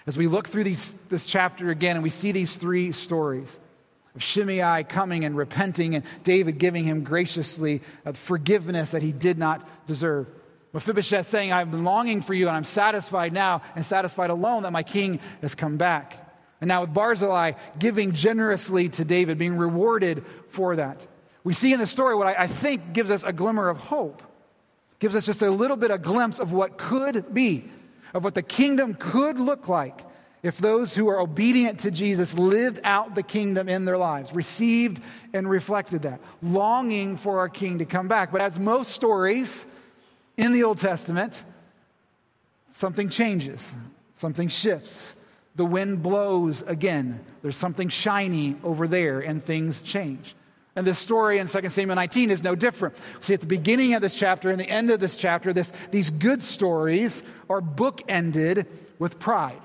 As 0.08 0.18
we 0.18 0.28
look 0.28 0.48
through 0.48 0.66
these, 0.66 0.94
this 1.10 1.28
chapter 1.28 1.70
again 1.70 1.96
and 1.96 2.04
we 2.04 2.10
see 2.10 2.32
these 2.32 2.58
three 2.58 2.92
stories 2.92 3.58
of 4.16 4.24
Shimei 4.24 4.84
coming 4.84 5.24
and 5.24 5.38
repenting 5.38 5.96
and 5.96 6.04
David 6.24 6.58
giving 6.58 6.84
him 6.84 7.04
graciously 7.04 7.82
uh, 8.06 8.14
forgiveness 8.14 8.92
that 8.92 9.02
he 9.02 9.12
did 9.12 9.38
not 9.38 9.66
deserve. 9.88 10.28
Mephibosheth 10.74 11.28
saying, 11.28 11.52
I've 11.52 11.72
been 11.72 11.84
longing 11.84 12.22
for 12.22 12.34
you 12.34 12.48
and 12.48 12.58
I'm 12.58 12.64
satisfied 12.64 13.32
now 13.32 13.62
and 13.76 13.86
satisfied 13.86 14.30
alone 14.30 14.64
that 14.64 14.72
my 14.72 14.84
king 14.84 15.20
has 15.42 15.56
come 15.56 15.78
back. 15.78 16.20
And 16.64 16.70
now 16.70 16.80
with 16.80 16.94
Barzillai 16.94 17.52
giving 17.78 18.14
generously 18.14 18.88
to 18.88 19.04
David, 19.04 19.38
being 19.38 19.58
rewarded 19.58 20.24
for 20.48 20.78
that. 20.78 21.06
We 21.44 21.52
see 21.52 21.74
in 21.74 21.80
the 21.80 21.86
story 21.86 22.16
what 22.16 22.28
I, 22.28 22.44
I 22.44 22.48
think 22.48 22.94
gives 22.94 23.12
us 23.12 23.26
a 23.26 23.34
glimmer 23.34 23.68
of 23.68 23.80
hope, 23.80 24.24
gives 25.00 25.14
us 25.14 25.26
just 25.26 25.42
a 25.42 25.52
little 25.52 25.76
bit 25.76 25.92
of 25.92 26.02
glimpse 26.02 26.40
of 26.40 26.54
what 26.54 26.78
could 26.78 27.34
be, 27.34 27.70
of 28.14 28.24
what 28.24 28.34
the 28.34 28.42
kingdom 28.42 28.94
could 28.94 29.42
look 29.42 29.68
like 29.68 30.06
if 30.42 30.58
those 30.58 30.96
who 30.96 31.10
are 31.10 31.20
obedient 31.20 31.82
to 31.82 31.92
Jesus 31.92 32.34
lived 32.34 32.80
out 32.86 33.14
the 33.14 33.24
kingdom 33.24 33.68
in 33.68 33.84
their 33.84 33.98
lives, 33.98 34.32
received 34.32 35.04
and 35.34 35.50
reflected 35.50 36.04
that, 36.04 36.22
longing 36.42 37.18
for 37.18 37.40
our 37.40 37.50
king 37.50 37.80
to 37.80 37.86
come 37.86 38.08
back. 38.08 38.32
But 38.32 38.40
as 38.40 38.58
most 38.58 38.94
stories 38.94 39.66
in 40.38 40.54
the 40.54 40.64
Old 40.64 40.78
Testament, 40.78 41.44
something 42.72 43.10
changes, 43.10 43.74
something 44.16 44.48
shifts. 44.48 45.16
The 45.56 45.66
wind 45.66 46.02
blows 46.02 46.62
again. 46.64 47.24
There's 47.42 47.58
something 47.58 47.90
shiny 47.90 48.56
over 48.64 48.88
there, 48.88 49.20
and 49.20 49.44
things 49.44 49.82
change. 49.82 50.36
And 50.76 50.88
this 50.88 50.98
story 50.98 51.38
in 51.38 51.48
2 51.48 51.70
Samuel 51.70 51.96
19 51.96 52.32
is 52.32 52.42
no 52.42 52.56
different. 52.56 52.96
See, 53.22 53.36
at 53.36 53.42
the 53.42 53.46
beginning 53.46 53.94
of 53.94 54.02
this 54.02 54.16
chapter 54.16 54.50
and 54.50 54.60
the 54.60 54.68
end 54.68 54.90
of 54.90 55.00
this 55.00 55.16
chapter, 55.16 55.54
this, 55.54 55.72
these 55.92 56.10
good 56.10 56.42
stories 56.42 57.22
are 57.50 57.62
bookended 57.62 58.66
with 58.98 59.20
pride. 59.20 59.62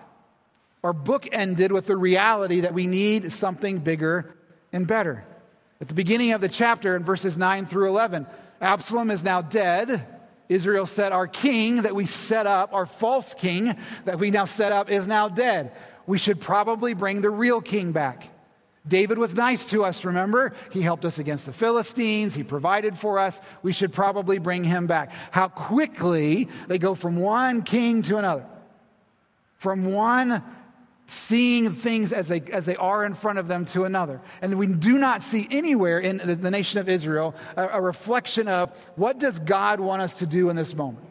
Our 0.84 0.93
book 0.93 1.26
ended 1.32 1.72
with 1.72 1.86
the 1.86 1.97
reality 1.97 2.61
that 2.61 2.74
we 2.74 2.86
need 2.86 3.32
something 3.32 3.78
bigger 3.78 4.34
and 4.72 4.86
better. 4.86 5.24
At 5.80 5.89
the 5.89 5.95
beginning 5.95 6.32
of 6.32 6.41
the 6.41 6.49
chapter, 6.49 6.95
in 6.97 7.05
verses 7.05 7.39
9 7.39 7.66
through 7.66 7.89
11, 7.89 8.26
Absalom 8.61 9.11
is 9.11 9.24
now 9.24 9.41
dead. 9.41 10.07
Israel 10.49 10.86
said, 10.86 11.12
Our 11.12 11.26
king 11.26 11.82
that 11.82 11.94
we 11.94 12.05
set 12.05 12.46
up, 12.46 12.72
our 12.72 12.86
false 12.86 13.34
king 13.34 13.76
that 14.05 14.18
we 14.18 14.30
now 14.30 14.46
set 14.46 14.72
up, 14.72 14.90
is 14.90 15.07
now 15.07 15.28
dead. 15.28 15.72
We 16.07 16.18
should 16.18 16.40
probably 16.40 16.94
bring 16.94 17.20
the 17.20 17.30
real 17.30 17.61
king 17.61 17.92
back. 17.92 18.30
David 18.86 19.18
was 19.18 19.34
nice 19.34 19.66
to 19.66 19.84
us, 19.84 20.05
remember? 20.05 20.55
He 20.72 20.80
helped 20.80 21.05
us 21.05 21.18
against 21.18 21.44
the 21.44 21.53
Philistines. 21.53 22.34
He 22.34 22.42
provided 22.42 22.96
for 22.96 23.18
us. 23.18 23.40
We 23.62 23.72
should 23.72 23.92
probably 23.92 24.38
bring 24.38 24.64
him 24.64 24.86
back. 24.86 25.12
How 25.30 25.49
quickly 25.49 26.49
they 26.68 26.78
go 26.78 26.94
from 26.94 27.16
one 27.16 27.62
king 27.62 28.01
to 28.03 28.16
another, 28.16 28.46
from 29.59 29.92
one 29.92 30.42
seeing 31.11 31.72
things 31.72 32.12
as 32.12 32.28
they, 32.28 32.42
as 32.52 32.66
they 32.66 32.76
are 32.76 33.04
in 33.04 33.14
front 33.14 33.38
of 33.38 33.48
them 33.48 33.64
to 33.64 33.84
another. 33.84 34.20
And 34.42 34.59
we 34.59 34.66
do 34.66 34.98
not 34.98 35.22
see 35.22 35.48
anywhere 35.50 35.98
in 35.98 36.18
the, 36.18 36.36
the 36.36 36.50
nation 36.50 36.80
of 36.80 36.88
Israel 36.88 37.34
a, 37.56 37.68
a 37.68 37.80
reflection 37.80 38.46
of 38.46 38.70
what 38.94 39.18
does 39.18 39.38
God 39.38 39.80
want 39.80 40.02
us 40.02 40.16
to 40.16 40.26
do 40.26 40.50
in 40.50 40.56
this 40.56 40.74
moment. 40.74 41.06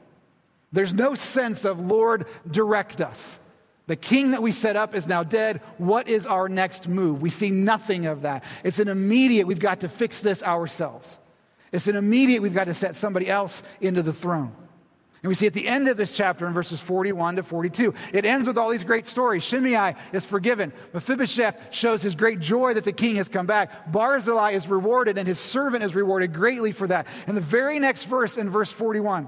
There's 0.71 0.93
no 0.93 1.15
sense 1.15 1.65
of, 1.65 1.79
Lord, 1.79 2.27
direct 2.49 3.01
us. 3.01 3.39
The 3.87 3.95
king 3.95 4.31
that 4.31 4.41
we 4.41 4.51
set 4.51 4.75
up 4.75 4.93
is 4.93 5.07
now 5.07 5.23
dead. 5.23 5.61
What 5.79 6.07
is 6.07 6.27
our 6.27 6.47
next 6.47 6.87
move? 6.87 7.21
We 7.21 7.31
see 7.31 7.49
nothing 7.49 8.05
of 8.05 8.21
that. 8.21 8.43
It's 8.63 8.79
an 8.79 8.89
immediate, 8.89 9.47
we've 9.47 9.59
got 9.59 9.79
to 9.79 9.89
fix 9.89 10.21
this 10.21 10.43
ourselves. 10.43 11.17
It's 11.71 11.87
an 11.87 11.95
immediate, 11.95 12.41
we've 12.41 12.53
got 12.53 12.65
to 12.65 12.73
set 12.73 12.95
somebody 12.95 13.29
else 13.29 13.63
into 13.81 14.03
the 14.03 14.13
throne. 14.13 14.53
And 15.23 15.29
we 15.29 15.35
see 15.35 15.47
at 15.47 15.53
the 15.53 15.67
end 15.67 15.87
of 15.87 15.97
this 15.97 16.15
chapter 16.15 16.45
in 16.45 16.53
verses 16.53 16.79
41 16.79 17.37
to 17.37 17.43
42, 17.43 17.93
it 18.13 18.23
ends 18.23 18.47
with 18.47 18.57
all 18.57 18.69
these 18.69 18.83
great 18.83 19.07
stories. 19.07 19.43
Shimei 19.43 19.95
is 20.13 20.25
forgiven. 20.25 20.71
Mephibosheth 20.93 21.73
shows 21.73 22.03
his 22.03 22.13
great 22.13 22.39
joy 22.39 22.75
that 22.75 22.83
the 22.83 22.91
king 22.91 23.15
has 23.15 23.27
come 23.27 23.47
back. 23.47 23.91
Barzillai 23.91 24.51
is 24.51 24.67
rewarded, 24.67 25.17
and 25.17 25.27
his 25.27 25.39
servant 25.39 25.83
is 25.83 25.95
rewarded 25.95 26.33
greatly 26.33 26.71
for 26.71 26.87
that. 26.87 27.07
And 27.25 27.35
the 27.35 27.41
very 27.41 27.79
next 27.79 28.03
verse 28.03 28.37
in 28.37 28.49
verse 28.49 28.71
41 28.71 29.27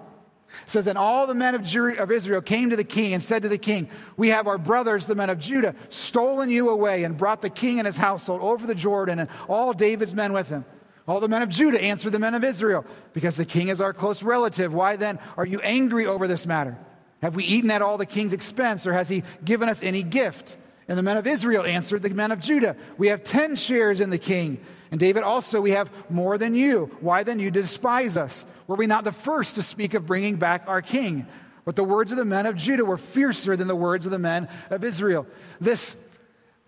says, 0.68 0.86
And 0.86 0.98
all 0.98 1.26
the 1.26 1.36
men 1.36 1.56
of, 1.56 1.62
of 1.98 2.12
Israel 2.12 2.42
came 2.42 2.70
to 2.70 2.76
the 2.76 2.84
king 2.84 3.14
and 3.14 3.24
said 3.24 3.42
to 3.42 3.50
the 3.50 3.58
king, 3.58 3.90
We 4.16 4.30
have 4.30 4.48
our 4.48 4.60
brothers, 4.60 5.08
the 5.08 5.16
men 5.16 5.32
of 5.32 5.40
Judah, 5.40 5.74
stolen 5.90 6.50
you 6.50 6.70
away 6.70 7.04
and 7.04 7.18
brought 7.18 7.42
the 7.42 7.50
king 7.50 7.80
and 7.80 7.88
his 7.88 7.98
household 7.98 8.42
over 8.42 8.68
the 8.68 8.76
Jordan 8.76 9.20
and 9.20 9.30
all 9.48 9.74
David's 9.74 10.14
men 10.14 10.34
with 10.34 10.50
him. 10.50 10.66
All 11.10 11.20
the 11.20 11.28
men 11.28 11.42
of 11.42 11.50
Judah 11.50 11.82
answered 11.82 12.12
the 12.12 12.20
men 12.20 12.36
of 12.36 12.44
Israel, 12.44 12.86
Because 13.14 13.36
the 13.36 13.44
king 13.44 13.70
is 13.70 13.82
our 13.82 13.94
close 13.94 14.22
relative. 14.22 14.76
Why 14.76 14.96
then 14.96 15.18
are 15.38 15.46
you 15.46 15.60
angry 15.62 16.06
over 16.06 16.28
this 16.28 16.46
matter? 16.46 16.78
Have 17.24 17.34
we 17.34 17.44
eaten 17.44 17.72
at 17.72 17.82
all 17.82 17.98
the 17.98 18.06
king's 18.06 18.32
expense, 18.32 18.86
or 18.86 18.94
has 18.94 19.10
he 19.10 19.24
given 19.44 19.70
us 19.70 19.82
any 19.82 20.04
gift? 20.04 20.56
And 20.88 21.00
the 21.00 21.04
men 21.04 21.18
of 21.18 21.26
Israel 21.26 21.66
answered 21.66 22.04
the 22.04 22.12
men 22.12 22.32
of 22.32 22.40
Judah, 22.40 22.76
We 23.00 23.08
have 23.08 23.24
ten 23.24 23.56
shares 23.56 24.02
in 24.02 24.12
the 24.12 24.20
king. 24.20 24.64
And 24.92 25.00
David 25.00 25.24
also, 25.24 25.60
We 25.60 25.72
have 25.72 25.92
more 26.12 26.38
than 26.38 26.54
you. 26.54 26.96
Why 27.02 27.24
then 27.24 27.40
you 27.40 27.50
despise 27.50 28.16
us? 28.16 28.46
Were 28.68 28.76
we 28.76 28.86
not 28.86 29.04
the 29.04 29.12
first 29.12 29.56
to 29.56 29.64
speak 29.64 29.96
of 29.96 30.06
bringing 30.06 30.36
back 30.36 30.66
our 30.68 30.84
king? 30.84 31.26
But 31.66 31.76
the 31.76 31.84
words 31.84 32.12
of 32.12 32.20
the 32.20 32.26
men 32.26 32.46
of 32.46 32.56
Judah 32.56 32.86
were 32.86 32.98
fiercer 32.98 33.58
than 33.58 33.68
the 33.68 33.76
words 33.76 34.06
of 34.06 34.12
the 34.12 34.20
men 34.20 34.48
of 34.70 34.84
Israel. 34.84 35.26
This 35.60 35.98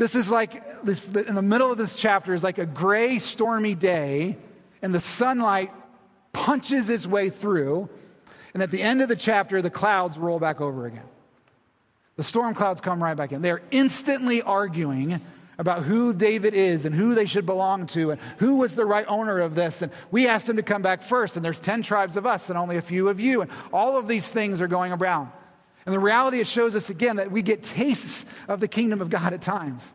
this 0.02 0.16
is 0.16 0.32
like, 0.32 0.84
this, 0.84 1.06
in 1.10 1.36
the 1.36 1.44
middle 1.44 1.72
of 1.72 1.78
this 1.78 1.96
chapter 1.96 2.34
is 2.34 2.44
like 2.44 2.58
a 2.58 2.66
gray, 2.66 3.20
stormy 3.20 3.76
day, 3.76 4.36
and 4.82 4.96
the 4.96 5.00
sunlight 5.00 5.72
punches 6.34 6.90
its 6.90 7.06
way 7.06 7.30
through. 7.30 7.88
And 8.56 8.64
at 8.64 8.72
the 8.72 8.82
end 8.82 9.04
of 9.04 9.10
the 9.10 9.16
chapter, 9.16 9.62
the 9.62 9.70
clouds 9.70 10.18
roll 10.18 10.40
back 10.40 10.60
over 10.60 10.88
again. 10.88 11.06
The 12.16 12.24
storm 12.24 12.56
clouds 12.56 12.82
come 12.82 13.04
right 13.04 13.16
back 13.16 13.32
in. 13.32 13.44
They're 13.44 13.62
instantly 13.70 14.42
arguing 14.42 15.22
about 15.60 15.84
who 15.84 16.16
David 16.16 16.56
is 16.56 16.86
and 16.86 16.96
who 16.96 17.14
they 17.14 17.28
should 17.28 17.46
belong 17.46 17.86
to 17.86 18.10
and 18.10 18.22
who 18.40 18.56
was 18.56 18.74
the 18.74 18.88
right 18.88 19.06
owner 19.08 19.38
of 19.38 19.54
this. 19.54 19.84
And 19.84 19.92
we 20.10 20.28
asked 20.28 20.50
him 20.50 20.56
to 20.56 20.64
come 20.64 20.82
back 20.82 21.04
first, 21.04 21.36
and 21.36 21.46
there's 21.46 21.60
10 21.60 21.84
tribes 21.84 22.18
of 22.18 22.26
us 22.26 22.50
and 22.50 22.58
only 22.58 22.78
a 22.78 22.82
few 22.82 23.08
of 23.08 23.20
you. 23.20 23.44
And 23.44 23.52
all 23.72 23.98
of 23.98 24.08
these 24.08 24.32
things 24.32 24.62
are 24.62 24.68
going 24.68 24.94
around. 24.94 25.30
And 25.86 25.94
the 25.94 26.00
reality, 26.00 26.40
it 26.40 26.48
shows 26.48 26.76
us 26.76 26.90
again 26.90 27.16
that 27.16 27.32
we 27.32 27.42
get 27.42 27.64
tastes 27.64 28.26
of 28.48 28.60
the 28.60 28.68
kingdom 28.68 29.02
of 29.02 29.10
God 29.10 29.34
at 29.34 29.42
times. 29.42 29.94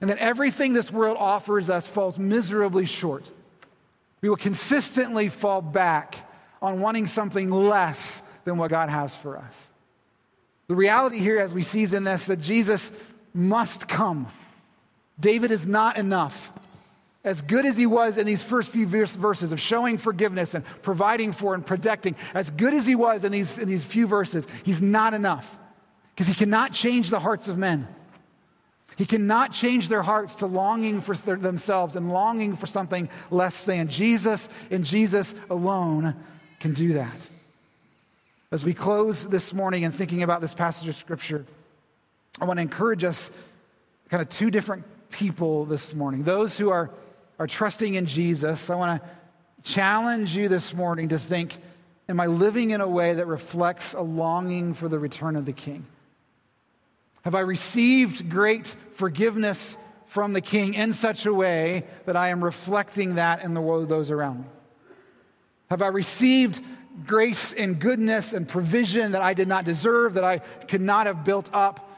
And 0.00 0.10
that 0.10 0.18
everything 0.18 0.72
this 0.72 0.90
world 0.90 1.16
offers 1.18 1.70
us 1.70 1.86
falls 1.86 2.18
miserably 2.18 2.86
short. 2.86 3.30
We 4.20 4.28
will 4.28 4.36
consistently 4.36 5.28
fall 5.28 5.62
back 5.62 6.16
on 6.60 6.80
wanting 6.80 7.06
something 7.06 7.50
less 7.50 8.22
than 8.44 8.56
what 8.56 8.70
God 8.70 8.88
has 8.88 9.14
for 9.14 9.36
us. 9.36 9.70
The 10.68 10.76
reality 10.76 11.18
here, 11.18 11.38
as 11.38 11.52
we 11.52 11.62
see 11.62 11.84
in 11.94 12.04
this, 12.04 12.26
that 12.26 12.40
Jesus 12.40 12.92
must 13.34 13.88
come. 13.88 14.28
David 15.20 15.50
is 15.50 15.66
not 15.66 15.96
enough 15.96 16.52
as 17.24 17.40
good 17.42 17.64
as 17.64 17.76
he 17.76 17.86
was 17.86 18.18
in 18.18 18.26
these 18.26 18.42
first 18.42 18.70
few 18.70 18.86
verses 18.86 19.52
of 19.52 19.60
showing 19.60 19.96
forgiveness 19.96 20.54
and 20.54 20.64
providing 20.82 21.32
for 21.32 21.54
and 21.54 21.64
protecting, 21.64 22.16
as 22.34 22.50
good 22.50 22.74
as 22.74 22.86
he 22.86 22.96
was 22.96 23.24
in 23.24 23.30
these, 23.30 23.58
in 23.58 23.68
these 23.68 23.84
few 23.84 24.06
verses, 24.06 24.46
he's 24.64 24.82
not 24.82 25.14
enough 25.14 25.58
because 26.14 26.26
he 26.26 26.34
cannot 26.34 26.72
change 26.72 27.10
the 27.10 27.20
hearts 27.20 27.48
of 27.48 27.56
men. 27.56 27.86
He 28.96 29.06
cannot 29.06 29.52
change 29.52 29.88
their 29.88 30.02
hearts 30.02 30.36
to 30.36 30.46
longing 30.46 31.00
for 31.00 31.14
th- 31.14 31.40
themselves 31.40 31.96
and 31.96 32.12
longing 32.12 32.56
for 32.56 32.66
something 32.66 33.08
less 33.30 33.64
than. 33.64 33.88
Jesus 33.88 34.48
and 34.70 34.84
Jesus 34.84 35.34
alone 35.48 36.14
can 36.60 36.74
do 36.74 36.94
that. 36.94 37.28
As 38.50 38.64
we 38.64 38.74
close 38.74 39.26
this 39.26 39.54
morning 39.54 39.84
and 39.84 39.94
thinking 39.94 40.22
about 40.22 40.40
this 40.42 40.52
passage 40.52 40.88
of 40.88 40.96
Scripture, 40.96 41.46
I 42.40 42.44
want 42.44 42.58
to 42.58 42.62
encourage 42.62 43.02
us 43.04 43.30
kind 44.10 44.20
of 44.20 44.28
two 44.28 44.50
different 44.50 44.84
people 45.10 45.64
this 45.64 45.94
morning. 45.94 46.24
Those 46.24 46.58
who 46.58 46.68
are 46.68 46.90
are 47.42 47.46
trusting 47.48 47.94
in 47.94 48.06
Jesus, 48.06 48.70
I 48.70 48.76
want 48.76 49.02
to 49.02 49.08
challenge 49.68 50.36
you 50.36 50.48
this 50.48 50.72
morning 50.72 51.08
to 51.08 51.18
think 51.18 51.58
Am 52.08 52.20
I 52.20 52.26
living 52.26 52.70
in 52.70 52.80
a 52.80 52.88
way 52.88 53.14
that 53.14 53.26
reflects 53.26 53.94
a 53.94 54.00
longing 54.00 54.74
for 54.74 54.88
the 54.88 54.98
return 54.98 55.34
of 55.34 55.46
the 55.46 55.52
King? 55.52 55.86
Have 57.22 57.34
I 57.34 57.40
received 57.40 58.28
great 58.28 58.76
forgiveness 58.90 59.76
from 60.06 60.34
the 60.34 60.40
King 60.40 60.74
in 60.74 60.92
such 60.92 61.26
a 61.26 61.32
way 61.32 61.84
that 62.04 62.16
I 62.16 62.28
am 62.28 62.44
reflecting 62.44 63.14
that 63.14 63.42
in 63.42 63.54
the 63.54 63.60
world 63.60 63.84
of 63.84 63.88
those 63.88 64.10
around 64.10 64.40
me? 64.40 64.46
Have 65.70 65.80
I 65.80 65.86
received 65.86 66.60
grace 67.06 67.52
and 67.52 67.78
goodness 67.78 68.34
and 68.34 68.46
provision 68.46 69.12
that 69.12 69.22
I 69.22 69.32
did 69.32 69.48
not 69.48 69.64
deserve, 69.64 70.14
that 70.14 70.24
I 70.24 70.38
could 70.38 70.82
not 70.82 71.06
have 71.06 71.24
built 71.24 71.48
up, 71.52 71.88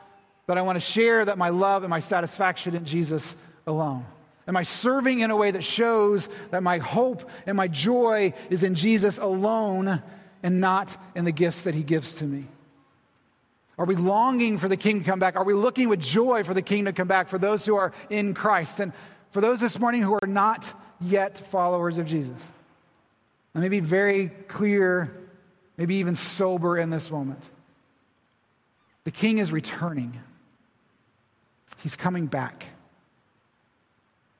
that 0.46 0.58
I 0.58 0.62
want 0.62 0.76
to 0.76 0.84
share 0.84 1.24
that 1.24 1.38
my 1.38 1.48
love 1.48 1.82
and 1.82 1.90
my 1.90 2.00
satisfaction 2.00 2.76
in 2.76 2.84
Jesus 2.84 3.34
alone? 3.66 4.06
Am 4.46 4.56
I 4.56 4.62
serving 4.62 5.20
in 5.20 5.30
a 5.30 5.36
way 5.36 5.50
that 5.50 5.64
shows 5.64 6.28
that 6.50 6.62
my 6.62 6.78
hope 6.78 7.28
and 7.46 7.56
my 7.56 7.68
joy 7.68 8.34
is 8.50 8.62
in 8.62 8.74
Jesus 8.74 9.18
alone 9.18 10.02
and 10.42 10.60
not 10.60 10.96
in 11.14 11.24
the 11.24 11.32
gifts 11.32 11.64
that 11.64 11.74
he 11.74 11.82
gives 11.82 12.16
to 12.16 12.24
me? 12.24 12.46
Are 13.78 13.86
we 13.86 13.96
longing 13.96 14.58
for 14.58 14.68
the 14.68 14.76
king 14.76 15.00
to 15.00 15.04
come 15.04 15.18
back? 15.18 15.34
Are 15.36 15.44
we 15.44 15.54
looking 15.54 15.88
with 15.88 16.00
joy 16.00 16.44
for 16.44 16.54
the 16.54 16.62
king 16.62 16.84
to 16.84 16.92
come 16.92 17.08
back 17.08 17.28
for 17.28 17.38
those 17.38 17.64
who 17.66 17.74
are 17.74 17.92
in 18.10 18.34
Christ? 18.34 18.80
And 18.80 18.92
for 19.30 19.40
those 19.40 19.60
this 19.60 19.78
morning 19.78 20.02
who 20.02 20.14
are 20.14 20.28
not 20.28 20.72
yet 21.00 21.38
followers 21.38 21.98
of 21.98 22.06
Jesus, 22.06 22.38
let 23.54 23.62
me 23.62 23.68
be 23.68 23.80
very 23.80 24.28
clear, 24.28 25.16
maybe 25.76 25.96
even 25.96 26.14
sober 26.14 26.78
in 26.78 26.90
this 26.90 27.10
moment. 27.10 27.42
The 29.04 29.10
king 29.10 29.38
is 29.38 29.50
returning, 29.50 30.20
he's 31.78 31.96
coming 31.96 32.26
back. 32.26 32.66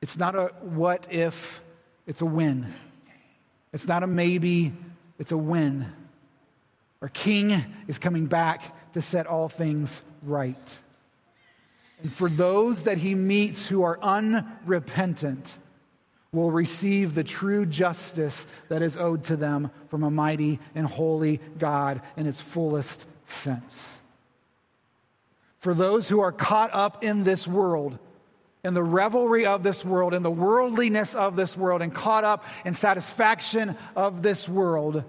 It's 0.01 0.17
not 0.17 0.35
a 0.35 0.53
what 0.61 1.07
if, 1.11 1.61
it's 2.05 2.21
a 2.21 2.25
when. 2.25 2.73
It's 3.73 3.87
not 3.87 4.03
a 4.03 4.07
maybe, 4.07 4.73
it's 5.19 5.31
a 5.31 5.37
when. 5.37 5.91
Our 7.01 7.09
King 7.09 7.63
is 7.87 7.99
coming 7.99 8.25
back 8.27 8.93
to 8.93 9.01
set 9.01 9.27
all 9.27 9.49
things 9.49 10.01
right. 10.23 10.79
And 12.01 12.11
for 12.11 12.29
those 12.29 12.83
that 12.83 12.97
he 12.97 13.15
meets 13.15 13.67
who 13.67 13.83
are 13.83 13.99
unrepentant, 14.01 15.57
will 16.35 16.51
receive 16.51 17.15
the 17.15 17.23
true 17.23 17.65
justice 17.65 18.45
that 18.67 18.81
is 18.81 18.97
owed 18.97 19.23
to 19.23 19.35
them 19.35 19.71
from 19.87 20.03
a 20.03 20.11
mighty 20.11 20.59
and 20.75 20.85
holy 20.85 21.39
God 21.57 22.01
in 22.17 22.27
its 22.27 22.41
fullest 22.41 23.05
sense. 23.25 24.01
for 25.65 25.73
those 25.73 26.07
who 26.09 26.19
are 26.19 26.31
caught 26.31 26.69
up 26.73 27.03
in 27.03 27.23
this 27.23 27.47
world, 27.47 27.97
in 28.65 28.73
the 28.73 28.83
revelry 28.83 29.45
of 29.45 29.61
this 29.61 29.85
world, 29.85 30.15
in 30.15 30.23
the 30.23 30.31
worldliness 30.31 31.13
of 31.13 31.35
this 31.35 31.55
world, 31.55 31.83
and 31.83 31.93
caught 31.93 32.23
up 32.23 32.43
in 32.65 32.73
satisfaction 32.73 33.77
of 33.95 34.23
this 34.23 34.49
world, 34.49 35.03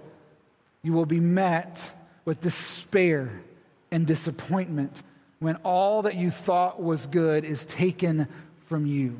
you 0.83 0.93
will 0.93 1.07
be 1.07 1.19
met 1.19 1.91
with 2.23 2.39
despair 2.39 3.41
and 3.89 4.05
disappointment 4.05 5.01
when 5.39 5.55
all 5.57 6.03
that 6.03 6.13
you 6.13 6.29
thought 6.29 6.81
was 6.81 7.07
good 7.07 7.43
is 7.43 7.65
taken 7.65 8.27
from 8.67 8.85
you. 8.85 9.19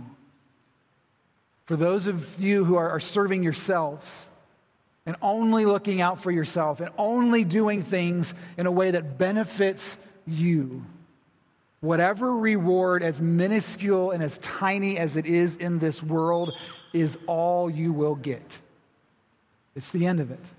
For 1.65 1.75
those 1.75 2.05
of 2.05 2.39
you 2.39 2.63
who 2.63 2.75
are, 2.75 2.99
serving 2.99 3.41
yourselves 3.41 4.27
and 5.07 5.15
only 5.19 5.65
looking 5.65 5.99
out 5.99 6.19
for 6.19 6.29
yourself 6.29 6.79
and 6.79 6.91
only 6.95 7.43
doing 7.43 7.81
things 7.81 8.35
in 8.55 8.67
a 8.67 8.71
way 8.71 8.91
that 8.91 9.17
benefits 9.17 9.97
you, 10.27 10.85
whatever 11.81 12.35
reward, 12.35 13.03
as 13.03 13.21
minuscule 13.21 14.11
and 14.11 14.23
as 14.23 14.37
tiny 14.39 14.97
as 14.97 15.17
it 15.17 15.25
is 15.25 15.57
in 15.57 15.79
this 15.79 16.01
world, 16.01 16.53
is 16.93 17.17
all 17.27 17.69
you 17.69 17.93
will 17.93 18.15
get. 18.15 18.59
It's 19.75 19.91
the 19.91 20.05
end 20.05 20.19
of 20.19 20.31
it. 20.31 20.51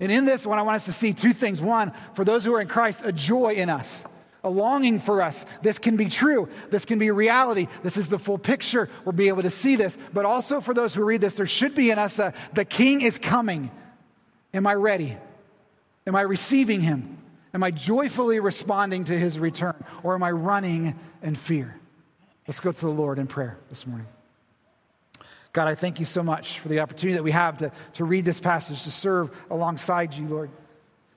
And 0.00 0.10
in 0.10 0.24
this 0.24 0.46
one, 0.46 0.58
I 0.58 0.62
want 0.62 0.76
us 0.76 0.86
to 0.86 0.92
see 0.92 1.12
two 1.12 1.32
things. 1.32 1.62
One, 1.62 1.92
for 2.14 2.24
those 2.24 2.44
who 2.44 2.52
are 2.54 2.60
in 2.60 2.68
Christ, 2.68 3.02
a 3.04 3.12
joy 3.12 3.54
in 3.54 3.70
us 3.70 4.04
a 4.44 4.50
longing 4.50 4.98
for 4.98 5.22
us. 5.22 5.44
This 5.62 5.78
can 5.78 5.96
be 5.96 6.06
true. 6.06 6.48
This 6.70 6.84
can 6.84 6.98
be 6.98 7.10
reality. 7.10 7.68
This 7.82 7.96
is 7.96 8.08
the 8.08 8.18
full 8.18 8.38
picture. 8.38 8.88
We'll 9.04 9.12
be 9.12 9.28
able 9.28 9.42
to 9.42 9.50
see 9.50 9.76
this. 9.76 9.96
But 10.12 10.24
also 10.24 10.60
for 10.60 10.74
those 10.74 10.94
who 10.94 11.04
read 11.04 11.20
this, 11.20 11.36
there 11.36 11.46
should 11.46 11.74
be 11.74 11.90
in 11.90 11.98
us 11.98 12.18
a, 12.18 12.34
the 12.52 12.64
king 12.64 13.02
is 13.02 13.18
coming. 13.18 13.70
Am 14.52 14.66
I 14.66 14.74
ready? 14.74 15.16
Am 16.06 16.16
I 16.16 16.22
receiving 16.22 16.80
him? 16.80 17.18
Am 17.54 17.62
I 17.62 17.70
joyfully 17.70 18.40
responding 18.40 19.04
to 19.04 19.18
his 19.18 19.38
return? 19.38 19.84
Or 20.02 20.14
am 20.14 20.22
I 20.22 20.30
running 20.30 20.98
in 21.22 21.34
fear? 21.34 21.78
Let's 22.46 22.60
go 22.60 22.72
to 22.72 22.80
the 22.80 22.90
Lord 22.90 23.18
in 23.18 23.26
prayer 23.26 23.58
this 23.68 23.86
morning. 23.86 24.06
God, 25.52 25.68
I 25.68 25.74
thank 25.74 25.98
you 25.98 26.06
so 26.06 26.22
much 26.22 26.60
for 26.60 26.68
the 26.68 26.80
opportunity 26.80 27.16
that 27.16 27.22
we 27.22 27.32
have 27.32 27.58
to, 27.58 27.70
to 27.94 28.04
read 28.04 28.24
this 28.24 28.40
passage, 28.40 28.84
to 28.84 28.90
serve 28.90 29.30
alongside 29.50 30.14
you, 30.14 30.26
Lord. 30.26 30.50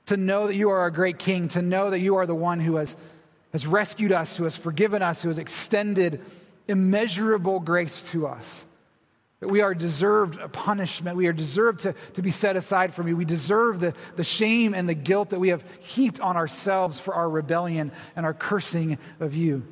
To 0.07 0.17
know 0.17 0.47
that 0.47 0.55
you 0.55 0.69
are 0.69 0.85
a 0.85 0.91
great 0.91 1.17
king, 1.17 1.47
to 1.49 1.61
know 1.61 1.89
that 1.89 1.99
you 1.99 2.17
are 2.17 2.25
the 2.25 2.35
one 2.35 2.59
who 2.59 2.75
has 2.75 2.97
has 3.55 3.65
rescued 3.65 4.11
us, 4.11 4.35
who 4.35 4.43
has 4.43 4.57
forgiven 4.57 5.01
us, 5.01 5.23
who 5.23 5.29
has 5.29 5.39
extended 5.39 6.21
immeasurable 6.67 7.61
grace 7.61 8.03
to 8.11 8.27
us. 8.27 8.65
That 9.41 9.49
we 9.49 9.61
are 9.61 9.73
deserved 9.73 10.39
a 10.39 10.47
punishment. 10.47 11.17
We 11.17 11.27
are 11.27 11.33
deserved 11.33 11.81
to, 11.81 11.93
to 12.13 12.21
be 12.21 12.31
set 12.31 12.55
aside 12.55 12.93
from 12.93 13.07
you. 13.07 13.17
We 13.17 13.25
deserve 13.25 13.79
the, 13.79 13.93
the 14.15 14.23
shame 14.23 14.73
and 14.73 14.87
the 14.87 14.93
guilt 14.93 15.31
that 15.31 15.39
we 15.39 15.49
have 15.49 15.63
heaped 15.81 16.19
on 16.19 16.37
ourselves 16.37 16.99
for 16.99 17.13
our 17.13 17.29
rebellion 17.29 17.91
and 18.15 18.25
our 18.25 18.33
cursing 18.33 18.97
of 19.19 19.35
you. 19.35 19.63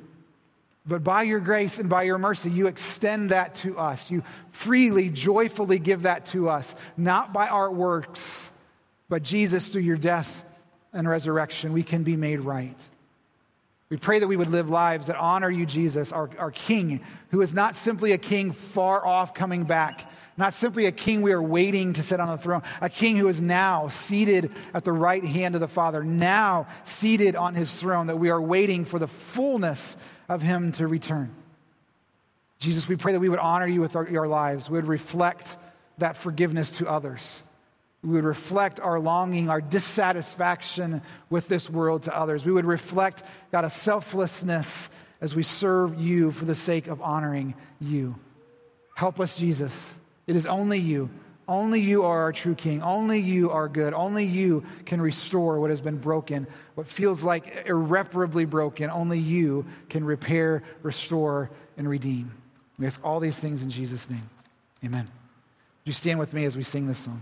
But 0.85 1.03
by 1.03 1.23
your 1.23 1.39
grace 1.39 1.79
and 1.79 1.89
by 1.89 2.03
your 2.03 2.17
mercy, 2.17 2.51
you 2.51 2.67
extend 2.67 3.31
that 3.31 3.55
to 3.55 3.77
us. 3.77 4.11
You 4.11 4.21
freely, 4.49 5.09
joyfully 5.09 5.79
give 5.79 6.01
that 6.01 6.25
to 6.27 6.49
us, 6.49 6.75
not 6.97 7.31
by 7.31 7.47
our 7.47 7.71
works, 7.71 8.51
but 9.07 9.23
Jesus, 9.23 9.71
through 9.71 9.83
your 9.83 9.97
death 9.97 10.43
and 10.91 11.07
resurrection, 11.07 11.71
we 11.71 11.83
can 11.83 12.03
be 12.03 12.17
made 12.17 12.41
right. 12.41 12.77
We 13.93 13.97
pray 13.97 14.17
that 14.17 14.27
we 14.27 14.37
would 14.37 14.49
live 14.49 14.71
lives 14.71 15.05
that 15.05 15.17
honor 15.17 15.51
you, 15.51 15.67
Jesus, 15.67 16.11
our, 16.11 16.27
our 16.39 16.49
King, 16.49 17.01
who 17.29 17.43
is 17.43 17.53
not 17.53 17.75
simply 17.75 18.13
a 18.13 18.17
king 18.17 18.51
far 18.51 19.05
off 19.05 19.35
coming 19.35 19.65
back, 19.65 20.11
not 20.35 20.55
simply 20.55 20.87
a 20.87 20.91
king 20.91 21.21
we 21.21 21.31
are 21.31 21.43
waiting 21.43 21.93
to 21.93 22.01
sit 22.01 22.19
on 22.19 22.27
the 22.29 22.39
throne, 22.39 22.63
a 22.81 22.89
king 22.89 23.17
who 23.17 23.27
is 23.27 23.39
now 23.39 23.89
seated 23.89 24.51
at 24.73 24.83
the 24.83 24.91
right 24.91 25.23
hand 25.23 25.53
of 25.53 25.61
the 25.61 25.67
Father, 25.67 26.03
now 26.03 26.65
seated 26.81 27.35
on 27.35 27.53
his 27.53 27.79
throne, 27.79 28.07
that 28.07 28.17
we 28.17 28.31
are 28.31 28.41
waiting 28.41 28.83
for 28.83 28.97
the 28.97 29.05
fullness 29.05 29.95
of 30.27 30.41
him 30.41 30.71
to 30.71 30.87
return. 30.87 31.31
Jesus, 32.57 32.87
we 32.87 32.95
pray 32.95 33.13
that 33.13 33.19
we 33.19 33.29
would 33.29 33.37
honor 33.37 33.67
you 33.67 33.79
with 33.79 33.95
our, 33.95 34.09
our 34.17 34.27
lives, 34.27 34.71
we 34.71 34.79
would 34.79 34.87
reflect 34.87 35.55
that 35.99 36.17
forgiveness 36.17 36.71
to 36.71 36.89
others 36.89 37.43
we 38.03 38.11
would 38.11 38.25
reflect 38.25 38.79
our 38.81 38.99
longing, 38.99 39.49
our 39.49 39.61
dissatisfaction 39.61 41.01
with 41.29 41.47
this 41.47 41.69
world 41.69 42.03
to 42.03 42.17
others. 42.17 42.45
We 42.45 42.51
would 42.51 42.65
reflect, 42.65 43.23
God, 43.51 43.63
a 43.63 43.69
selflessness 43.69 44.89
as 45.21 45.33
we 45.33 45.43
serve 45.43 45.99
you 45.99 46.31
for 46.31 46.43
the 46.43 46.55
sake 46.55 46.87
of 46.87 47.01
honoring 47.01 47.53
you. 47.79 48.15
Help 48.95 49.21
us, 49.21 49.37
Jesus. 49.37 49.95
It 50.27 50.35
is 50.35 50.45
only 50.45 50.79
you. 50.79 51.09
Only 51.47 51.79
you 51.79 52.03
are 52.03 52.21
our 52.23 52.33
true 52.33 52.55
King. 52.55 52.81
Only 52.81 53.19
you 53.19 53.51
are 53.51 53.69
good. 53.69 53.93
Only 53.93 54.25
you 54.25 54.65
can 54.85 55.01
restore 55.01 55.59
what 55.59 55.69
has 55.69 55.81
been 55.81 55.97
broken, 55.97 56.45
what 56.75 56.87
feels 56.87 57.23
like 57.23 57.63
irreparably 57.65 58.45
broken. 58.45 58.89
Only 58.89 59.19
you 59.19 59.65
can 59.89 60.03
repair, 60.03 60.63
restore, 60.83 61.51
and 61.77 61.87
redeem. 61.87 62.31
We 62.77 62.85
ask 62.85 62.99
all 63.03 63.19
these 63.19 63.39
things 63.39 63.63
in 63.63 63.69
Jesus' 63.69 64.09
name. 64.09 64.29
Amen. 64.83 65.05
Would 65.05 65.85
you 65.85 65.93
stand 65.93 66.19
with 66.19 66.33
me 66.33 66.43
as 66.45 66.57
we 66.57 66.63
sing 66.63 66.87
this 66.87 66.99
song? 66.99 67.21